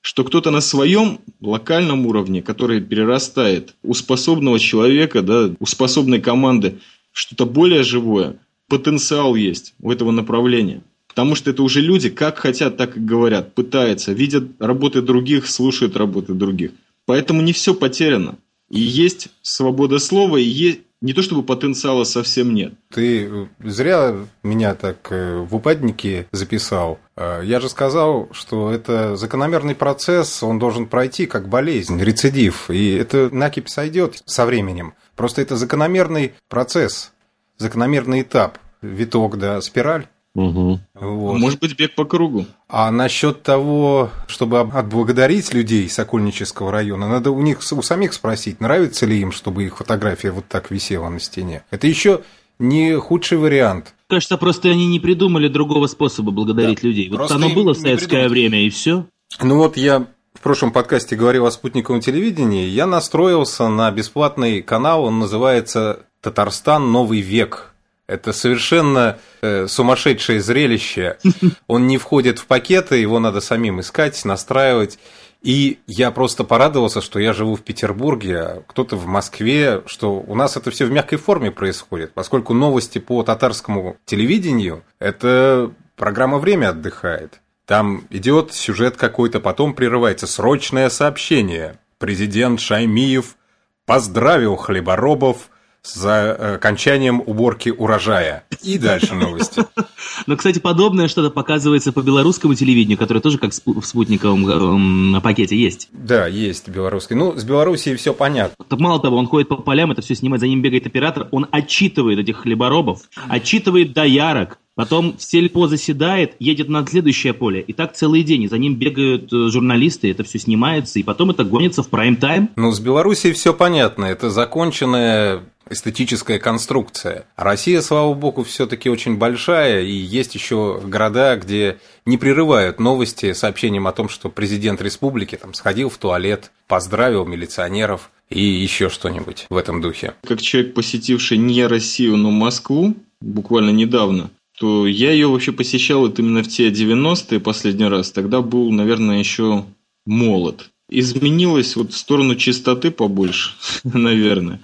Что 0.00 0.24
кто-то 0.24 0.50
на 0.50 0.62
своем 0.62 1.20
локальном 1.40 2.06
уровне, 2.06 2.40
который 2.40 2.80
перерастает 2.80 3.74
у 3.82 3.92
способного 3.92 4.58
человека, 4.58 5.22
да, 5.22 5.50
у 5.60 5.66
способной 5.66 6.20
команды, 6.20 6.78
что-то 7.12 7.44
более 7.44 7.82
живое, 7.82 8.38
потенциал 8.68 9.34
есть 9.34 9.74
у 9.80 9.92
этого 9.92 10.10
направления. 10.10 10.82
Потому 11.08 11.34
что 11.34 11.50
это 11.50 11.62
уже 11.62 11.80
люди 11.80 12.10
как 12.10 12.38
хотят, 12.38 12.76
так 12.76 12.96
и 12.96 13.00
говорят, 13.00 13.54
пытаются, 13.54 14.12
видят 14.12 14.44
работы 14.60 15.02
других, 15.02 15.48
слушают 15.48 15.96
работы 15.96 16.34
других. 16.34 16.70
Поэтому 17.06 17.42
не 17.42 17.52
все 17.52 17.74
потеряно. 17.74 18.36
И 18.70 18.80
есть 18.80 19.28
свобода 19.42 19.98
слова, 19.98 20.36
и 20.36 20.42
есть 20.42 20.80
не 21.00 21.12
то 21.12 21.22
чтобы 21.22 21.42
потенциала 21.42 22.04
совсем 22.04 22.54
нет. 22.54 22.74
Ты 22.92 23.48
зря 23.64 24.16
меня 24.42 24.74
так 24.74 25.06
э, 25.10 25.38
в 25.38 25.54
упаднике 25.54 26.26
записал. 26.32 26.98
Э, 27.16 27.40
я 27.44 27.60
же 27.60 27.68
сказал, 27.68 28.28
что 28.32 28.70
это 28.70 29.16
закономерный 29.16 29.76
процесс, 29.76 30.42
он 30.42 30.58
должен 30.58 30.86
пройти 30.86 31.26
как 31.26 31.48
болезнь, 31.48 32.02
рецидив. 32.02 32.68
И 32.70 32.94
это 32.94 33.30
накипь 33.32 33.68
сойдет 33.68 34.22
со 34.26 34.44
временем. 34.44 34.94
Просто 35.14 35.40
это 35.40 35.56
закономерный 35.56 36.34
процесс, 36.48 37.12
закономерный 37.58 38.22
этап, 38.22 38.58
виток, 38.82 39.38
да, 39.38 39.60
спираль. 39.60 40.08
Угу. 40.38 40.80
Вот. 40.94 41.38
Может 41.38 41.58
быть, 41.58 41.76
бег 41.76 41.96
по 41.96 42.04
кругу. 42.04 42.46
А 42.68 42.92
насчет 42.92 43.42
того, 43.42 44.10
чтобы 44.28 44.60
отблагодарить 44.60 45.52
людей 45.52 45.88
Сокольнического 45.88 46.70
района, 46.70 47.08
надо 47.08 47.32
у 47.32 47.42
них 47.42 47.58
у 47.72 47.82
самих 47.82 48.12
спросить, 48.14 48.60
нравится 48.60 49.04
ли 49.04 49.20
им, 49.20 49.32
чтобы 49.32 49.64
их 49.64 49.78
фотография 49.78 50.30
вот 50.30 50.46
так 50.46 50.70
висела 50.70 51.08
на 51.08 51.18
стене. 51.18 51.64
Это 51.70 51.88
еще 51.88 52.20
не 52.60 52.96
худший 52.98 53.38
вариант. 53.38 53.94
Кажется, 54.08 54.38
просто 54.38 54.68
они 54.68 54.86
не 54.86 55.00
придумали 55.00 55.48
другого 55.48 55.88
способа 55.88 56.30
благодарить 56.30 56.82
да. 56.82 56.88
людей. 56.88 57.08
Вот 57.08 57.16
просто 57.16 57.34
оно 57.34 57.48
было 57.50 57.74
в 57.74 57.78
советское 57.78 58.28
время, 58.28 58.64
и 58.64 58.70
все. 58.70 59.06
Ну 59.42 59.56
вот 59.56 59.76
я 59.76 60.06
в 60.34 60.40
прошлом 60.40 60.70
подкасте 60.70 61.16
говорил 61.16 61.46
о 61.46 61.50
спутниковом 61.50 62.00
телевидении. 62.00 62.66
Я 62.66 62.86
настроился 62.86 63.66
на 63.66 63.90
бесплатный 63.90 64.62
канал, 64.62 65.04
он 65.04 65.18
называется 65.18 66.06
«Татарстан. 66.20 66.92
Новый 66.92 67.20
век». 67.22 67.74
Это 68.08 68.32
совершенно 68.32 69.18
э, 69.42 69.66
сумасшедшее 69.68 70.40
зрелище. 70.40 71.18
Он 71.66 71.86
не 71.86 71.98
входит 71.98 72.38
в 72.38 72.46
пакеты, 72.46 72.96
его 72.96 73.20
надо 73.20 73.42
самим 73.42 73.80
искать, 73.80 74.24
настраивать. 74.24 74.98
И 75.42 75.78
я 75.86 76.10
просто 76.10 76.42
порадовался, 76.42 77.00
что 77.02 77.20
я 77.20 77.32
живу 77.32 77.54
в 77.54 77.62
Петербурге, 77.62 78.38
а 78.38 78.62
кто-то 78.66 78.96
в 78.96 79.06
Москве, 79.06 79.82
что 79.86 80.14
у 80.14 80.34
нас 80.34 80.56
это 80.56 80.70
все 80.70 80.86
в 80.86 80.90
мягкой 80.90 81.18
форме 81.18 81.52
происходит, 81.52 82.12
поскольку 82.12 82.54
новости 82.54 82.98
по 82.98 83.22
татарскому 83.22 83.98
телевидению– 84.04 84.82
это 84.98 85.70
программа 85.94 86.38
«Время 86.38 86.70
отдыхает». 86.70 87.40
Там 87.66 88.06
идет 88.08 88.54
сюжет 88.54 88.96
какой-то, 88.96 89.38
потом 89.38 89.74
прерывается 89.74 90.26
срочное 90.26 90.88
сообщение. 90.88 91.78
Президент 91.98 92.58
Шаймиев 92.58 93.36
поздравил 93.84 94.56
хлеборобов– 94.56 95.50
за 95.82 96.36
э, 96.38 96.54
окончанием 96.56 97.22
уборки 97.24 97.70
урожая. 97.70 98.44
И 98.62 98.78
дальше 98.78 99.14
новости. 99.14 99.62
Но, 100.26 100.36
кстати, 100.36 100.58
подобное 100.58 101.08
что-то 101.08 101.30
показывается 101.30 101.92
по 101.92 102.02
белорусскому 102.02 102.54
телевидению, 102.54 102.98
которое 102.98 103.20
тоже 103.20 103.38
как 103.38 103.52
в 103.52 103.84
спутниковом 103.84 105.16
э, 105.16 105.20
пакете 105.20 105.56
есть. 105.56 105.88
Да, 105.92 106.26
есть 106.26 106.68
белорусский. 106.68 107.16
Ну, 107.16 107.36
с 107.36 107.44
Белоруссией 107.44 107.96
все 107.96 108.14
понятно. 108.14 108.64
Так 108.68 108.80
мало 108.80 109.00
того, 109.00 109.16
он 109.16 109.26
ходит 109.26 109.48
по 109.48 109.56
полям, 109.56 109.90
это 109.92 110.02
все 110.02 110.14
снимает, 110.14 110.40
за 110.40 110.48
ним 110.48 110.62
бегает 110.62 110.86
оператор, 110.86 111.28
он 111.30 111.46
отчитывает 111.50 112.18
этих 112.18 112.38
хлеборобов, 112.38 113.00
отчитывает 113.28 113.92
доярок, 113.92 114.58
Потом 114.78 115.16
в 115.18 115.22
сельпо 115.24 115.66
заседает, 115.66 116.36
едет 116.38 116.68
на 116.68 116.86
следующее 116.86 117.34
поле. 117.34 117.60
И 117.60 117.72
так 117.72 117.94
целый 117.94 118.22
день. 118.22 118.44
И 118.44 118.48
за 118.48 118.58
ним 118.58 118.76
бегают 118.76 119.24
э, 119.32 119.48
журналисты, 119.48 120.08
это 120.08 120.22
все 120.22 120.38
снимается, 120.38 121.00
и 121.00 121.02
потом 121.02 121.30
это 121.32 121.42
гонится 121.42 121.82
в 121.82 121.88
прайм-тайм. 121.88 122.50
Ну, 122.54 122.70
с 122.70 122.78
Белоруссией 122.78 123.34
все 123.34 123.52
понятно. 123.52 124.04
Это 124.04 124.30
законченная 124.30 125.42
эстетическая 125.70 126.38
конструкция. 126.38 127.26
А 127.36 127.44
Россия, 127.44 127.80
слава 127.80 128.14
богу, 128.14 128.44
все-таки 128.44 128.88
очень 128.88 129.16
большая, 129.16 129.82
и 129.82 129.92
есть 129.92 130.34
еще 130.34 130.80
города, 130.84 131.36
где 131.36 131.78
не 132.06 132.18
прерывают 132.18 132.80
новости 132.80 133.32
сообщением 133.32 133.86
о 133.86 133.92
том, 133.92 134.08
что 134.08 134.28
президент 134.28 134.80
республики 134.82 135.36
там 135.36 135.54
сходил 135.54 135.88
в 135.88 135.98
туалет, 135.98 136.50
поздравил 136.66 137.24
милиционеров 137.24 138.10
и 138.30 138.42
еще 138.42 138.88
что-нибудь 138.88 139.46
в 139.48 139.56
этом 139.56 139.80
духе. 139.80 140.14
Как 140.24 140.40
человек, 140.40 140.74
посетивший 140.74 141.38
не 141.38 141.66
Россию, 141.66 142.16
но 142.16 142.30
Москву, 142.30 142.94
буквально 143.20 143.70
недавно, 143.70 144.30
то 144.58 144.86
я 144.86 145.12
ее 145.12 145.28
вообще 145.28 145.52
посещал 145.52 146.00
вот 146.00 146.18
именно 146.18 146.42
в 146.42 146.48
те 146.48 146.70
90-е 146.70 147.40
последний 147.40 147.86
раз. 147.86 148.10
Тогда 148.10 148.40
был, 148.42 148.70
наверное, 148.72 149.18
еще 149.18 149.64
молод. 150.04 150.70
Изменилось 150.90 151.76
вот 151.76 151.92
в 151.92 151.96
сторону 151.96 152.34
чистоты 152.34 152.90
побольше, 152.90 153.52
наверное. 153.84 154.60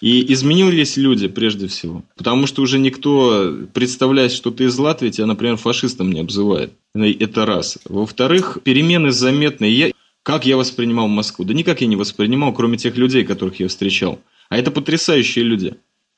И 0.00 0.32
изменились 0.32 0.96
люди 0.96 1.28
прежде 1.28 1.68
всего. 1.68 2.04
Потому 2.16 2.46
что 2.46 2.62
уже 2.62 2.78
никто, 2.78 3.54
представляет, 3.72 4.32
что 4.32 4.50
ты 4.50 4.64
из 4.64 4.78
Латвии, 4.78 5.10
тебя, 5.10 5.26
например, 5.26 5.56
фашистом 5.56 6.12
не 6.12 6.20
обзывает. 6.20 6.72
Это 6.94 7.46
раз. 7.46 7.78
Во-вторых, 7.84 8.58
перемены 8.62 9.12
заметные. 9.12 9.72
Я... 9.72 9.92
Как 10.22 10.46
я 10.46 10.56
воспринимал 10.56 11.08
Москву? 11.08 11.44
Да 11.44 11.54
никак 11.54 11.80
я 11.80 11.86
не 11.86 11.96
воспринимал, 11.96 12.52
кроме 12.52 12.76
тех 12.76 12.96
людей, 12.96 13.24
которых 13.24 13.60
я 13.60 13.68
встречал. 13.68 14.20
А 14.48 14.58
это 14.58 14.70
потрясающие 14.70 15.44
люди. 15.44 15.76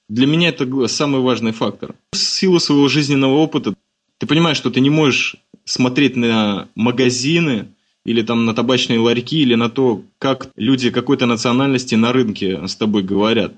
Для 0.08 0.26
меня 0.26 0.48
это 0.48 0.88
самый 0.88 1.20
важный 1.20 1.52
фактор. 1.52 1.94
В 2.12 2.16
силу 2.16 2.58
своего 2.58 2.88
жизненного 2.88 3.34
опыта 3.34 3.74
ты 4.18 4.26
понимаешь, 4.26 4.56
что 4.56 4.70
ты 4.70 4.80
не 4.80 4.90
можешь 4.90 5.36
смотреть 5.64 6.16
на 6.16 6.68
магазины 6.74 7.68
или 8.04 8.22
там 8.22 8.46
на 8.46 8.54
табачные 8.54 8.98
ларьки, 8.98 9.40
или 9.40 9.54
на 9.54 9.68
то, 9.68 10.02
как 10.18 10.48
люди 10.56 10.90
какой-то 10.90 11.26
национальности 11.26 11.94
на 11.94 12.12
рынке 12.12 12.66
с 12.66 12.76
тобой 12.76 13.02
говорят. 13.02 13.52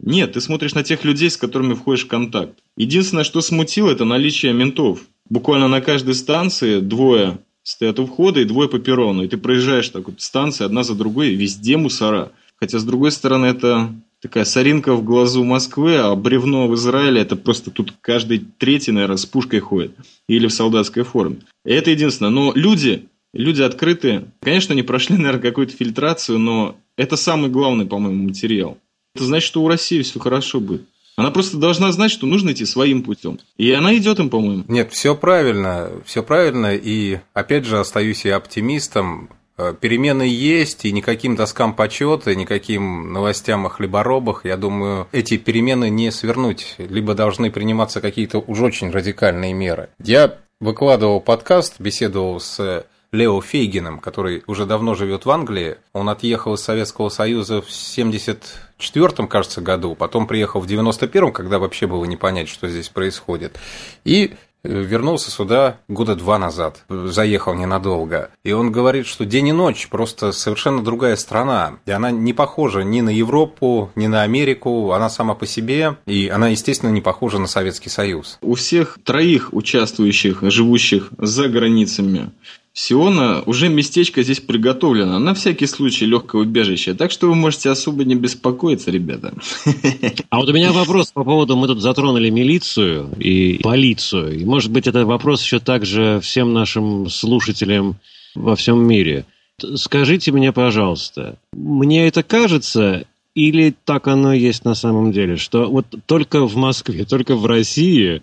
Нет, 0.00 0.34
ты 0.34 0.40
смотришь 0.40 0.74
на 0.74 0.84
тех 0.84 1.04
людей, 1.04 1.28
с 1.28 1.36
которыми 1.36 1.74
входишь 1.74 2.04
в 2.04 2.08
контакт. 2.08 2.58
Единственное, 2.76 3.24
что 3.24 3.40
смутило, 3.40 3.90
это 3.90 4.04
наличие 4.04 4.52
ментов. 4.52 5.00
Буквально 5.28 5.68
на 5.68 5.80
каждой 5.80 6.14
станции 6.14 6.80
двое 6.80 7.38
стоят 7.62 7.98
у 7.98 8.06
входа 8.06 8.40
и 8.40 8.44
двое 8.44 8.68
по 8.68 8.78
перрону. 8.78 9.24
И 9.24 9.28
ты 9.28 9.36
проезжаешь 9.36 9.88
так 9.88 10.08
вот 10.08 10.20
станции 10.20 10.64
одна 10.64 10.84
за 10.84 10.94
другой, 10.94 11.34
везде 11.34 11.76
мусора. 11.76 12.32
Хотя, 12.56 12.78
с 12.78 12.84
другой 12.84 13.12
стороны, 13.12 13.46
это 13.46 13.92
такая 14.20 14.44
соринка 14.44 14.94
в 14.94 15.04
глазу 15.04 15.44
Москвы, 15.44 15.96
а 15.96 16.14
бревно 16.14 16.66
в 16.66 16.74
Израиле 16.74 17.20
это 17.20 17.36
просто 17.36 17.70
тут 17.70 17.92
каждый 18.00 18.44
третий, 18.58 18.92
наверное, 18.92 19.16
с 19.16 19.26
пушкой 19.26 19.60
ходит. 19.60 19.92
Или 20.28 20.46
в 20.46 20.52
солдатской 20.52 21.02
форме. 21.02 21.38
И 21.64 21.72
это 21.72 21.90
единственное. 21.90 22.30
Но 22.30 22.52
люди, 22.54 23.08
люди 23.32 23.62
открытые. 23.62 24.30
Конечно, 24.40 24.72
они 24.72 24.82
прошли, 24.82 25.16
наверное, 25.18 25.40
какую-то 25.40 25.74
фильтрацию, 25.74 26.38
но 26.38 26.76
это 26.96 27.16
самый 27.16 27.50
главный, 27.50 27.86
по-моему, 27.86 28.24
материал. 28.24 28.78
Это 29.14 29.24
значит, 29.24 29.46
что 29.46 29.62
у 29.62 29.68
России 29.68 30.02
все 30.02 30.20
хорошо 30.20 30.60
будет. 30.60 30.82
Она 31.16 31.32
просто 31.32 31.56
должна 31.56 31.90
знать, 31.90 32.12
что 32.12 32.26
нужно 32.26 32.52
идти 32.52 32.64
своим 32.64 33.02
путем. 33.02 33.40
И 33.56 33.72
она 33.72 33.96
идет 33.96 34.20
им, 34.20 34.30
по-моему. 34.30 34.64
Нет, 34.68 34.92
все 34.92 35.16
правильно, 35.16 35.90
все 36.04 36.22
правильно. 36.22 36.76
И 36.76 37.18
опять 37.34 37.64
же 37.64 37.80
остаюсь 37.80 38.24
я 38.24 38.36
оптимистом. 38.36 39.28
Э, 39.56 39.74
перемены 39.78 40.22
есть, 40.22 40.84
и 40.84 40.92
никаким 40.92 41.34
доскам 41.34 41.74
почета, 41.74 42.36
никаким 42.36 43.12
новостям 43.12 43.66
о 43.66 43.70
хлеборобах, 43.70 44.44
я 44.44 44.56
думаю, 44.56 45.08
эти 45.10 45.36
перемены 45.36 45.90
не 45.90 46.12
свернуть, 46.12 46.76
либо 46.78 47.14
должны 47.14 47.50
приниматься 47.50 48.00
какие-то 48.00 48.38
уж 48.38 48.60
очень 48.60 48.90
радикальные 48.90 49.52
меры. 49.54 49.88
Я 50.00 50.38
выкладывал 50.60 51.20
подкаст, 51.20 51.80
беседовал 51.80 52.38
с 52.38 52.86
Лео 53.12 53.40
Фейгином, 53.40 54.00
который 54.00 54.42
уже 54.46 54.66
давно 54.66 54.94
живет 54.94 55.24
в 55.24 55.30
Англии. 55.30 55.76
Он 55.92 56.08
отъехал 56.08 56.54
из 56.54 56.60
Советского 56.60 57.08
Союза 57.08 57.62
в 57.62 57.70
74 57.70 59.26
кажется, 59.26 59.60
году, 59.60 59.94
потом 59.94 60.26
приехал 60.26 60.60
в 60.60 60.66
91-м, 60.66 61.32
когда 61.32 61.58
вообще 61.58 61.86
было 61.86 62.04
не 62.04 62.16
понять, 62.16 62.48
что 62.48 62.68
здесь 62.68 62.88
происходит. 62.88 63.58
И 64.04 64.34
вернулся 64.64 65.30
сюда 65.30 65.78
года 65.88 66.14
два 66.16 66.38
назад, 66.38 66.84
заехал 66.88 67.54
ненадолго. 67.54 68.30
И 68.44 68.52
он 68.52 68.72
говорит, 68.72 69.06
что 69.06 69.24
день 69.24 69.48
и 69.48 69.52
ночь 69.52 69.88
просто 69.88 70.32
совершенно 70.32 70.82
другая 70.82 71.16
страна. 71.16 71.78
И 71.86 71.90
она 71.90 72.10
не 72.10 72.32
похожа 72.32 72.82
ни 72.82 73.00
на 73.00 73.10
Европу, 73.10 73.90
ни 73.94 74.06
на 74.06 74.22
Америку, 74.22 74.92
она 74.92 75.08
сама 75.08 75.34
по 75.34 75.46
себе, 75.46 75.96
и 76.06 76.28
она, 76.28 76.48
естественно, 76.48 76.90
не 76.90 77.00
похожа 77.00 77.38
на 77.38 77.46
Советский 77.46 77.90
Союз. 77.90 78.38
У 78.40 78.54
всех 78.54 78.98
троих 79.04 79.52
участвующих, 79.52 80.42
живущих 80.42 81.10
за 81.18 81.48
границами 81.48 82.30
Сиона 82.78 83.42
уже 83.44 83.68
местечко 83.68 84.22
здесь 84.22 84.38
приготовлено, 84.38 85.18
на 85.18 85.34
всякий 85.34 85.66
случай 85.66 86.06
легкое 86.06 86.42
убежище. 86.42 86.94
Так 86.94 87.10
что 87.10 87.26
вы 87.26 87.34
можете 87.34 87.70
особо 87.70 88.04
не 88.04 88.14
беспокоиться, 88.14 88.92
ребята. 88.92 89.34
А 90.30 90.38
вот 90.38 90.48
у 90.48 90.52
меня 90.52 90.70
вопрос 90.70 91.10
по 91.10 91.24
поводу, 91.24 91.56
мы 91.56 91.66
тут 91.66 91.80
затронули 91.80 92.30
милицию 92.30 93.10
и 93.18 93.58
полицию. 93.64 94.38
И 94.38 94.44
может 94.44 94.70
быть 94.70 94.86
это 94.86 95.04
вопрос 95.04 95.42
еще 95.42 95.58
также 95.58 96.20
всем 96.22 96.52
нашим 96.52 97.08
слушателям 97.10 97.96
во 98.36 98.54
всем 98.54 98.86
мире. 98.86 99.24
Скажите 99.74 100.30
мне, 100.30 100.52
пожалуйста, 100.52 101.36
мне 101.52 102.06
это 102.06 102.22
кажется, 102.22 103.06
или 103.34 103.74
так 103.84 104.06
оно 104.06 104.32
есть 104.32 104.64
на 104.64 104.76
самом 104.76 105.10
деле, 105.10 105.36
что 105.36 105.68
вот 105.68 105.86
только 106.06 106.46
в 106.46 106.54
Москве, 106.54 107.04
только 107.04 107.34
в 107.34 107.44
России 107.44 108.22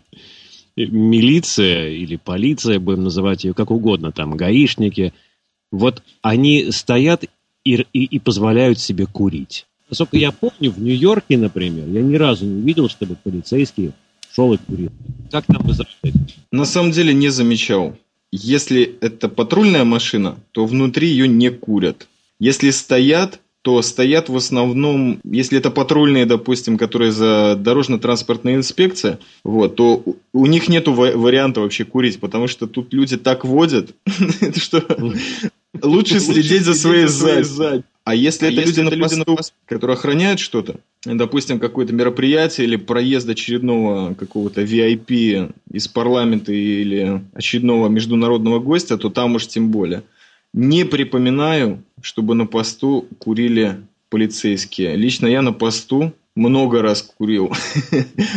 милиция 0.75 1.89
или 1.89 2.15
полиция, 2.15 2.79
будем 2.79 3.03
называть 3.03 3.43
ее 3.43 3.53
как 3.53 3.71
угодно, 3.71 4.11
там, 4.11 4.35
гаишники, 4.35 5.13
вот 5.71 6.03
они 6.21 6.71
стоят 6.71 7.23
и, 7.63 7.85
и, 7.93 8.03
и 8.03 8.19
позволяют 8.19 8.79
себе 8.79 9.05
курить. 9.05 9.65
Насколько 9.89 10.17
я 10.17 10.31
помню, 10.31 10.71
в 10.71 10.81
Нью-Йорке, 10.81 11.37
например, 11.37 11.87
я 11.87 12.01
ни 12.01 12.15
разу 12.15 12.45
не 12.45 12.61
видел, 12.61 12.89
чтобы 12.89 13.15
полицейский 13.15 13.91
шел 14.31 14.53
и 14.53 14.57
курил. 14.57 14.91
Как 15.31 15.45
там 15.45 15.61
в? 15.63 15.73
На 16.51 16.65
самом 16.65 16.91
деле 16.91 17.13
не 17.13 17.29
замечал. 17.29 17.95
Если 18.31 18.97
это 19.01 19.29
патрульная 19.29 19.85
машина, 19.85 20.37
то 20.51 20.65
внутри 20.65 21.09
ее 21.09 21.27
не 21.27 21.49
курят. 21.51 22.07
Если 22.39 22.71
стоят, 22.71 23.39
то 23.65 23.81
стоят 23.81 24.29
в 24.29 24.37
основном, 24.37 25.19
если 25.23 25.57
это 25.57 25.71
патрульные, 25.71 26.27
допустим, 26.27 26.77
которые 26.77 27.11
за 27.11 27.55
дорожно-транспортная 27.55 28.53
инспекция, 28.53 29.17
вот, 29.43 29.75
то 29.75 30.03
у 30.33 30.45
них 30.45 30.69
нету 30.69 30.93
варианта 30.93 31.61
вообще 31.61 31.83
курить, 31.83 32.19
потому 32.19 32.45
что 32.45 32.67
тут 32.67 32.93
люди 32.93 33.17
так 33.17 33.43
водят, 33.43 33.95
что 34.55 34.83
лучше 35.81 36.19
следить 36.19 36.61
за 36.61 36.75
своей 36.75 37.07
задницей. 37.07 37.83
А 38.03 38.13
если 38.13 38.45
а 38.45 38.51
это 38.51 38.61
если 38.61 38.81
люди, 38.83 38.93
это 38.93 39.17
на 39.17 39.25
посту, 39.25 39.53
которые 39.65 39.95
охраняют 39.95 40.39
что-то, 40.39 40.75
допустим, 41.03 41.57
какое-то 41.57 41.91
мероприятие 41.91 42.67
или 42.67 42.75
проезд 42.75 43.27
очередного 43.27 44.13
какого-то 44.13 44.61
VIP 44.61 45.51
из 45.71 45.87
парламента 45.87 46.53
или 46.53 47.23
очередного 47.33 47.87
международного 47.89 48.59
гостя, 48.59 48.99
то 48.99 49.09
там 49.09 49.33
уж 49.33 49.47
тем 49.47 49.71
более. 49.71 50.03
Не 50.55 50.85
припоминаю, 50.85 51.83
чтобы 52.01 52.33
на 52.33 52.45
посту 52.45 53.07
курили 53.19 53.81
полицейские. 54.09 54.95
Лично 54.95 55.27
я 55.27 55.41
на 55.41 55.51
посту 55.51 56.13
много 56.33 56.81
раз 56.81 57.01
курил. 57.01 57.51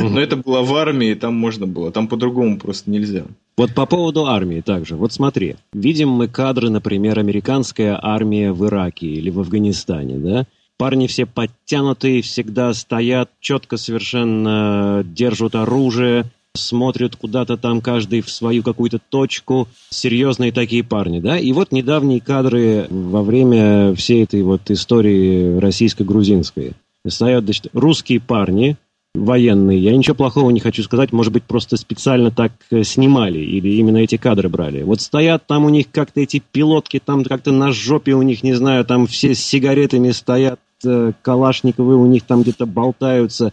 Но 0.00 0.20
это 0.20 0.34
было 0.34 0.62
в 0.62 0.74
армии, 0.74 1.14
там 1.14 1.36
можно 1.36 1.68
было. 1.68 1.92
Там 1.92 2.08
по-другому 2.08 2.58
просто 2.58 2.90
нельзя. 2.90 3.24
Вот 3.56 3.72
по 3.72 3.86
поводу 3.86 4.26
армии 4.26 4.62
также. 4.62 4.96
Вот 4.96 5.12
смотри, 5.12 5.54
видим 5.72 6.08
мы 6.08 6.26
кадры, 6.26 6.70
например, 6.70 7.20
американская 7.20 7.96
армия 8.02 8.52
в 8.52 8.66
Ираке 8.66 9.06
или 9.06 9.30
в 9.30 9.38
Афганистане, 9.38 10.18
да? 10.18 10.46
Парни 10.76 11.06
все 11.06 11.24
подтянутые, 11.24 12.22
всегда 12.22 12.74
стоят, 12.74 13.30
четко 13.38 13.76
совершенно 13.76 15.04
держат 15.04 15.54
оружие, 15.54 16.24
смотрят 16.54 17.16
куда-то 17.16 17.56
там 17.56 17.80
каждый 17.80 18.20
в 18.20 18.30
свою 18.30 18.62
какую-то 18.62 18.98
точку. 18.98 19.68
Серьезные 19.90 20.52
такие 20.52 20.84
парни, 20.84 21.20
да? 21.20 21.38
И 21.38 21.52
вот 21.52 21.72
недавние 21.72 22.20
кадры 22.20 22.86
во 22.90 23.22
время 23.22 23.94
всей 23.94 24.24
этой 24.24 24.42
вот 24.42 24.70
истории 24.70 25.58
российско-грузинской. 25.58 26.72
Стоят, 27.06 27.44
значит, 27.44 27.68
русские 27.72 28.20
парни, 28.20 28.76
военные. 29.14 29.78
Я 29.78 29.96
ничего 29.96 30.14
плохого 30.14 30.50
не 30.50 30.60
хочу 30.60 30.82
сказать, 30.82 31.12
может 31.12 31.32
быть, 31.32 31.44
просто 31.44 31.76
специально 31.76 32.30
так 32.30 32.52
э, 32.70 32.82
снимали 32.82 33.38
или 33.38 33.68
именно 33.74 33.98
эти 33.98 34.16
кадры 34.16 34.48
брали. 34.48 34.82
Вот 34.82 35.00
стоят 35.00 35.46
там 35.46 35.64
у 35.64 35.68
них 35.68 35.90
как-то 35.90 36.20
эти 36.20 36.42
пилотки, 36.52 37.00
там 37.04 37.24
как-то 37.24 37.52
на 37.52 37.72
жопе 37.72 38.14
у 38.14 38.22
них, 38.22 38.42
не 38.42 38.54
знаю, 38.54 38.84
там 38.84 39.06
все 39.06 39.34
с 39.34 39.40
сигаретами 39.40 40.10
стоят, 40.10 40.60
э, 40.84 41.12
калашниковые 41.22 41.96
у 41.96 42.06
них 42.06 42.24
там 42.24 42.42
где-то 42.42 42.66
болтаются. 42.66 43.52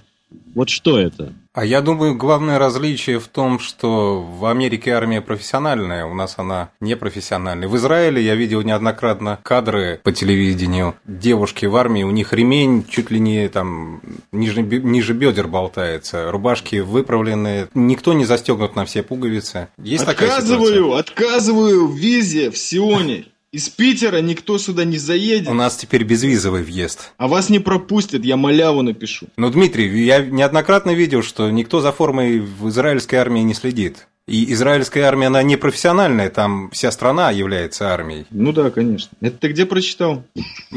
Вот 0.53 0.69
что 0.69 0.99
это? 0.99 1.33
А 1.55 1.63
я 1.63 1.79
думаю, 1.81 2.15
главное 2.15 2.59
различие 2.59 3.17
в 3.17 3.29
том, 3.29 3.59
что 3.59 4.21
в 4.21 4.45
Америке 4.45 4.91
армия 4.91 5.21
профессиональная, 5.21 6.05
у 6.05 6.13
нас 6.13 6.35
она 6.37 6.69
непрофессиональная. 6.81 7.69
В 7.69 7.77
Израиле 7.77 8.21
я 8.21 8.35
видел 8.35 8.61
неоднократно 8.61 9.39
кадры 9.41 10.01
по 10.03 10.11
телевидению. 10.11 10.95
Девушки 11.05 11.65
в 11.65 11.77
армии, 11.77 12.03
у 12.03 12.11
них 12.11 12.33
ремень 12.33 12.85
чуть 12.85 13.09
ли 13.09 13.21
не 13.21 13.47
там 13.47 14.01
ниже, 14.33 14.63
ниже 14.63 15.13
бедер 15.13 15.47
болтается, 15.47 16.29
рубашки 16.29 16.81
выправлены, 16.81 17.69
никто 17.73 18.11
не 18.11 18.25
застегнут 18.25 18.75
на 18.75 18.83
все 18.83 19.01
пуговицы. 19.01 19.69
Есть 19.77 20.03
отказываю, 20.03 20.95
отказываю 20.95 21.87
в 21.87 21.95
визе 21.95 22.51
в 22.51 22.57
Сионе. 22.57 23.27
Из 23.55 23.69
Питера 23.69 24.17
никто 24.17 24.57
сюда 24.57 24.83
не 24.83 24.97
заедет. 24.97 25.47
У 25.47 25.53
нас 25.53 25.77
теперь 25.77 26.03
безвизовый 26.03 26.61
въезд. 26.61 27.13
А 27.15 27.29
вас 27.29 27.49
не 27.49 27.59
пропустят, 27.59 28.25
я 28.25 28.35
маляву 28.35 28.81
напишу. 28.81 29.27
Ну, 29.37 29.49
Дмитрий, 29.49 30.03
я 30.03 30.19
неоднократно 30.19 30.91
видел, 30.91 31.23
что 31.23 31.49
никто 31.49 31.79
за 31.79 31.93
формой 31.93 32.41
в 32.41 32.67
израильской 32.67 33.17
армии 33.17 33.39
не 33.39 33.53
следит. 33.53 34.09
И 34.27 34.51
израильская 34.51 35.03
армия, 35.03 35.27
она 35.27 35.41
не 35.41 35.55
профессиональная, 35.55 36.29
там 36.29 36.69
вся 36.71 36.91
страна 36.91 37.31
является 37.31 37.93
армией. 37.93 38.25
Ну 38.29 38.51
да, 38.51 38.69
конечно. 38.71 39.11
Это 39.21 39.37
ты 39.37 39.47
где 39.47 39.65
прочитал? 39.65 40.25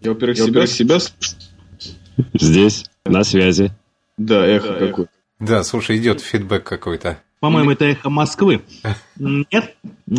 Я, 0.00 0.10
во-первых, 0.10 0.36
себя, 0.36 0.66
себя 0.66 0.98
Здесь, 2.34 2.86
на 3.04 3.22
связи. 3.22 3.70
Да, 4.18 4.44
эхо 4.44 4.74
какое. 4.74 5.06
Да, 5.38 5.62
слушай, 5.62 5.96
идет 5.96 6.20
фидбэк 6.20 6.64
какой-то. 6.64 7.18
По-моему, 7.40 7.70
это 7.70 7.86
эхо 7.86 8.10
Москвы. 8.10 8.62
Нет? 9.18 9.76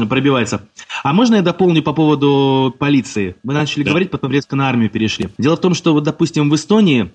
Пробивается. 0.09 0.67
А 1.03 1.13
можно 1.13 1.35
я 1.35 1.41
дополню 1.41 1.83
по 1.83 1.93
поводу 1.93 2.75
полиции? 2.77 3.35
Мы 3.43 3.53
начали 3.53 3.83
да. 3.83 3.91
говорить, 3.91 4.09
потом 4.09 4.31
резко 4.31 4.55
на 4.55 4.67
армию 4.67 4.89
перешли. 4.89 5.29
Дело 5.37 5.55
в 5.55 5.61
том, 5.61 5.75
что, 5.75 5.93
вот, 5.93 6.03
допустим, 6.03 6.49
в 6.49 6.55
Эстонии 6.55 7.11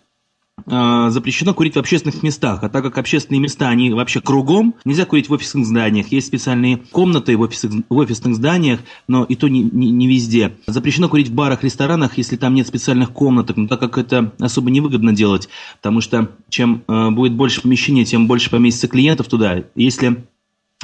э, 0.66 1.06
запрещено 1.10 1.54
курить 1.54 1.74
в 1.74 1.78
общественных 1.78 2.22
местах, 2.22 2.62
а 2.62 2.68
так 2.68 2.82
как 2.84 2.98
общественные 2.98 3.40
места, 3.40 3.68
они 3.68 3.92
вообще 3.92 4.20
кругом, 4.20 4.74
нельзя 4.84 5.04
курить 5.04 5.28
в 5.28 5.32
офисных 5.32 5.66
зданиях. 5.66 6.08
Есть 6.08 6.28
специальные 6.28 6.78
комнаты 6.78 7.36
в, 7.36 7.40
офисах, 7.40 7.72
в 7.88 7.96
офисных 7.96 8.34
зданиях, 8.34 8.80
но 9.08 9.24
и 9.24 9.36
то 9.36 9.48
не, 9.48 9.62
не, 9.62 9.90
не 9.90 10.06
везде. 10.06 10.56
Запрещено 10.66 11.08
курить 11.08 11.28
в 11.28 11.34
барах, 11.34 11.64
ресторанах, 11.64 12.18
если 12.18 12.36
там 12.36 12.54
нет 12.54 12.66
специальных 12.66 13.10
комнаток, 13.12 13.56
но 13.56 13.68
так 13.68 13.80
как 13.80 13.98
это 13.98 14.32
особо 14.38 14.70
невыгодно 14.70 15.12
делать, 15.12 15.48
потому 15.76 16.00
что 16.00 16.30
чем 16.48 16.82
э, 16.88 17.10
будет 17.10 17.34
больше 17.34 17.62
помещения, 17.62 18.04
тем 18.04 18.26
больше 18.26 18.50
поместится 18.50 18.88
клиентов 18.88 19.28
туда. 19.28 19.64
Если 19.74 20.24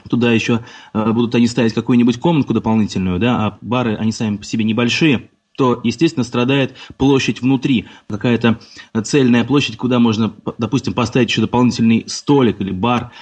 туда 0.08 0.32
еще 0.32 0.64
э, 0.94 1.12
будут 1.12 1.34
они 1.34 1.46
ставить 1.46 1.74
какую-нибудь 1.74 2.18
комнатку 2.18 2.54
дополнительную, 2.54 3.18
да, 3.18 3.46
а 3.46 3.58
бары, 3.60 3.96
они 3.96 4.12
сами 4.12 4.36
по 4.36 4.44
себе 4.44 4.64
небольшие, 4.64 5.30
то, 5.56 5.80
естественно, 5.84 6.24
страдает 6.24 6.74
площадь 6.96 7.42
внутри. 7.42 7.86
Какая-то 8.08 8.58
цельная 9.04 9.44
площадь, 9.44 9.76
куда 9.76 9.98
можно, 9.98 10.34
допустим, 10.58 10.94
поставить 10.94 11.30
еще 11.30 11.42
дополнительный 11.42 12.04
столик 12.06 12.60
или 12.60 12.70
бар. 12.70 13.12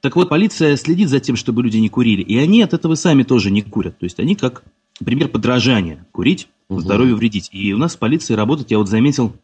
Так 0.00 0.16
вот, 0.16 0.28
полиция 0.28 0.76
следит 0.76 1.08
за 1.08 1.20
тем, 1.20 1.36
чтобы 1.36 1.62
люди 1.62 1.78
не 1.78 1.88
курили. 1.88 2.22
И 2.22 2.36
они 2.38 2.62
от 2.62 2.74
этого 2.74 2.94
сами 2.94 3.22
тоже 3.22 3.50
не 3.50 3.62
курят. 3.62 3.98
То 3.98 4.04
есть 4.04 4.20
они 4.20 4.36
как 4.36 4.62
пример 5.04 5.28
подражания. 5.28 6.06
Курить, 6.12 6.48
угу. 6.68 6.80
здоровью 6.80 7.16
вредить. 7.16 7.50
И 7.52 7.72
у 7.72 7.78
нас 7.78 7.96
в 7.96 7.98
полиции 7.98 8.34
работать, 8.34 8.70
я 8.70 8.78
вот 8.78 8.88
заметил, 8.88 9.34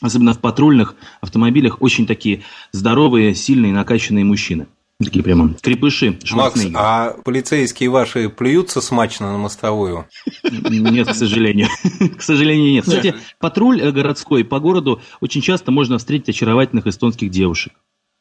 особенно 0.00 0.34
в 0.34 0.40
патрульных 0.40 0.96
автомобилях, 1.20 1.80
очень 1.80 2.06
такие 2.06 2.42
здоровые, 2.72 3.34
сильные, 3.34 3.72
накачанные 3.72 4.24
мужчины. 4.24 4.66
Такие 5.02 5.22
прямо 5.22 5.54
крепыши. 5.62 6.18
Макс, 6.32 6.60
а 6.74 7.14
полицейские 7.24 7.88
ваши 7.88 8.28
плюются 8.28 8.80
смачно 8.80 9.30
на 9.30 9.38
мостовую? 9.38 10.06
Нет, 10.42 11.06
к 11.06 11.14
сожалению. 11.14 11.68
К 12.18 12.20
сожалению, 12.20 12.72
нет. 12.72 12.84
Кстати, 12.84 13.14
патруль 13.38 13.80
э, 13.80 13.92
городской 13.92 14.44
по 14.44 14.58
городу 14.58 15.00
очень 15.20 15.40
часто 15.40 15.70
можно 15.70 15.98
встретить 15.98 16.30
очаровательных 16.30 16.88
эстонских 16.88 17.30
девушек. 17.30 17.74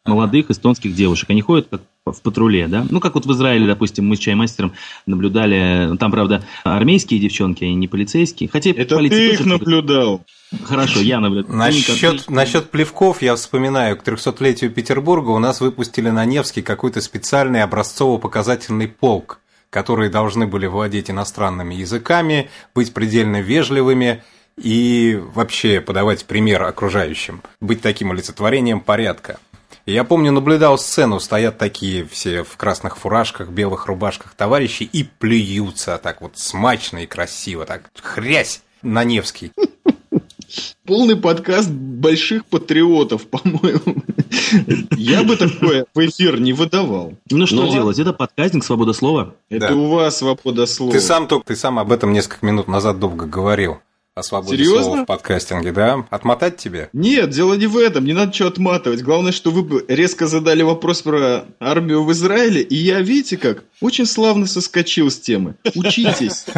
Молодых 0.05 0.51
эстонских 0.51 0.93
девушек. 0.93 1.31
Они 1.31 1.41
ходят 1.41 1.67
как 1.67 1.81
в 2.11 2.21
патруле, 2.21 2.67
да? 2.67 2.85
Ну, 2.89 2.99
как 2.99 3.15
вот 3.15 3.25
в 3.25 3.31
Израиле, 3.33 3.67
допустим, 3.67 4.07
мы 4.07 4.15
с 4.15 4.19
чаймастером 4.19 4.73
наблюдали, 5.05 5.95
там, 5.97 6.11
правда, 6.11 6.43
армейские 6.63 7.19
девчонки, 7.19 7.63
а 7.63 7.73
не 7.73 7.87
полицейские. 7.87 8.49
Хотя 8.49 8.71
Это 8.71 8.97
ты 8.97 9.33
их 9.33 9.45
наблюдал. 9.45 10.23
Хорошо, 10.63 11.01
я 11.01 11.19
наблюдал. 11.19 11.55
Насчет, 11.55 12.29
насчет 12.29 12.69
плевков 12.69 13.21
я 13.21 13.35
вспоминаю, 13.35 13.97
к 13.97 14.03
300-летию 14.03 14.71
Петербурга 14.71 15.31
у 15.31 15.39
нас 15.39 15.59
выпустили 15.61 16.09
на 16.09 16.23
Невский 16.25 16.61
какой-то 16.61 17.01
специальный 17.01 17.63
образцово-показательный 17.63 18.87
полк, 18.87 19.39
которые 19.69 20.09
должны 20.09 20.47
были 20.47 20.65
владеть 20.67 21.09
иностранными 21.09 21.75
языками, 21.75 22.49
быть 22.73 22.93
предельно 22.93 23.41
вежливыми 23.41 24.23
и 24.57 25.21
вообще 25.33 25.81
подавать 25.81 26.25
пример 26.25 26.63
окружающим, 26.63 27.41
быть 27.59 27.81
таким 27.81 28.11
олицетворением 28.11 28.79
порядка. 28.79 29.39
Я 29.87 30.03
помню, 30.03 30.33
наблюдал 30.33 30.77
сцену, 30.77 31.17
стоят 31.21 31.57
такие 31.57 32.05
все 32.05 32.43
в 32.43 32.57
красных 32.57 32.97
фуражках, 32.97 33.47
белых 33.47 33.85
рубашках 33.85 34.33
товарищи 34.33 34.83
и 34.83 35.03
плюются 35.03 35.97
так 36.03 36.19
вот 36.19 36.33
смачно 36.35 36.97
и 36.97 37.05
красиво, 37.05 37.65
так 37.65 37.89
хрясь 38.01 38.63
на 38.81 39.05
Невский. 39.05 39.53
Полный 40.85 41.15
подкаст 41.15 41.69
больших 41.69 42.45
патриотов, 42.47 43.27
по-моему. 43.27 44.03
Я 44.97 45.23
бы 45.23 45.37
такое 45.37 45.85
в 45.95 45.99
эфир 46.05 46.37
не 46.41 46.51
выдавал. 46.51 47.13
Ну 47.31 47.47
что 47.47 47.63
Но... 47.63 47.71
делать? 47.71 47.97
Это 47.97 48.11
подкастинг, 48.11 48.65
свобода 48.65 48.91
слова. 48.91 49.35
Это 49.49 49.69
да. 49.69 49.73
у 49.73 49.87
вас 49.87 50.17
свобода 50.17 50.65
слова. 50.65 50.91
Ты 50.91 50.99
сам, 50.99 51.29
ты 51.29 51.55
сам 51.55 51.79
об 51.79 51.93
этом 51.93 52.11
несколько 52.11 52.45
минут 52.45 52.67
назад 52.67 52.99
долго 52.99 53.25
говорил 53.25 53.79
о 54.17 54.23
свободе 54.23 54.57
Серьезно? 54.57 54.83
слова 54.83 55.03
в 55.03 55.05
подкастинге, 55.05 55.71
да? 55.71 56.05
Отмотать 56.09 56.57
тебе? 56.57 56.89
Нет, 56.91 57.29
дело 57.29 57.53
не 57.53 57.67
в 57.67 57.77
этом, 57.77 58.03
не 58.03 58.13
надо 58.13 58.33
что 58.33 58.47
отматывать. 58.47 59.03
Главное, 59.03 59.31
что 59.31 59.51
вы 59.51 59.85
резко 59.87 60.25
задали 60.25 60.63
вопрос 60.63 61.03
про 61.03 61.45
армию 61.59 62.03
в 62.03 62.11
Израиле, 62.11 62.61
и 62.61 62.75
я, 62.75 62.99
видите 63.01 63.37
как, 63.37 63.63
очень 63.79 64.07
славно 64.07 64.47
соскочил 64.47 65.11
с 65.11 65.19
темы. 65.19 65.55
Учитесь. 65.75 66.45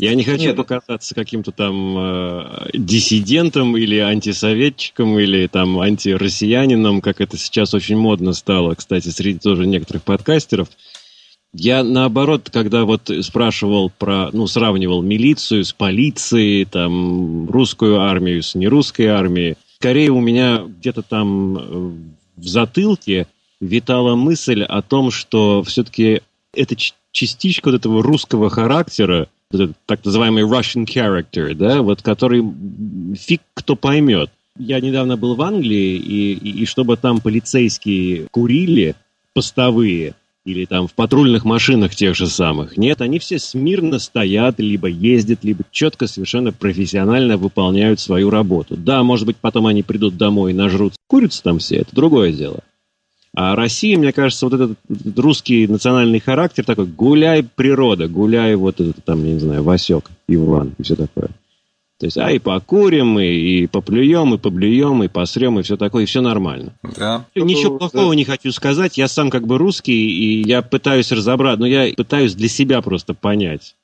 Я 0.00 0.14
не 0.14 0.22
хочу 0.22 0.44
Нет. 0.44 0.56
показаться 0.56 1.12
каким-то 1.12 1.50
там 1.50 1.98
э, 1.98 2.68
диссидентом 2.72 3.76
или 3.76 3.98
антисоветчиком 3.98 5.18
или 5.18 5.48
там 5.48 5.80
антироссиянином, 5.80 7.00
как 7.00 7.20
это 7.20 7.36
сейчас 7.36 7.74
очень 7.74 7.96
модно 7.96 8.32
стало, 8.32 8.76
кстати, 8.76 9.08
среди 9.08 9.40
тоже 9.40 9.66
некоторых 9.66 10.04
подкастеров. 10.04 10.68
Я 11.54 11.82
наоборот, 11.82 12.50
когда 12.52 12.84
вот 12.84 13.10
спрашивал 13.22 13.90
про, 13.90 14.30
ну, 14.32 14.46
сравнивал 14.46 15.02
милицию 15.02 15.64
с 15.64 15.72
полицией, 15.72 16.66
там, 16.66 17.48
русскую 17.48 18.00
армию 18.00 18.42
с 18.42 18.54
нерусской 18.54 19.06
армией, 19.06 19.56
скорее 19.76 20.10
у 20.10 20.20
меня 20.20 20.64
где-то 20.66 21.02
там 21.02 21.56
э, 21.56 21.92
в 22.36 22.46
затылке 22.46 23.26
витала 23.60 24.14
мысль 24.14 24.62
о 24.62 24.82
том, 24.82 25.10
что 25.10 25.62
все-таки 25.62 26.20
это 26.54 26.76
частичка 27.12 27.70
вот 27.70 27.76
этого 27.76 28.02
русского 28.02 28.50
характера, 28.50 29.28
так 29.86 30.04
называемый 30.04 30.44
Russian 30.44 30.84
character, 30.84 31.54
да, 31.54 31.82
вот 31.82 32.02
который 32.02 32.44
фиг 33.16 33.40
кто 33.54 33.74
поймет. 33.76 34.30
Я 34.58 34.80
недавно 34.80 35.16
был 35.16 35.34
в 35.34 35.42
Англии, 35.42 35.96
и, 35.96 36.32
и, 36.34 36.62
и 36.62 36.66
чтобы 36.66 36.96
там 36.96 37.20
полицейские 37.20 38.26
курили, 38.30 38.96
постовые, 39.32 40.14
или 40.48 40.64
там 40.64 40.88
в 40.88 40.94
патрульных 40.94 41.44
машинах 41.44 41.94
тех 41.94 42.16
же 42.16 42.26
самых. 42.26 42.78
Нет, 42.78 43.02
они 43.02 43.18
все 43.18 43.38
смирно 43.38 43.98
стоят, 43.98 44.58
либо 44.58 44.88
ездят, 44.88 45.44
либо 45.44 45.64
четко, 45.70 46.06
совершенно 46.06 46.52
профессионально 46.52 47.36
выполняют 47.36 48.00
свою 48.00 48.30
работу. 48.30 48.76
Да, 48.76 49.02
может 49.02 49.26
быть, 49.26 49.36
потом 49.36 49.66
они 49.66 49.82
придут 49.82 50.16
домой 50.16 50.52
и 50.52 50.54
нажрутся, 50.54 50.98
курятся 51.06 51.42
там 51.42 51.58
все, 51.58 51.76
это 51.76 51.94
другое 51.94 52.32
дело. 52.32 52.60
А 53.36 53.54
Россия, 53.54 53.98
мне 53.98 54.12
кажется, 54.12 54.46
вот 54.46 54.54
этот, 54.54 54.78
русский 55.18 55.66
национальный 55.66 56.18
характер 56.18 56.64
такой, 56.64 56.86
гуляй 56.86 57.42
природа, 57.42 58.08
гуляй 58.08 58.54
вот 58.54 58.80
этот 58.80 59.04
там, 59.04 59.22
не 59.24 59.38
знаю, 59.38 59.62
Васек, 59.62 60.10
Иван 60.28 60.74
и 60.78 60.82
все 60.82 60.96
такое. 60.96 61.28
То 61.98 62.06
есть, 62.06 62.16
а 62.16 62.30
и 62.30 62.38
покурим, 62.38 63.18
и, 63.18 63.24
и 63.24 63.66
поплюем, 63.66 64.34
и 64.34 64.38
поблюем, 64.38 65.02
и 65.02 65.08
посрем, 65.08 65.58
и 65.58 65.62
все 65.62 65.76
такое, 65.76 66.04
и 66.04 66.06
все 66.06 66.20
нормально. 66.20 66.74
Да. 66.96 67.24
Ничего 67.34 67.76
плохого 67.76 68.10
да. 68.10 68.14
не 68.14 68.24
хочу 68.24 68.52
сказать. 68.52 68.96
Я 68.96 69.08
сам 69.08 69.30
как 69.30 69.46
бы 69.46 69.58
русский, 69.58 69.92
и 69.92 70.46
я 70.46 70.62
пытаюсь 70.62 71.10
разобрать, 71.10 71.58
но 71.58 71.66
я 71.66 71.92
пытаюсь 71.96 72.34
для 72.34 72.48
себя 72.48 72.82
просто 72.82 73.14
понять. 73.14 73.74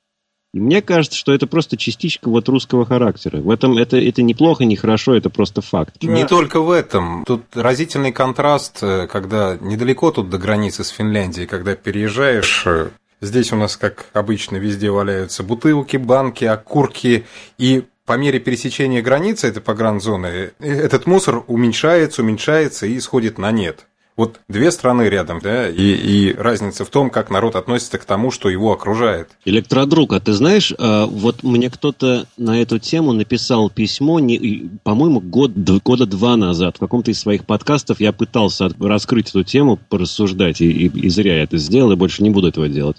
И 0.53 0.61
мне 0.61 0.81
кажется, 0.81 1.17
что 1.17 1.33
это 1.33 1.47
просто 1.47 1.75
частичка 1.75 2.29
вот 2.29 2.47
русского 2.47 2.85
характера. 2.85 3.41
В 3.41 3.49
этом 3.49 3.77
это, 3.77 3.97
это 3.97 4.21
неплохо, 4.21 4.63
не 4.63 4.77
хорошо, 4.77 5.13
это 5.13 5.29
просто 5.29 5.59
факт. 5.59 6.01
Не 6.01 6.21
да. 6.21 6.27
только 6.29 6.61
в 6.61 6.71
этом. 6.71 7.25
Тут 7.25 7.43
разительный 7.53 8.13
контраст, 8.13 8.79
э, 8.81 9.07
когда 9.07 9.57
недалеко 9.59 10.11
тут 10.11 10.29
до 10.29 10.37
границы 10.37 10.85
с 10.85 10.89
Финляндией, 10.89 11.47
когда 11.47 11.75
переезжаешь 11.75 12.63
э, 12.65 12.91
Здесь 13.21 13.51
у 13.53 13.55
нас, 13.55 13.75
как 13.77 14.05
обычно, 14.13 14.57
везде 14.57 14.91
валяются 14.91 15.41
бутылки, 15.41 15.97
банки, 15.97 16.45
окурки. 16.45 17.25
И 17.57 17.83
по 18.05 18.13
мере 18.17 18.39
пересечения 18.39 19.01
границы 19.01 19.47
этой 19.47 19.61
погранзоны 19.61 20.51
этот 20.59 21.05
мусор 21.05 21.43
уменьшается, 21.47 22.21
уменьшается 22.21 22.85
и 22.85 22.99
сходит 22.99 23.37
на 23.37 23.51
нет. 23.51 23.87
Вот 24.17 24.39
две 24.47 24.71
страны 24.71 25.09
рядом, 25.09 25.41
да, 25.43 25.69
и, 25.69 25.73
и 25.75 26.33
разница 26.33 26.85
в 26.85 26.89
том, 26.89 27.09
как 27.09 27.29
народ 27.29 27.57
относится 27.57 27.97
к 27.97 28.05
тому, 28.05 28.31
что 28.31 28.49
его 28.49 28.71
окружает. 28.71 29.27
Электродруг, 29.43 30.13
а 30.13 30.21
ты 30.21 30.31
знаешь, 30.31 30.73
а, 30.77 31.05
вот 31.05 31.43
мне 31.43 31.69
кто-то 31.69 32.25
на 32.37 32.61
эту 32.61 32.79
тему 32.79 33.11
написал 33.11 33.69
письмо, 33.69 34.21
не, 34.21 34.69
по-моему, 34.83 35.19
год, 35.19 35.51
года 35.83 36.05
два 36.05 36.37
назад. 36.37 36.77
В 36.77 36.79
каком-то 36.79 37.11
из 37.11 37.19
своих 37.19 37.45
подкастов 37.45 37.99
я 37.99 38.13
пытался 38.13 38.69
раскрыть 38.79 39.31
эту 39.31 39.43
тему, 39.43 39.77
порассуждать, 39.89 40.61
и, 40.61 40.71
и, 40.71 40.87
и 40.87 41.09
зря 41.09 41.35
я 41.35 41.43
это 41.43 41.57
сделал, 41.57 41.91
и 41.91 41.97
больше 41.97 42.23
не 42.23 42.29
буду 42.29 42.47
этого 42.47 42.69
делать. 42.69 42.95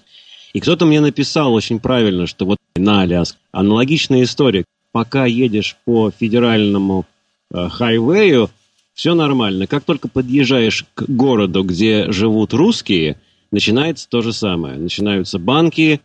И 0.53 0.61
кто-то 0.61 0.85
мне 0.85 1.01
написал 1.01 1.55
очень 1.55 1.81
правильно, 1.81 2.27
что 2.27 2.45
вот 2.45 2.59
на 2.77 3.01
Аляск 3.01 3.37
аналогичная 3.53 4.25
история 4.25 4.67
пока 4.97 5.27
едешь 5.27 5.77
по 5.85 6.11
федеральному 6.11 7.05
э, 7.53 7.69
хайвею, 7.69 8.49
все 8.95 9.13
нормально. 9.13 9.67
Как 9.67 9.85
только 9.85 10.09
подъезжаешь 10.09 10.87
к 10.95 11.03
городу, 11.03 11.65
где 11.65 12.11
живут 12.11 12.55
русские, 12.55 13.19
начинается 13.51 14.09
то 14.09 14.23
же 14.23 14.33
самое. 14.33 14.79
Начинаются 14.79 15.39
банки, 15.39 16.01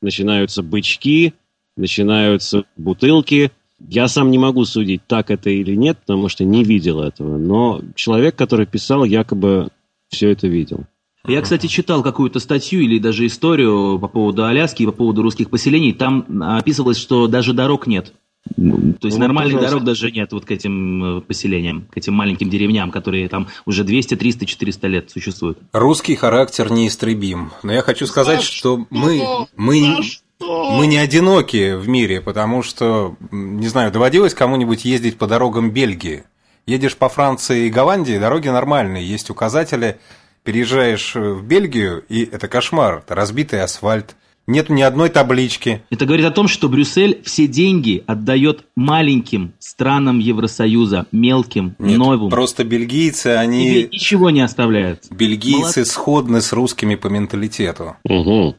начинаются 0.00 0.62
бычки, 0.62 1.34
начинаются 1.76 2.62
бутылки. 2.76 3.50
Я 3.80 4.06
сам 4.06 4.30
не 4.30 4.38
могу 4.38 4.64
судить, 4.64 5.00
так 5.08 5.32
это 5.32 5.50
или 5.50 5.74
нет, 5.74 5.98
потому 5.98 6.28
что 6.28 6.44
не 6.44 6.62
видел 6.62 7.00
этого. 7.00 7.38
Но 7.38 7.80
человек, 7.96 8.36
который 8.36 8.66
писал, 8.66 9.02
якобы 9.02 9.70
все 10.08 10.30
это 10.30 10.46
видел. 10.46 10.84
Я, 11.26 11.42
кстати, 11.42 11.66
читал 11.66 12.04
какую-то 12.04 12.38
статью 12.38 12.80
или 12.80 13.00
даже 13.00 13.26
историю 13.26 13.98
по 13.98 14.06
поводу 14.06 14.44
Аляски 14.44 14.84
и 14.84 14.86
по 14.86 14.92
поводу 14.92 15.22
русских 15.22 15.50
поселений. 15.50 15.92
Там 15.92 16.24
описывалось, 16.40 16.98
что 16.98 17.26
даже 17.26 17.52
дорог 17.52 17.88
нет. 17.88 18.12
То 18.54 19.08
есть 19.08 19.18
ну, 19.18 19.24
нормальных 19.24 19.54
пожалуйста. 19.54 19.70
дорог 19.70 19.84
даже 19.84 20.10
нет 20.12 20.32
вот 20.32 20.44
к 20.44 20.50
этим 20.50 21.18
э, 21.18 21.20
поселениям, 21.20 21.86
к 21.90 21.96
этим 21.96 22.14
маленьким 22.14 22.48
деревням, 22.48 22.90
которые 22.90 23.28
там 23.28 23.48
уже 23.64 23.84
200, 23.84 24.16
300, 24.16 24.46
400 24.46 24.86
лет 24.86 25.10
существуют. 25.10 25.58
Русский 25.72 26.14
характер 26.14 26.70
неистребим. 26.70 27.52
Но 27.62 27.72
я 27.72 27.82
хочу 27.82 28.06
сказать, 28.06 28.40
За 28.40 28.46
что 28.46 28.86
мы, 28.90 29.46
мы, 29.56 30.00
мы 30.40 30.86
не 30.86 30.98
одиноки 30.98 31.74
в 31.74 31.88
мире, 31.88 32.20
потому 32.20 32.62
что, 32.62 33.16
не 33.30 33.68
знаю, 33.68 33.90
доводилось 33.90 34.34
кому-нибудь 34.34 34.84
ездить 34.84 35.18
по 35.18 35.26
дорогам 35.26 35.70
Бельгии. 35.70 36.24
Едешь 36.66 36.96
по 36.96 37.08
Франции 37.08 37.66
и 37.66 37.70
Голландии, 37.70 38.18
дороги 38.18 38.48
нормальные, 38.48 39.08
есть 39.08 39.30
указатели, 39.30 39.98
переезжаешь 40.42 41.14
в 41.14 41.42
Бельгию, 41.42 42.04
и 42.08 42.24
это 42.24 42.48
кошмар, 42.48 42.98
это 42.98 43.14
разбитый 43.14 43.62
асфальт, 43.62 44.16
нет 44.46 44.70
ни 44.70 44.82
одной 44.82 45.08
таблички. 45.08 45.82
Это 45.90 46.06
говорит 46.06 46.26
о 46.26 46.30
том, 46.30 46.48
что 46.48 46.68
Брюссель 46.68 47.20
все 47.24 47.46
деньги 47.46 48.02
отдает 48.06 48.64
маленьким 48.76 49.52
странам 49.58 50.18
Евросоюза, 50.18 51.06
мелким, 51.12 51.74
Нет, 51.78 51.98
новым. 51.98 52.30
Просто 52.30 52.64
бельгийцы, 52.64 53.28
они... 53.28 53.68
Тебе 53.68 53.88
ничего 53.92 54.30
не 54.30 54.40
оставляют. 54.40 55.06
Бельгийцы 55.10 55.58
Молодцы. 55.58 55.84
сходны 55.84 56.40
с 56.40 56.52
русскими 56.52 56.94
по 56.94 57.08
менталитету. 57.08 57.96
Угу. 58.04 58.56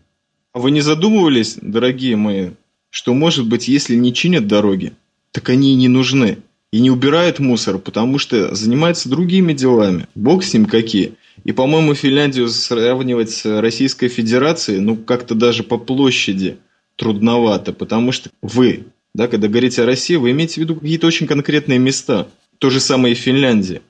А 0.54 0.60
вы 0.60 0.72
не 0.72 0.82
задумывались, 0.82 1.58
дорогие 1.62 2.16
мои, 2.16 2.50
что, 2.90 3.14
может 3.14 3.48
быть, 3.48 3.68
если 3.68 3.96
не 3.96 4.14
чинят 4.14 4.48
дороги, 4.48 4.94
так 5.32 5.50
они 5.50 5.74
и 5.74 5.76
не 5.76 5.88
нужны. 5.88 6.40
И 6.72 6.82
не 6.82 6.92
убирают 6.92 7.40
мусор, 7.40 7.78
потому 7.78 8.20
что 8.20 8.54
занимаются 8.54 9.08
другими 9.08 9.54
делами. 9.54 10.08
Бог 10.16 10.44
с 10.44 10.54
ним 10.54 10.66
какие. 10.66 11.14
И, 11.48 11.54
по-моему, 11.54 11.96
Финляндию 11.96 12.50
сравнивать 12.50 13.32
с 13.32 13.62
Российской 13.62 14.10
Федерацией, 14.10 14.82
ну, 14.82 14.98
как-то 14.98 15.34
даже 15.34 15.64
по 15.64 15.78
площади 15.78 16.58
трудновато, 16.98 17.72
потому 17.72 18.12
что 18.12 18.30
вы, 18.42 18.88
да, 19.14 19.30
когда 19.30 19.48
говорите 19.48 19.82
о 19.82 19.86
России, 19.86 20.18
вы 20.18 20.32
имеете 20.32 20.56
в 20.56 20.58
виду 20.58 20.76
какие-то 20.76 21.08
очень 21.08 21.26
конкретные 21.26 21.80
места. 21.80 22.28
То 22.58 22.70
же 22.70 22.82
самое 22.82 23.14
и 23.14 23.18
в 23.18 23.22
Финляндии. 23.22 23.82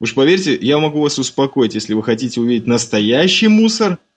Уж 0.00 0.14
поверьте, 0.14 0.58
я 0.58 0.78
могу 0.78 1.02
вас 1.02 1.18
успокоить, 1.18 1.74
если 1.74 1.92
вы 1.92 2.02
хотите 2.02 2.40
увидеть 2.40 2.66
настоящий 2.66 3.48
мусор– 3.48 3.98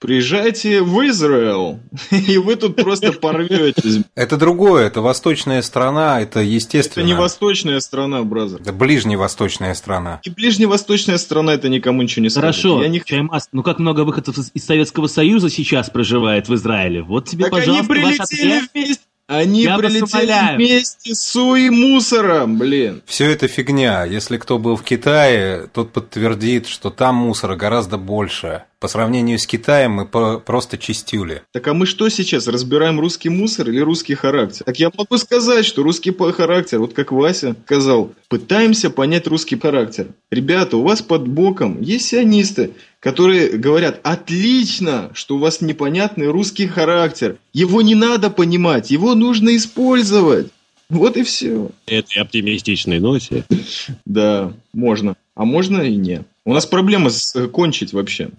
Приезжайте 0.00 0.80
в 0.80 1.06
Израил, 1.08 1.78
и 2.10 2.38
вы 2.38 2.56
тут 2.56 2.76
просто 2.76 3.12
порветесь. 3.12 4.02
Это 4.14 4.38
другое, 4.38 4.86
это 4.86 5.02
восточная 5.02 5.60
страна, 5.60 6.22
это 6.22 6.40
естественно. 6.40 7.02
Это 7.02 7.06
не 7.06 7.14
восточная 7.14 7.80
страна, 7.80 8.22
бразер. 8.22 8.62
Это 8.62 8.72
ближневосточная 8.72 9.74
страна. 9.74 10.20
И 10.22 10.30
ближневосточная 10.30 11.18
страна 11.18 11.52
это 11.52 11.68
никому 11.68 12.00
ничего 12.00 12.22
не 12.22 12.30
скажет. 12.30 12.62
Хорошо, 12.62 12.82
Я 12.82 12.88
не... 12.88 13.02
Чаймас, 13.04 13.50
ну 13.52 13.62
как 13.62 13.78
много 13.78 14.00
выходцев 14.00 14.38
из 14.38 14.64
Советского 14.64 15.06
Союза 15.06 15.50
сейчас 15.50 15.90
проживает 15.90 16.48
в 16.48 16.54
Израиле? 16.54 17.02
Вот 17.02 17.28
тебе, 17.28 17.44
так 17.44 17.52
пожалуйста, 17.52 17.92
они 17.92 18.02
прилетели 18.02 18.62
вместе 18.72 19.02
они 19.30 19.62
Я 19.62 19.78
прилетели 19.78 20.56
вместе 20.56 21.14
с 21.14 21.20
Суи 21.20 21.68
мусором, 21.68 22.58
блин. 22.58 23.00
Все 23.06 23.30
это 23.30 23.46
фигня. 23.46 24.04
Если 24.04 24.38
кто 24.38 24.58
был 24.58 24.74
в 24.74 24.82
Китае, 24.82 25.68
тот 25.72 25.92
подтвердит, 25.92 26.66
что 26.66 26.90
там 26.90 27.14
мусора 27.14 27.54
гораздо 27.54 27.96
больше. 27.96 28.64
По 28.80 28.88
сравнению 28.88 29.38
с 29.38 29.46
Китаем 29.46 29.92
мы 29.92 30.06
просто 30.06 30.78
чистюли. 30.78 31.42
Так 31.52 31.68
а 31.68 31.74
мы 31.74 31.84
что 31.84 32.08
сейчас, 32.08 32.48
разбираем 32.48 32.98
русский 32.98 33.28
мусор 33.28 33.68
или 33.68 33.80
русский 33.80 34.14
характер? 34.14 34.64
Так 34.64 34.78
я 34.78 34.90
могу 34.96 35.18
сказать, 35.18 35.66
что 35.66 35.82
русский 35.82 36.16
характер, 36.32 36.78
вот 36.78 36.94
как 36.94 37.12
Вася 37.12 37.54
сказал, 37.66 38.14
пытаемся 38.28 38.88
понять 38.88 39.26
русский 39.26 39.58
характер. 39.58 40.08
Ребята, 40.30 40.78
у 40.78 40.82
вас 40.82 41.02
под 41.02 41.28
боком 41.28 41.82
есть 41.82 42.06
сионисты, 42.06 42.70
которые 43.00 43.50
говорят, 43.58 44.00
отлично, 44.02 45.10
что 45.12 45.36
у 45.36 45.38
вас 45.38 45.60
непонятный 45.60 46.28
русский 46.28 46.66
характер. 46.66 47.36
Его 47.52 47.82
не 47.82 47.94
надо 47.94 48.30
понимать, 48.30 48.90
его 48.90 49.14
нужно 49.14 49.54
использовать. 49.56 50.48
Вот 50.88 51.18
и 51.18 51.22
все. 51.22 51.70
Это 51.86 52.20
оптимистичной 52.22 52.98
ноте. 52.98 53.44
Да, 54.06 54.54
можно. 54.72 55.16
А 55.34 55.44
можно 55.44 55.82
и 55.82 55.96
нет. 55.96 56.26
У 56.50 56.52
нас 56.52 56.66
проблема 56.66 57.10
с 57.10 57.36
э, 57.36 57.46
кончить 57.46 57.92
вообще. 57.92 58.30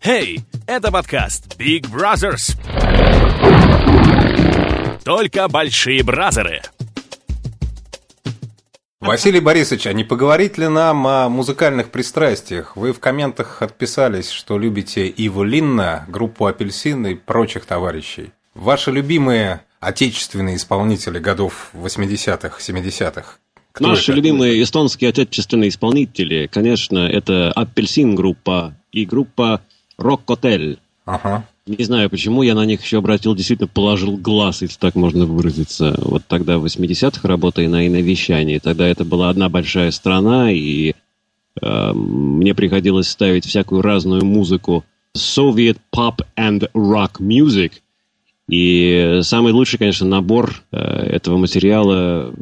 Hey, 0.00 0.38
это 0.68 0.92
подкаст 0.92 1.56
Big 1.58 1.90
Brothers. 1.90 2.56
Только 5.02 5.48
большие 5.48 6.04
бразеры. 6.04 6.62
Василий 9.00 9.40
Борисович, 9.40 9.88
а 9.88 9.92
не 9.92 10.04
поговорить 10.04 10.58
ли 10.58 10.68
нам 10.68 11.04
о 11.08 11.28
музыкальных 11.28 11.90
пристрастиях? 11.90 12.76
Вы 12.76 12.92
в 12.92 13.00
комментах 13.00 13.62
отписались, 13.62 14.30
что 14.30 14.58
любите 14.58 15.08
Иву 15.08 15.42
Линна, 15.42 16.04
группу 16.06 16.46
«Апельсин» 16.46 17.04
и 17.04 17.14
прочих 17.16 17.66
товарищей. 17.66 18.30
Ваши 18.54 18.92
любимые 18.92 19.62
отечественные 19.80 20.54
исполнители 20.54 21.18
годов 21.18 21.70
80-х, 21.74 22.60
70-х? 22.60 23.38
Кто 23.76 23.88
Наши 23.88 24.12
это? 24.12 24.12
любимые 24.12 24.62
эстонские 24.62 25.10
отечественные 25.10 25.68
исполнители, 25.68 26.48
конечно, 26.50 27.00
это 27.00 27.52
Апельсин 27.52 28.14
группа 28.14 28.74
и 28.90 29.04
группа 29.04 29.60
Рок 29.98 30.22
Отель. 30.30 30.78
Ага. 31.04 31.46
Не 31.66 31.84
знаю 31.84 32.08
почему, 32.08 32.42
я 32.42 32.54
на 32.54 32.64
них 32.64 32.82
еще 32.82 32.96
обратил, 32.96 33.34
действительно 33.34 33.68
положил 33.68 34.16
глаз, 34.16 34.62
если 34.62 34.78
так 34.78 34.94
можно 34.94 35.26
выразиться. 35.26 35.94
Вот 35.98 36.22
тогда 36.26 36.56
в 36.56 36.64
80-х, 36.64 37.28
работая 37.28 37.68
на 37.68 37.86
иновещании, 37.86 38.60
тогда 38.60 38.88
это 38.88 39.04
была 39.04 39.28
одна 39.28 39.50
большая 39.50 39.90
страна, 39.90 40.50
и 40.50 40.94
э, 41.60 41.92
мне 41.92 42.54
приходилось 42.54 43.10
ставить 43.10 43.44
всякую 43.44 43.82
разную 43.82 44.24
музыку. 44.24 44.86
Soviet 45.14 45.76
Pop 45.94 46.24
and 46.38 46.70
Rock 46.72 47.20
Music. 47.20 47.72
И 48.48 49.18
самый 49.20 49.52
лучший, 49.52 49.78
конечно, 49.78 50.06
набор 50.06 50.62
э, 50.72 50.78
этого 50.78 51.36
материала 51.36 52.32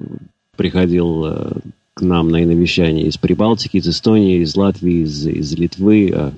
приходил 0.54 1.24
э, 1.26 1.52
к 1.94 2.02
нам 2.02 2.30
на 2.30 2.42
иновещание 2.42 3.06
из 3.06 3.16
Прибалтики, 3.16 3.76
из 3.76 3.88
Эстонии, 3.88 4.42
из 4.42 4.56
Латвии, 4.56 5.02
из, 5.02 5.26
из 5.26 5.52
Литвы. 5.52 6.10
Э, 6.14 6.30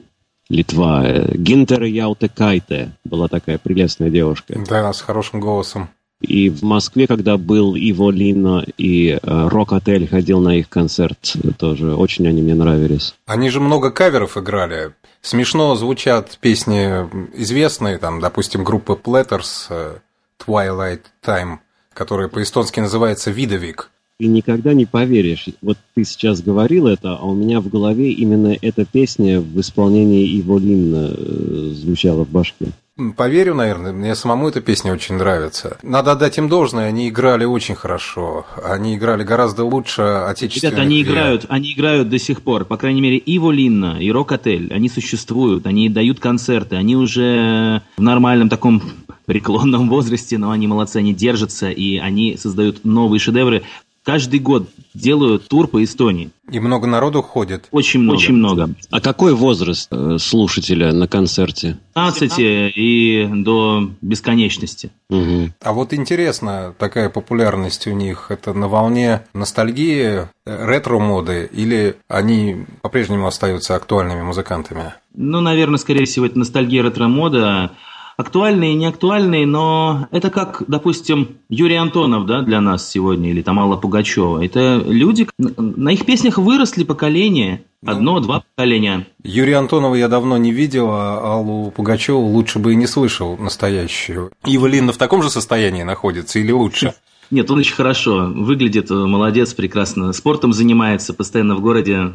Литва. 0.49 1.05
Гинтера 1.35 1.89
Яутекайте 1.89 2.93
была 3.05 3.27
такая 3.29 3.59
прелестная 3.59 4.11
девушка. 4.11 4.55
Да, 4.69 4.93
с 4.93 5.01
хорошим 5.01 5.41
голосом. 5.41 5.89
И 6.21 6.49
в 6.49 6.63
Москве, 6.63 7.07
когда 7.07 7.37
был 7.37 7.75
Иво 7.75 8.11
Лино 8.11 8.65
и 8.79 9.11
э, 9.11 9.19
Рок-отель, 9.23 10.09
ходил 10.09 10.41
на 10.41 10.57
их 10.57 10.69
концерт 10.69 11.37
тоже. 11.59 11.95
Очень 11.95 12.27
они 12.27 12.41
мне 12.41 12.55
нравились. 12.55 13.15
Они 13.27 13.51
же 13.51 13.61
много 13.61 13.91
каверов 13.91 14.39
играли. 14.39 14.95
Смешно 15.21 15.75
звучат 15.75 16.39
песни 16.41 16.87
известные, 17.35 17.99
там, 17.99 18.21
допустим, 18.21 18.65
группы 18.65 18.95
Platters 18.95 19.67
э, 19.69 19.99
Twilight 20.45 21.03
Time, 21.23 21.59
которая 21.93 22.29
по-эстонски 22.29 22.81
называется 22.81 23.31
«Видовик». 23.31 23.91
Ты 24.19 24.29
никогда 24.29 24.73
не 24.73 24.87
поверишь. 24.87 25.47
Вот 25.61 25.77
ты 25.95 26.05
сейчас 26.05 26.41
говорил 26.41 26.87
это, 26.87 27.17
а 27.17 27.27
у 27.27 27.35
меня 27.35 27.61
в 27.61 27.69
голове 27.69 28.13
именно 28.13 28.57
эта 28.63 28.87
песня 28.87 29.41
в 29.41 29.61
исполнении 29.61 30.27
Иво 30.39 30.59
Линна 30.59 31.15
э, 31.15 31.71
звучала 31.75 32.25
в 32.25 32.31
башке. 32.31 32.73
Поверю, 33.15 33.55
наверное, 33.55 33.93
мне 33.93 34.15
самому 34.15 34.49
эта 34.49 34.63
песня 34.63 34.95
очень 34.95 35.17
нравится. 35.17 35.77
Надо 35.83 36.13
отдать 36.13 36.39
им 36.39 36.49
должное, 36.49 36.87
они 36.87 37.11
играли 37.11 37.45
очень 37.45 37.75
хорошо. 37.75 38.47
Они 38.65 38.97
играли 38.97 39.23
гораздо 39.23 39.67
лучше 39.67 40.01
отечественных. 40.01 40.73
Ребята, 40.73 40.83
они 40.83 41.03
играют, 41.03 41.47
они 41.51 41.73
играют 41.75 42.09
до 42.09 42.19
сих 42.19 42.41
пор. 42.41 42.65
По 42.65 42.79
крайней 42.79 43.03
мере, 43.03 43.19
Иво 43.19 43.51
Линна 43.51 43.99
и 44.01 44.11
Рок-отель, 44.11 44.73
они 44.73 44.89
существуют, 44.89 45.67
они 45.67 45.91
дают 45.91 46.21
концерты, 46.21 46.77
они 46.77 46.97
уже 46.97 47.83
в 47.99 48.01
нормальном 48.01 48.49
таком 48.49 48.83
преклонном 49.27 49.91
возрасте, 49.91 50.39
но 50.39 50.51
они 50.51 50.67
молодцы, 50.67 50.97
они 50.97 51.13
держатся, 51.13 51.69
и 51.69 51.99
они 51.99 52.39
создают 52.39 52.85
новые 52.85 53.21
шедевры 53.21 53.65
каждый 54.07 54.39
год 54.39 54.69
делаю 54.95 55.41
тур 55.41 55.67
по 55.67 55.83
Эстонии. 55.83 56.31
И 56.51 56.61
много 56.61 56.87
народу 56.87 57.23
ходит? 57.23 57.67
Очень 57.73 58.01
много. 58.01 58.17
Очень 58.17 58.35
много. 58.35 58.71
А 58.91 59.01
какой 59.01 59.35
возраст 59.35 59.89
э, 59.91 60.19
слушателя 60.19 60.93
на 60.93 61.09
концерте? 61.09 61.77
15 61.95 62.33
и 62.39 63.29
до 63.33 63.91
бесконечности. 64.01 64.93
Угу. 65.11 65.51
А 65.61 65.73
вот 65.73 65.93
интересно, 65.93 66.73
такая 66.79 67.11
популярность 67.11 67.89
у 67.89 67.93
них, 67.93 68.27
это 68.31 68.55
на 68.55 68.69
волне 68.69 69.23
ностальгии, 69.35 70.29
э, 70.47 70.67
ретро-моды, 70.67 71.51
или 71.53 71.97
они 72.07 72.65
по-прежнему 72.83 73.27
остаются 73.27 73.75
актуальными 73.75 74.23
музыкантами? 74.23 74.95
Ну, 75.15 75.41
наверное, 75.41 75.79
скорее 75.79 76.05
всего, 76.05 76.27
это 76.27 76.39
ностальгия 76.39 76.85
ретро-мода 76.85 77.73
актуальные 78.17 78.73
и 78.73 78.77
неактуальные, 78.77 79.47
но 79.47 80.09
это 80.11 80.31
как, 80.31 80.63
допустим, 80.67 81.37
Юрий 81.49 81.77
Антонов 81.77 82.27
да, 82.27 82.43
для 82.43 82.61
нас 82.61 82.89
сегодня 82.89 83.31
или 83.31 83.43
там 83.43 83.59
Алла 83.59 83.77
Пугачева. 83.77 84.45
Это 84.45 84.83
люди, 84.87 85.29
на 85.39 85.91
их 85.91 86.07
песнях 86.07 86.39
выросли 86.39 86.85
поколения, 86.85 87.63
одно-два 87.85 88.43
поколения. 88.55 89.07
Юрия 89.23 89.57
Антонова 89.57 89.95
я 89.95 90.09
давно 90.09 90.37
не 90.39 90.53
видел, 90.53 90.89
а 90.91 91.35
Аллу 91.35 91.71
Пугачеву 91.71 92.27
лучше 92.27 92.59
бы 92.59 92.73
и 92.73 92.77
не 92.77 92.87
слышал 92.87 93.37
настоящую. 93.37 94.33
Ива 94.45 94.67
в 94.93 94.97
таком 94.97 95.23
же 95.23 95.31
состоянии 95.31 95.83
находится 95.83 96.39
или 96.39 96.53
лучше? 96.53 96.95
Нет, 97.31 97.51
он 97.51 97.59
очень 97.59 97.75
хорошо 97.75 98.31
выглядит, 98.33 98.91
молодец, 98.91 99.53
прекрасно 99.53 100.13
спортом 100.13 100.53
занимается, 100.53 101.13
постоянно 101.13 101.57
в 101.57 101.61
городе 101.61 102.13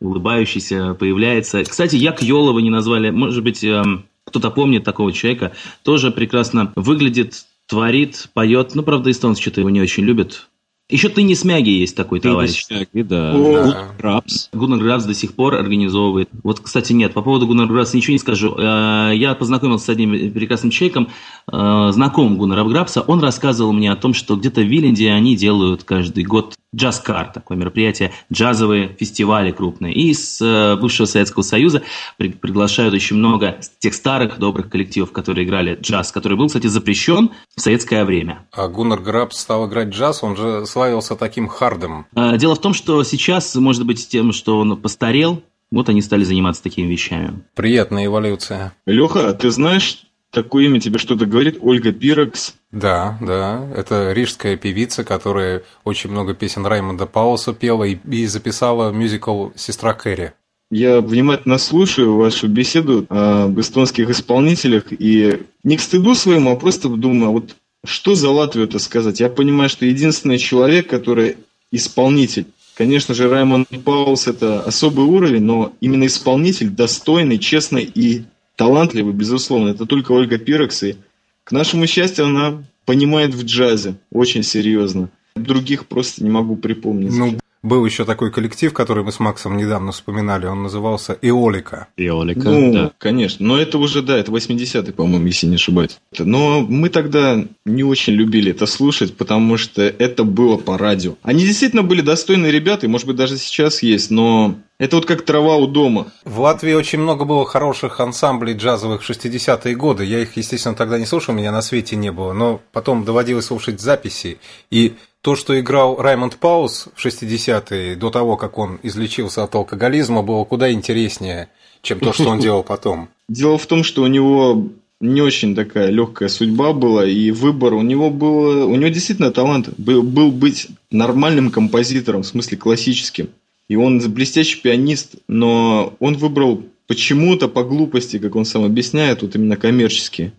улыбающийся, 0.00 0.94
появляется. 0.94 1.64
Кстати, 1.64 1.96
Як 1.96 2.22
Йолова 2.22 2.58
не 2.58 2.70
назвали, 2.70 3.10
может 3.10 3.42
быть, 3.42 3.64
эм, 3.64 4.04
кто-то 4.24 4.50
помнит 4.50 4.84
такого 4.84 5.12
человека, 5.12 5.52
тоже 5.82 6.10
прекрасно 6.10 6.72
выглядит, 6.76 7.46
творит, 7.66 8.28
поет. 8.34 8.74
Ну, 8.74 8.82
правда, 8.82 9.10
эстонцы 9.10 9.40
что-то 9.40 9.60
его 9.60 9.70
не 9.70 9.80
очень 9.80 10.04
любят. 10.04 10.48
Еще 10.90 11.08
ты 11.08 11.22
не 11.22 11.34
смяги 11.34 11.70
есть 11.70 11.96
такой 11.96 12.20
ты 12.20 12.28
товарищ. 12.28 12.66
Смяги, 12.66 13.02
да. 13.02 13.94
Грабс. 13.98 14.50
Гуннар 14.52 14.80
Грабс 14.80 15.04
до 15.04 15.14
сих 15.14 15.34
пор 15.34 15.54
организовывает. 15.54 16.28
Вот, 16.42 16.60
кстати, 16.60 16.92
нет, 16.92 17.14
по 17.14 17.22
поводу 17.22 17.46
Гуннар 17.46 17.66
Грабса 17.66 17.96
ничего 17.96 18.12
не 18.12 18.18
скажу. 18.18 18.54
Э, 18.58 19.12
я 19.14 19.34
познакомился 19.34 19.86
с 19.86 19.88
одним 19.88 20.30
прекрасным 20.32 20.70
человеком, 20.70 21.08
э, 21.50 21.88
знакомым 21.90 22.36
Гуннара 22.36 22.64
Грабса. 22.64 23.00
Он 23.00 23.20
рассказывал 23.20 23.72
мне 23.72 23.90
о 23.90 23.96
том, 23.96 24.12
что 24.12 24.36
где-то 24.36 24.60
в 24.60 24.66
Виленде 24.66 25.10
они 25.10 25.36
делают 25.36 25.84
каждый 25.84 26.24
год 26.24 26.54
джаз-кар, 26.74 27.30
такое 27.32 27.56
мероприятие, 27.56 28.12
джазовые 28.32 28.96
фестивали 28.98 29.52
крупные. 29.52 29.94
И 29.94 30.12
с 30.12 30.40
э, 30.42 30.76
бывшего 30.76 31.06
Советского 31.06 31.42
Союза 31.42 31.82
при, 32.16 32.28
приглашают 32.28 32.94
очень 32.94 33.16
много 33.16 33.60
тех 33.78 33.94
старых 33.94 34.38
добрых 34.38 34.68
коллективов, 34.68 35.12
которые 35.12 35.46
играли 35.46 35.78
джаз, 35.80 36.12
который 36.12 36.36
был, 36.36 36.48
кстати, 36.48 36.66
запрещен 36.66 37.30
в 37.56 37.60
советское 37.60 38.04
время. 38.04 38.46
А 38.52 38.68
Гуннар 38.68 39.00
Грабс 39.00 39.38
стал 39.38 39.68
играть 39.68 39.88
джаз, 39.88 40.22
он 40.22 40.36
же 40.36 40.66
славился 40.74 41.14
таким 41.14 41.46
хардом. 41.46 42.06
Э, 42.16 42.36
дело 42.36 42.56
в 42.56 42.60
том, 42.60 42.74
что 42.74 43.04
сейчас, 43.04 43.54
может 43.54 43.86
быть, 43.86 44.08
тем, 44.08 44.32
что 44.32 44.58
он 44.58 44.76
постарел, 44.76 45.40
вот 45.70 45.88
они 45.88 46.02
стали 46.02 46.24
заниматься 46.24 46.64
такими 46.64 46.90
вещами. 46.90 47.44
Приятная 47.54 48.06
эволюция. 48.06 48.74
Леха, 48.84 49.28
а 49.28 49.34
ты 49.34 49.50
знаешь, 49.50 50.06
такое 50.30 50.64
имя 50.64 50.80
тебе 50.80 50.98
что-то 50.98 51.26
говорит? 51.26 51.58
Ольга 51.60 51.92
Пирокс? 51.92 52.56
Да, 52.72 53.16
да. 53.20 53.68
Это 53.76 54.12
рижская 54.12 54.56
певица, 54.56 55.04
которая 55.04 55.62
очень 55.84 56.10
много 56.10 56.34
песен 56.34 56.66
Раймонда 56.66 57.06
Пауса 57.06 57.54
пела 57.54 57.84
и, 57.84 57.96
и 58.10 58.26
записала 58.26 58.90
мюзикл 58.90 59.50
«Сестра 59.54 59.94
Кэрри». 59.94 60.32
Я 60.72 61.00
внимательно 61.00 61.58
слушаю 61.58 62.16
вашу 62.16 62.48
беседу 62.48 63.06
об 63.08 63.60
эстонских 63.60 64.10
исполнителях 64.10 64.86
и 64.90 65.42
не 65.62 65.76
к 65.76 65.80
стыду 65.80 66.16
своему, 66.16 66.50
а 66.50 66.56
просто 66.56 66.88
думаю, 66.88 67.28
а 67.28 67.32
вот 67.32 67.54
что 67.84 68.14
за 68.14 68.30
Латвию-то 68.30 68.78
сказать? 68.78 69.20
Я 69.20 69.28
понимаю, 69.28 69.68
что 69.68 69.86
единственный 69.86 70.38
человек, 70.38 70.88
который 70.88 71.36
исполнитель, 71.70 72.46
конечно 72.74 73.14
же, 73.14 73.28
Раймонд 73.28 73.68
Паулс– 73.84 74.26
это 74.28 74.62
особый 74.62 75.04
уровень, 75.04 75.42
но 75.42 75.72
именно 75.80 76.06
исполнитель 76.06 76.70
достойный, 76.70 77.38
честный 77.38 77.84
и 77.84 78.24
талантливый, 78.56 79.12
безусловно, 79.12 79.70
это 79.70 79.86
только 79.86 80.12
Ольга 80.12 80.38
Пирокс, 80.38 80.82
и 80.82 80.96
к 81.44 81.52
нашему 81.52 81.86
счастью, 81.86 82.26
она 82.26 82.64
понимает 82.86 83.34
в 83.34 83.44
джазе 83.44 83.96
очень 84.10 84.42
серьезно. 84.42 85.10
Других 85.36 85.86
просто 85.86 86.22
не 86.22 86.30
могу 86.30 86.56
припомнить. 86.56 87.12
Ну, 87.12 87.38
был 87.64 87.84
еще 87.86 88.04
такой 88.04 88.30
коллектив, 88.30 88.72
который 88.72 89.02
мы 89.02 89.10
с 89.10 89.18
Максом 89.18 89.56
недавно 89.56 89.90
вспоминали, 89.90 90.46
он 90.46 90.62
назывался 90.62 91.16
Иолика. 91.22 91.88
Иолика, 91.96 92.50
ну, 92.50 92.72
да. 92.72 92.92
конечно. 92.98 93.46
Но 93.46 93.58
это 93.58 93.78
уже, 93.78 94.02
да, 94.02 94.18
это 94.18 94.30
80-й, 94.30 94.92
по-моему, 94.92 95.26
если 95.26 95.46
не 95.46 95.54
ошибаюсь. 95.54 95.98
Но 96.18 96.60
мы 96.60 96.90
тогда 96.90 97.42
не 97.64 97.82
очень 97.82 98.12
любили 98.12 98.50
это 98.50 98.66
слушать, 98.66 99.16
потому 99.16 99.56
что 99.56 99.82
это 99.82 100.24
было 100.24 100.58
по 100.58 100.76
радио. 100.76 101.14
Они 101.22 101.42
действительно 101.44 101.82
были 101.82 102.02
достойные 102.02 102.52
ребята, 102.52 102.84
и, 102.84 102.88
может 102.88 103.06
быть, 103.06 103.16
даже 103.16 103.38
сейчас 103.38 103.82
есть, 103.82 104.10
но 104.10 104.56
это 104.78 104.96
вот 104.96 105.06
как 105.06 105.22
трава 105.22 105.56
у 105.56 105.66
дома. 105.66 106.08
В 106.24 106.40
Латвии 106.40 106.74
очень 106.74 106.98
много 106.98 107.24
было 107.24 107.46
хороших 107.46 107.98
ансамблей 107.98 108.54
джазовых 108.54 109.02
в 109.02 109.08
60-е 109.08 109.74
годы. 109.74 110.04
Я 110.04 110.20
их, 110.20 110.36
естественно, 110.36 110.74
тогда 110.74 110.98
не 110.98 111.06
слушал, 111.06 111.32
меня 111.32 111.50
на 111.50 111.62
свете 111.62 111.96
не 111.96 112.12
было, 112.12 112.34
но 112.34 112.60
потом 112.72 113.04
доводилось 113.04 113.46
слушать 113.46 113.80
записи. 113.80 114.38
И 114.70 114.94
то, 115.24 115.36
что 115.36 115.58
играл 115.58 115.96
Раймонд 115.96 116.36
Паус 116.36 116.88
в 116.94 117.04
60-е, 117.04 117.96
до 117.96 118.10
того, 118.10 118.36
как 118.36 118.58
он 118.58 118.78
излечился 118.82 119.42
от 119.42 119.54
алкоголизма, 119.54 120.22
было 120.22 120.44
куда 120.44 120.70
интереснее, 120.70 121.48
чем 121.80 121.98
то, 121.98 122.12
что 122.12 122.28
он 122.28 122.40
делал 122.40 122.62
потом. 122.62 123.08
Дело 123.26 123.56
в 123.56 123.64
том, 123.64 123.84
что 123.84 124.02
у 124.02 124.06
него 124.06 124.68
не 125.00 125.22
очень 125.22 125.54
такая 125.54 125.88
легкая 125.88 126.28
судьба 126.28 126.74
была, 126.74 127.06
и 127.06 127.30
выбор 127.30 127.72
у 127.72 127.80
него 127.80 128.10
был, 128.10 128.70
у 128.70 128.76
него 128.76 128.88
действительно 128.88 129.30
талант 129.30 129.70
был, 129.78 130.02
был 130.02 130.30
быть 130.30 130.68
нормальным 130.90 131.50
композитором, 131.50 132.22
в 132.22 132.26
смысле 132.26 132.58
классическим. 132.58 133.30
И 133.66 133.76
он 133.76 134.00
блестящий 134.12 134.60
пианист, 134.60 135.14
но 135.26 135.94
он 136.00 136.18
выбрал 136.18 136.62
почему-то 136.86 137.48
по 137.48 137.64
глупости, 137.64 138.18
как 138.18 138.36
он 138.36 138.44
сам 138.44 138.62
объясняет, 138.62 139.22
вот 139.22 139.34
именно 139.34 139.56
коммерческие 139.56 140.34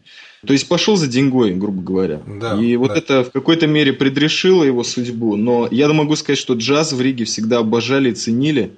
то 0.46 0.54
есть 0.54 0.68
пошел 0.68 0.96
за 0.96 1.08
деньгой, 1.08 1.54
грубо 1.54 1.82
говоря. 1.82 2.22
Да, 2.28 2.60
и 2.60 2.76
вот 2.76 2.90
да. 2.90 2.98
это 2.98 3.24
в 3.24 3.32
какой-то 3.32 3.68
мере 3.68 3.94
предрешило 3.94 4.64
его 4.64 4.84
судьбу. 4.84 5.36
Но 5.36 5.68
я 5.72 5.92
могу 5.92 6.16
сказать, 6.16 6.40
что 6.40 6.54
джаз 6.54 6.94
в 6.94 7.02
Риге 7.02 7.26
всегда 7.26 7.60
обожали 7.60 8.12
и 8.12 8.14
ценили. 8.14 8.72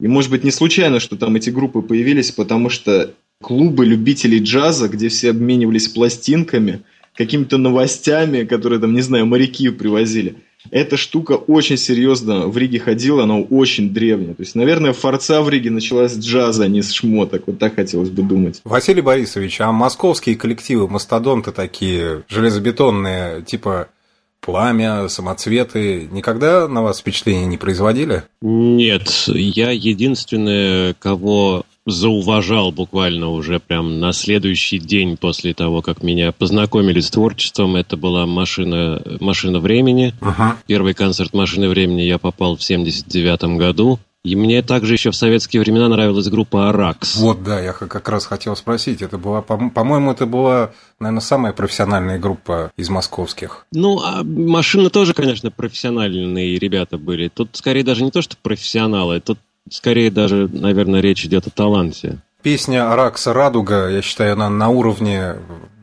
И 0.00 0.08
может 0.08 0.30
быть 0.30 0.44
не 0.44 0.50
случайно, 0.50 1.00
что 1.00 1.16
там 1.16 1.36
эти 1.36 1.50
группы 1.50 1.80
появились, 1.82 2.30
потому 2.30 2.68
что 2.68 3.14
клубы 3.40 3.86
любителей 3.86 4.40
джаза, 4.40 4.88
где 4.88 5.08
все 5.08 5.30
обменивались 5.30 5.88
пластинками, 5.88 6.82
какими-то 7.14 7.58
новостями, 7.58 8.44
которые 8.44 8.80
там, 8.80 8.94
не 8.94 9.02
знаю, 9.02 9.26
моряки 9.26 9.68
привозили. 9.70 10.36
Эта 10.70 10.96
штука 10.96 11.32
очень 11.32 11.76
серьезно 11.76 12.48
в 12.48 12.56
Риге 12.56 12.80
ходила, 12.80 13.24
она 13.24 13.38
очень 13.38 13.90
древняя. 13.90 14.34
То 14.34 14.42
есть, 14.42 14.54
наверное, 14.54 14.92
форца 14.92 15.42
в 15.42 15.48
Риге 15.48 15.70
началась 15.70 16.12
с 16.12 16.18
джаза, 16.18 16.64
а 16.64 16.68
не 16.68 16.82
с 16.82 16.92
шмоток. 16.92 17.44
Вот 17.46 17.58
так 17.58 17.74
хотелось 17.74 18.10
бы 18.10 18.22
думать. 18.22 18.60
Василий 18.64 19.02
Борисович, 19.02 19.60
а 19.60 19.72
московские 19.72 20.36
коллективы, 20.36 20.88
мастодонты 20.88 21.52
такие, 21.52 22.24
железобетонные, 22.28 23.42
типа 23.42 23.88
пламя, 24.40 25.08
самоцветы, 25.08 26.08
никогда 26.10 26.68
на 26.68 26.82
вас 26.82 27.00
впечатление 27.00 27.46
не 27.46 27.56
производили? 27.56 28.24
Нет, 28.42 29.08
я 29.28 29.70
единственный, 29.70 30.94
кого 30.94 31.64
зауважал 31.86 32.72
буквально 32.72 33.28
уже 33.28 33.60
прям 33.60 34.00
на 34.00 34.12
следующий 34.12 34.78
день 34.78 35.16
после 35.16 35.54
того, 35.54 35.82
как 35.82 36.02
меня 36.02 36.32
познакомили 36.32 37.00
с 37.00 37.10
творчеством. 37.10 37.76
Это 37.76 37.96
была 37.96 38.26
машина, 38.26 39.02
машина 39.20 39.58
времени. 39.60 40.14
Ага. 40.20 40.56
Первый 40.66 40.94
концерт 40.94 41.34
машины 41.34 41.68
времени 41.68 42.02
я 42.02 42.18
попал 42.18 42.56
в 42.56 42.62
79 42.62 43.58
году. 43.58 43.98
И 44.24 44.36
мне 44.36 44.62
также 44.62 44.94
еще 44.94 45.10
в 45.10 45.16
советские 45.16 45.60
времена 45.60 45.86
нравилась 45.86 46.28
группа 46.28 46.70
«Аракс». 46.70 47.16
Вот, 47.16 47.42
да, 47.42 47.60
я 47.60 47.74
как 47.74 48.08
раз 48.08 48.24
хотел 48.24 48.56
спросить. 48.56 49.02
Это 49.02 49.18
была, 49.18 49.42
по- 49.42 49.68
по-моему, 49.68 50.12
это 50.12 50.24
была, 50.24 50.70
наверное, 50.98 51.20
самая 51.20 51.52
профессиональная 51.52 52.18
группа 52.18 52.72
из 52.78 52.88
московских. 52.88 53.66
Ну, 53.70 54.00
а 54.02 54.22
машина 54.24 54.88
тоже, 54.88 55.12
конечно, 55.12 55.50
профессиональные 55.50 56.58
ребята 56.58 56.96
были. 56.96 57.28
Тут 57.28 57.50
скорее 57.52 57.82
даже 57.84 58.02
не 58.02 58.10
то, 58.10 58.22
что 58.22 58.36
профессионалы, 58.42 59.20
тут 59.20 59.38
скорее 59.70 60.10
даже, 60.10 60.48
наверное, 60.52 61.00
речь 61.00 61.24
идет 61.24 61.46
о 61.46 61.50
таланте. 61.50 62.18
Песня 62.42 62.92
Аракса 62.92 63.32
«Радуга», 63.32 63.88
я 63.88 64.02
считаю, 64.02 64.34
она 64.34 64.50
на 64.50 64.68
уровне 64.68 65.36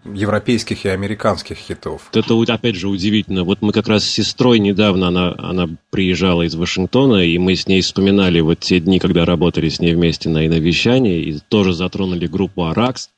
европейских 0.05 0.85
и 0.85 0.89
американских 0.89 1.57
хитов. 1.57 2.09
Это, 2.13 2.35
опять 2.53 2.75
же, 2.75 2.87
удивительно. 2.87 3.43
Вот 3.43 3.61
мы 3.61 3.71
как 3.71 3.87
раз 3.87 4.03
с 4.03 4.09
сестрой 4.09 4.59
недавно, 4.59 5.07
она, 5.07 5.35
она 5.37 5.69
приезжала 5.89 6.43
из 6.43 6.55
Вашингтона, 6.55 7.25
и 7.25 7.37
мы 7.37 7.55
с 7.55 7.67
ней 7.67 7.81
вспоминали 7.81 8.39
вот 8.41 8.59
те 8.59 8.79
дни, 8.79 8.99
когда 8.99 9.25
работали 9.25 9.69
с 9.69 9.79
ней 9.79 9.95
вместе 9.95 10.29
на 10.29 10.45
иновещании, 10.45 11.21
и 11.21 11.39
тоже 11.39 11.73
затронули 11.73 12.27
группу 12.27 12.65
«Аракс», 12.65 13.09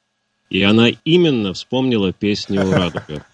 и 0.50 0.62
она 0.62 0.90
именно 1.04 1.54
вспомнила 1.54 2.14
песню 2.14 2.70
«Радуга». 2.70 3.26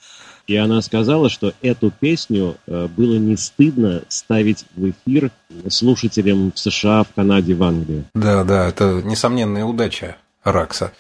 И 0.49 0.55
она 0.55 0.81
сказала, 0.81 1.29
что 1.29 1.53
эту 1.61 1.91
песню 1.91 2.57
э, 2.65 2.87
было 2.87 3.17
не 3.17 3.37
стыдно 3.37 4.01
ставить 4.07 4.65
в 4.75 4.89
эфир 4.89 5.29
слушателям 5.69 6.51
в 6.51 6.57
США, 6.57 7.03
в 7.03 7.13
Канаде, 7.13 7.53
в 7.53 7.61
Англии. 7.61 8.05
Да, 8.15 8.43
да, 8.43 8.67
это 8.67 9.03
несомненная 9.05 9.63
удача 9.63 10.17
Аракса. 10.41 10.91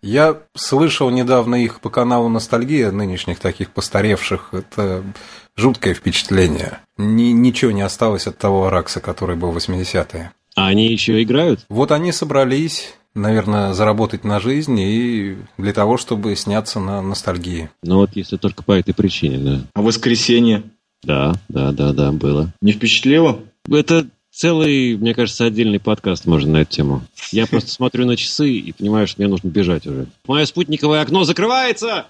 Я 0.00 0.38
слышал 0.54 1.10
недавно 1.10 1.56
их 1.56 1.80
по 1.80 1.90
каналу 1.90 2.30
«Ностальгия», 2.30 2.90
нынешних 2.92 3.40
таких 3.40 3.72
постаревших. 3.72 4.54
Это 4.54 5.04
жуткое 5.54 5.92
впечатление. 5.92 6.78
Ни- 6.96 7.32
ничего 7.32 7.72
не 7.72 7.82
осталось 7.82 8.26
от 8.26 8.38
того 8.38 8.68
Аракса, 8.68 9.00
который 9.00 9.36
был 9.36 9.50
в 9.50 9.58
80-е. 9.58 10.32
А 10.56 10.68
они 10.68 10.86
еще 10.86 11.22
играют? 11.22 11.60
Вот 11.68 11.92
они 11.92 12.10
собрались, 12.10 12.94
наверное, 13.14 13.72
заработать 13.74 14.24
на 14.24 14.40
жизнь 14.40 14.78
и 14.78 15.36
для 15.58 15.72
того, 15.72 15.96
чтобы 15.96 16.34
сняться 16.36 16.80
на 16.80 17.00
ностальгии. 17.02 17.70
Ну 17.82 17.96
вот 17.98 18.10
если 18.14 18.36
только 18.36 18.62
по 18.62 18.72
этой 18.72 18.94
причине, 18.94 19.38
да. 19.38 19.60
А 19.74 19.82
воскресенье 19.82 20.62
Да, 21.02 21.34
да, 21.48 21.72
да, 21.72 21.92
да, 21.92 22.12
было. 22.12 22.52
не 22.60 22.72
впечатлило? 22.72 23.40
Это 23.70 24.06
целый, 24.30 24.96
мне 24.96 25.14
кажется, 25.14 25.44
отдельный 25.44 25.80
подкаст 25.80 26.26
можно 26.26 26.52
на 26.52 26.56
эту 26.62 26.72
тему. 26.72 27.02
Я 27.30 27.46
просто 27.46 27.70
смотрю 27.70 28.04
на 28.06 28.16
часы 28.16 28.50
и 28.50 28.72
понимаю, 28.72 29.06
что 29.06 29.20
мне 29.22 29.28
нужно 29.30 29.48
бежать 29.48 29.86
уже. 29.86 30.06
Мое 30.26 30.44
спутниковое 30.44 31.00
окно 31.00 31.24
закрывается! 31.24 32.06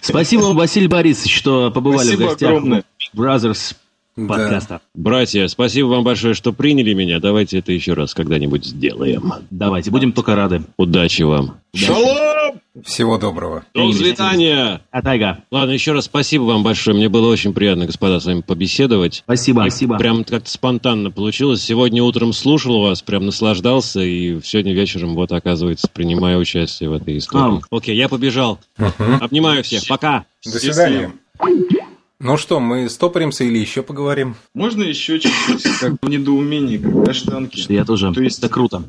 Спасибо 0.00 0.42
вам, 0.42 0.56
Василий 0.56 0.88
Борисович, 0.88 1.36
что 1.36 1.70
побывали 1.70 2.14
в 2.14 2.18
гостях 2.18 2.50
огромное. 2.50 2.84
у 3.14 3.87
Brothers 4.18 4.26
Да. 4.26 4.34
подкаста. 4.34 4.80
Братья, 4.94 5.46
спасибо 5.48 5.86
вам 5.86 6.04
большое, 6.04 6.34
что 6.34 6.52
приняли 6.52 6.92
меня. 6.94 7.20
Давайте 7.20 7.58
это 7.58 7.72
еще 7.72 7.94
раз 7.94 8.14
когда-нибудь 8.14 8.64
сделаем. 8.64 9.32
Давайте, 9.50 9.90
будем 9.90 10.12
только 10.12 10.34
рады. 10.34 10.62
Удачи 10.76 11.22
вам. 11.22 11.56
Шалом! 11.74 12.60
Всего 12.84 13.18
доброго. 13.18 13.64
До 13.74 13.92
свидания! 13.92 14.80
А 14.90 15.02
тайга. 15.02 15.38
Ладно, 15.50 15.72
еще 15.72 15.92
раз 15.92 16.04
спасибо 16.04 16.44
вам 16.44 16.62
большое. 16.62 16.96
Мне 16.96 17.08
было 17.08 17.30
очень 17.30 17.52
приятно, 17.52 17.86
господа, 17.86 18.20
с 18.20 18.24
вами 18.26 18.40
побеседовать. 18.40 19.22
Спасибо, 19.24 19.66
И 19.66 19.70
спасибо. 19.70 19.98
Прям 19.98 20.22
как-то 20.24 20.48
спонтанно 20.50 21.10
получилось. 21.10 21.62
Сегодня 21.62 22.02
утром 22.02 22.32
слушал 22.32 22.80
вас, 22.82 23.02
прям 23.02 23.26
наслаждался, 23.26 24.00
и 24.00 24.40
сегодня 24.42 24.72
вечером, 24.74 25.14
вот, 25.14 25.32
оказывается, 25.32 25.88
принимаю 25.92 26.38
участие 26.38 26.88
в 26.88 26.92
этой 26.92 27.18
истории. 27.18 27.60
Окей, 27.70 27.96
я 27.96 28.08
побежал. 28.08 28.58
Обнимаю 29.20 29.64
всех. 29.64 29.86
Пока. 29.88 30.24
До 30.44 30.58
свидания. 30.58 31.12
Ну 32.20 32.36
что, 32.36 32.58
мы 32.58 32.88
стопоримся 32.88 33.44
или 33.44 33.58
еще 33.58 33.82
поговорим? 33.84 34.34
Можно 34.52 34.82
еще 34.82 35.20
чуть-чуть, 35.20 35.62
как 35.80 35.92
в 36.02 36.08
недоумении, 36.08 36.76
как 36.76 37.04
каштанки? 37.04 37.60
Что 37.60 37.72
я 37.72 37.84
тоже. 37.84 38.12
То 38.12 38.20
есть- 38.22 38.38
Это 38.40 38.48
круто. 38.48 38.82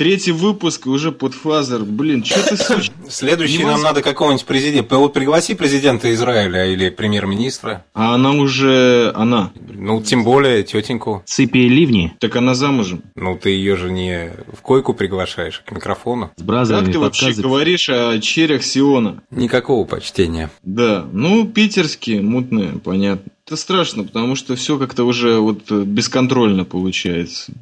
Третий 0.00 0.32
выпуск 0.32 0.86
уже 0.86 1.12
под 1.12 1.34
фазер. 1.34 1.84
Блин, 1.84 2.24
что 2.24 2.42
ты 2.42 2.56
суч- 2.56 2.90
Следующий 3.10 3.62
нам 3.64 3.82
надо 3.82 4.00
какого-нибудь 4.00 4.46
президента. 4.46 4.96
Вот 4.96 5.12
пригласи 5.12 5.54
президента 5.54 6.10
Израиля 6.14 6.64
или 6.64 6.88
премьер-министра. 6.88 7.84
А 7.92 8.14
она 8.14 8.30
уже... 8.30 9.12
Она. 9.14 9.52
Ну, 9.68 10.00
тем 10.00 10.24
более 10.24 10.62
тетеньку. 10.62 11.22
Цепи 11.26 11.58
и 11.58 11.68
ливни 11.68 12.14
Так 12.18 12.34
она 12.36 12.54
замужем. 12.54 13.02
Ну, 13.14 13.36
ты 13.36 13.50
ее 13.50 13.76
же 13.76 13.90
не 13.90 14.32
в 14.50 14.62
койку 14.62 14.94
приглашаешь, 14.94 15.62
а 15.66 15.68
к 15.68 15.72
микрофону. 15.74 16.30
с 16.34 16.42
бразерами 16.42 16.84
Как 16.86 16.92
ты 16.94 16.98
вообще 16.98 17.32
говоришь 17.34 17.90
о 17.90 18.18
черях 18.20 18.62
Сиона? 18.62 19.22
Никакого 19.30 19.84
почтения. 19.84 20.50
Да, 20.62 21.06
ну, 21.12 21.46
питерские, 21.46 22.22
мутные, 22.22 22.80
понятно. 22.82 23.30
Это 23.46 23.56
страшно, 23.56 24.04
потому 24.04 24.34
что 24.34 24.56
все 24.56 24.78
как-то 24.78 25.04
уже 25.04 25.40
вот 25.40 25.70
э, 25.70 25.82
бесконтрольно 25.82 26.64
получается. 26.64 27.52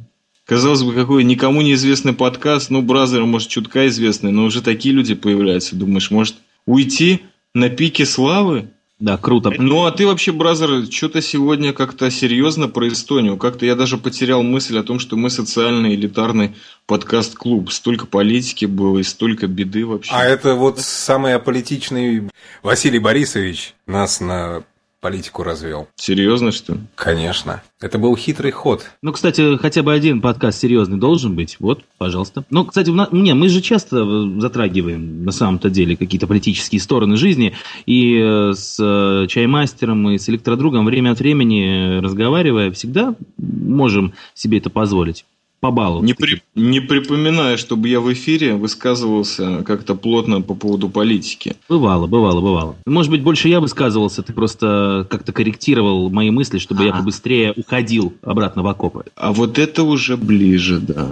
Казалось 0.49 0.82
бы, 0.82 0.94
какой 0.94 1.24
никому 1.24 1.61
неизвестный 1.61 2.14
подкаст, 2.14 2.70
ну, 2.70 2.80
Brother, 2.81 3.22
может, 3.26 3.51
чутка 3.51 3.86
известный, 3.88 4.32
но 4.32 4.44
уже 4.44 4.62
такие 4.62 4.94
люди 4.94 5.14
появляются. 5.14 5.76
Думаешь, 5.76 6.11
может, 6.11 6.36
уйти 6.64 7.20
на 7.53 7.68
пике 7.68 8.07
славы? 8.07 8.70
Да, 8.99 9.18
круто. 9.18 9.53
Ну, 9.59 9.84
а 9.84 9.92
ты 9.92 10.07
вообще, 10.07 10.32
Brother, 10.33 10.91
что-то 10.90 11.20
сегодня 11.20 11.74
как-то 11.74 12.11
серьезно 12.11 12.66
про 12.66 12.88
Эстонию. 12.88 13.36
Как-то 13.36 13.66
я 13.66 13.74
даже 13.74 13.99
потерял 13.99 14.42
мысль 14.42 14.78
о 14.78 14.82
том, 14.82 14.99
что 15.01 15.16
мы 15.16 15.28
социальный 15.28 15.94
элитарный 15.94 16.55
подкаст-клуб. 16.86 17.70
Столько 17.70 18.07
политики 18.07 18.64
было 18.64 19.01
и 19.01 19.03
столько 19.03 19.49
беды 19.49 19.84
вообще. 19.84 20.12
А 20.14 20.24
это 20.24 20.55
вот 20.55 20.80
самый 20.80 21.34
аполитичный 21.34 22.30
Василий 22.62 22.99
Борисович 22.99 23.74
нас 23.86 24.18
на 24.18 24.64
политику 25.01 25.42
развел. 25.42 25.88
Серьезно, 25.96 26.51
что 26.51 26.74
ли? 26.74 26.80
Конечно. 26.94 27.62
Это 27.80 27.99
был 27.99 28.16
хитрый 28.16 28.51
ход. 28.51 28.84
Ну, 29.03 29.12
кстати, 29.12 29.57
хотя 29.57 29.82
бы 29.82 29.92
один 29.92 30.20
подкаст 30.20 30.61
серьезный 30.61 30.99
должен 30.99 31.36
быть. 31.36 31.57
Вот, 31.61 31.84
пожалуйста. 31.99 32.44
Ну, 32.51 32.64
кстати, 32.64 32.90
на- 32.90 33.09
не, 33.12 33.34
мы 33.34 33.49
же 33.49 33.61
часто 33.61 33.99
э, 33.99 34.40
затрагиваем 34.40 35.24
на 35.24 35.32
самом-то 35.32 35.70
деле 35.70 35.96
какие-то 35.96 36.26
политические 36.26 36.80
стороны 36.80 37.16
жизни. 37.16 37.55
И 37.86 38.18
э, 38.18 38.53
с 38.55 38.76
э, 38.80 39.26
чаймастером, 39.28 40.11
и 40.11 40.18
с 40.18 40.28
электродругом 40.28 40.84
время 40.84 41.12
от 41.12 41.20
времени 41.20 42.01
разговаривая, 42.01 42.72
всегда 42.72 43.14
можем 43.36 44.14
себе 44.34 44.59
это 44.59 44.70
позволить. 44.70 45.24
Побаловать. 45.61 46.05
Не, 46.07 46.15
при- 46.15 46.43
не 46.55 46.79
припоминаю, 46.81 47.59
чтобы 47.59 47.89
я 47.89 48.01
в 48.01 48.13
эфире 48.13 48.55
высказывался 48.55 49.65
как-то 49.65 49.97
плотно 49.97 50.41
по 50.41 50.55
поводу 50.55 50.89
политики. 50.89 51.57
Бывало, 51.69 52.07
бывало, 52.07 52.41
бывало. 52.41 52.77
Может 52.87 53.11
быть, 53.11 53.23
больше 53.23 53.49
я 53.49 53.59
высказывался, 53.61 54.23
ты 54.23 54.33
просто 54.33 55.07
как-то 55.11 55.33
корректировал 55.33 56.11
мои 56.11 56.31
мысли, 56.31 56.59
чтобы 56.59 56.85
я 56.85 56.93
побыстрее 56.93 57.53
уходил 57.57 58.15
обратно 58.23 58.63
в 58.63 58.69
окопы. 58.69 59.05
А 59.17 59.33
вот 59.33 59.59
это 59.59 59.83
уже 59.83 60.17
ближе, 60.17 60.79
да. 60.79 61.09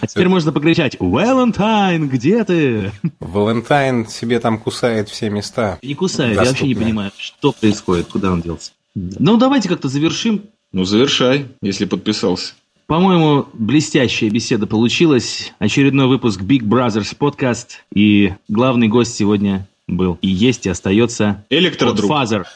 А 0.00 0.06
теперь 0.06 0.28
можно 0.28 0.52
покричать 0.52 0.96
«Валентайн, 1.00 2.08
где 2.08 2.44
ты?» 2.44 2.92
Валентайн 3.20 4.06
себе 4.06 4.38
там 4.38 4.58
кусает 4.58 5.08
все 5.08 5.28
места. 5.28 5.78
Не 5.82 5.94
кусает, 5.94 6.36
я 6.36 6.44
вообще 6.44 6.66
не 6.68 6.74
понимаю, 6.74 7.10
что 7.16 7.52
происходит, 7.52 8.06
куда 8.06 8.32
он 8.32 8.42
делся. 8.42 8.72
Ну, 8.94 9.36
давайте 9.36 9.68
как-то 9.68 9.88
завершим. 9.88 10.42
Ну, 10.72 10.84
завершай, 10.84 11.46
если 11.62 11.84
подписался. 11.86 12.54
По-моему, 12.88 13.46
блестящая 13.52 14.30
беседа 14.30 14.66
получилась. 14.66 15.52
Очередной 15.58 16.06
выпуск 16.06 16.40
Big 16.40 16.60
Brothers 16.62 17.14
подкаст. 17.14 17.84
И 17.92 18.32
главный 18.48 18.88
гость 18.88 19.14
сегодня 19.14 19.68
был 19.86 20.16
и 20.22 20.28
есть, 20.28 20.64
и 20.64 20.70
остается 20.70 21.44
Электродруг. 21.50 22.08
Подфазер. 22.08 22.46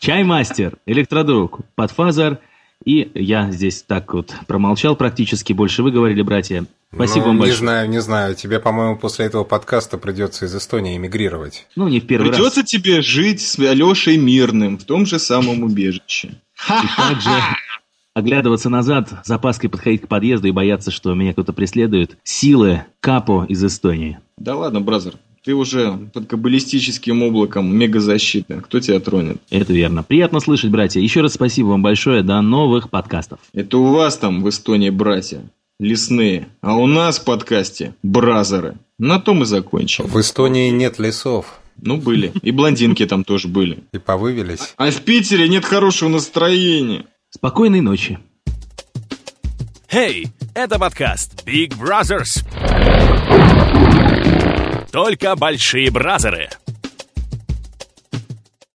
Чаймастер, 0.00 0.78
электродруг, 0.84 1.60
подфазер. 1.76 2.40
И 2.84 3.08
я 3.14 3.52
здесь 3.52 3.84
так 3.86 4.12
вот 4.12 4.34
промолчал 4.48 4.96
практически. 4.96 5.52
Больше 5.52 5.84
вы 5.84 5.92
говорили, 5.92 6.22
братья. 6.22 6.66
Спасибо 6.92 7.20
Ну, 7.20 7.26
вам 7.28 7.36
не 7.36 7.40
большое. 7.42 7.58
знаю, 7.60 7.88
не 7.88 8.00
знаю. 8.00 8.34
Тебе, 8.34 8.58
по-моему, 8.58 8.96
после 8.98 9.26
этого 9.26 9.44
подкаста 9.44 9.96
придется 9.96 10.46
из 10.46 10.56
Эстонии 10.56 10.96
эмигрировать. 10.96 11.68
Ну, 11.76 11.86
не 11.86 12.00
в 12.00 12.06
первый 12.08 12.30
раз. 12.30 12.36
Придется 12.36 12.64
тебе 12.64 13.00
жить 13.00 13.40
с 13.42 13.56
Алешей 13.60 14.16
Мирным 14.16 14.76
в 14.76 14.82
том 14.82 15.06
же 15.06 15.20
самом 15.20 15.62
убежище. 15.62 16.30
И 16.68 16.86
также 16.96 17.30
оглядываться 18.16 18.70
назад, 18.70 19.12
с 19.24 19.30
опаской 19.30 19.68
подходить 19.68 20.02
к 20.02 20.08
подъезду 20.08 20.48
и 20.48 20.50
бояться, 20.50 20.90
что 20.90 21.12
меня 21.14 21.34
кто-то 21.34 21.52
преследует. 21.52 22.16
Силы 22.24 22.84
Капо 23.00 23.44
из 23.46 23.62
Эстонии. 23.62 24.18
Да 24.38 24.56
ладно, 24.56 24.80
бразер. 24.80 25.14
Ты 25.44 25.54
уже 25.54 26.08
под 26.14 26.26
каббалистическим 26.26 27.22
облаком 27.22 27.76
мегазащиты. 27.76 28.62
Кто 28.62 28.80
тебя 28.80 29.00
тронет? 29.00 29.36
Это 29.50 29.72
верно. 29.72 30.02
Приятно 30.02 30.40
слышать, 30.40 30.70
братья. 30.70 30.98
Еще 30.98 31.20
раз 31.20 31.34
спасибо 31.34 31.68
вам 31.68 31.82
большое. 31.82 32.22
До 32.22 32.40
новых 32.40 32.88
подкастов. 32.88 33.38
Это 33.52 33.76
у 33.76 33.92
вас 33.92 34.16
там 34.16 34.42
в 34.42 34.48
Эстонии 34.48 34.90
братья 34.90 35.42
лесные, 35.78 36.48
а 36.62 36.74
у 36.74 36.86
нас 36.86 37.18
в 37.18 37.24
подкасте 37.24 37.94
бразеры. 38.02 38.78
На 38.98 39.20
том 39.20 39.42
и 39.42 39.44
закончим. 39.44 40.06
В 40.06 40.18
Эстонии 40.18 40.70
нет 40.70 40.98
лесов. 40.98 41.60
Ну, 41.82 41.98
были. 41.98 42.32
И 42.42 42.50
блондинки 42.50 43.04
там 43.04 43.24
тоже 43.24 43.48
были. 43.48 43.84
И 43.92 43.98
повывелись. 43.98 44.72
А 44.78 44.90
в 44.90 45.02
Питере 45.02 45.46
нет 45.48 45.66
хорошего 45.66 46.08
настроения. 46.08 47.04
Спокойной 47.36 47.82
ночи. 47.82 48.18
Hey, 49.90 50.28
это 50.54 50.78
подкаст 50.78 51.46
Big 51.46 51.74
Brothers. 51.78 52.42
Только 54.90 55.36
большие 55.36 55.90
бразеры. 55.90 56.48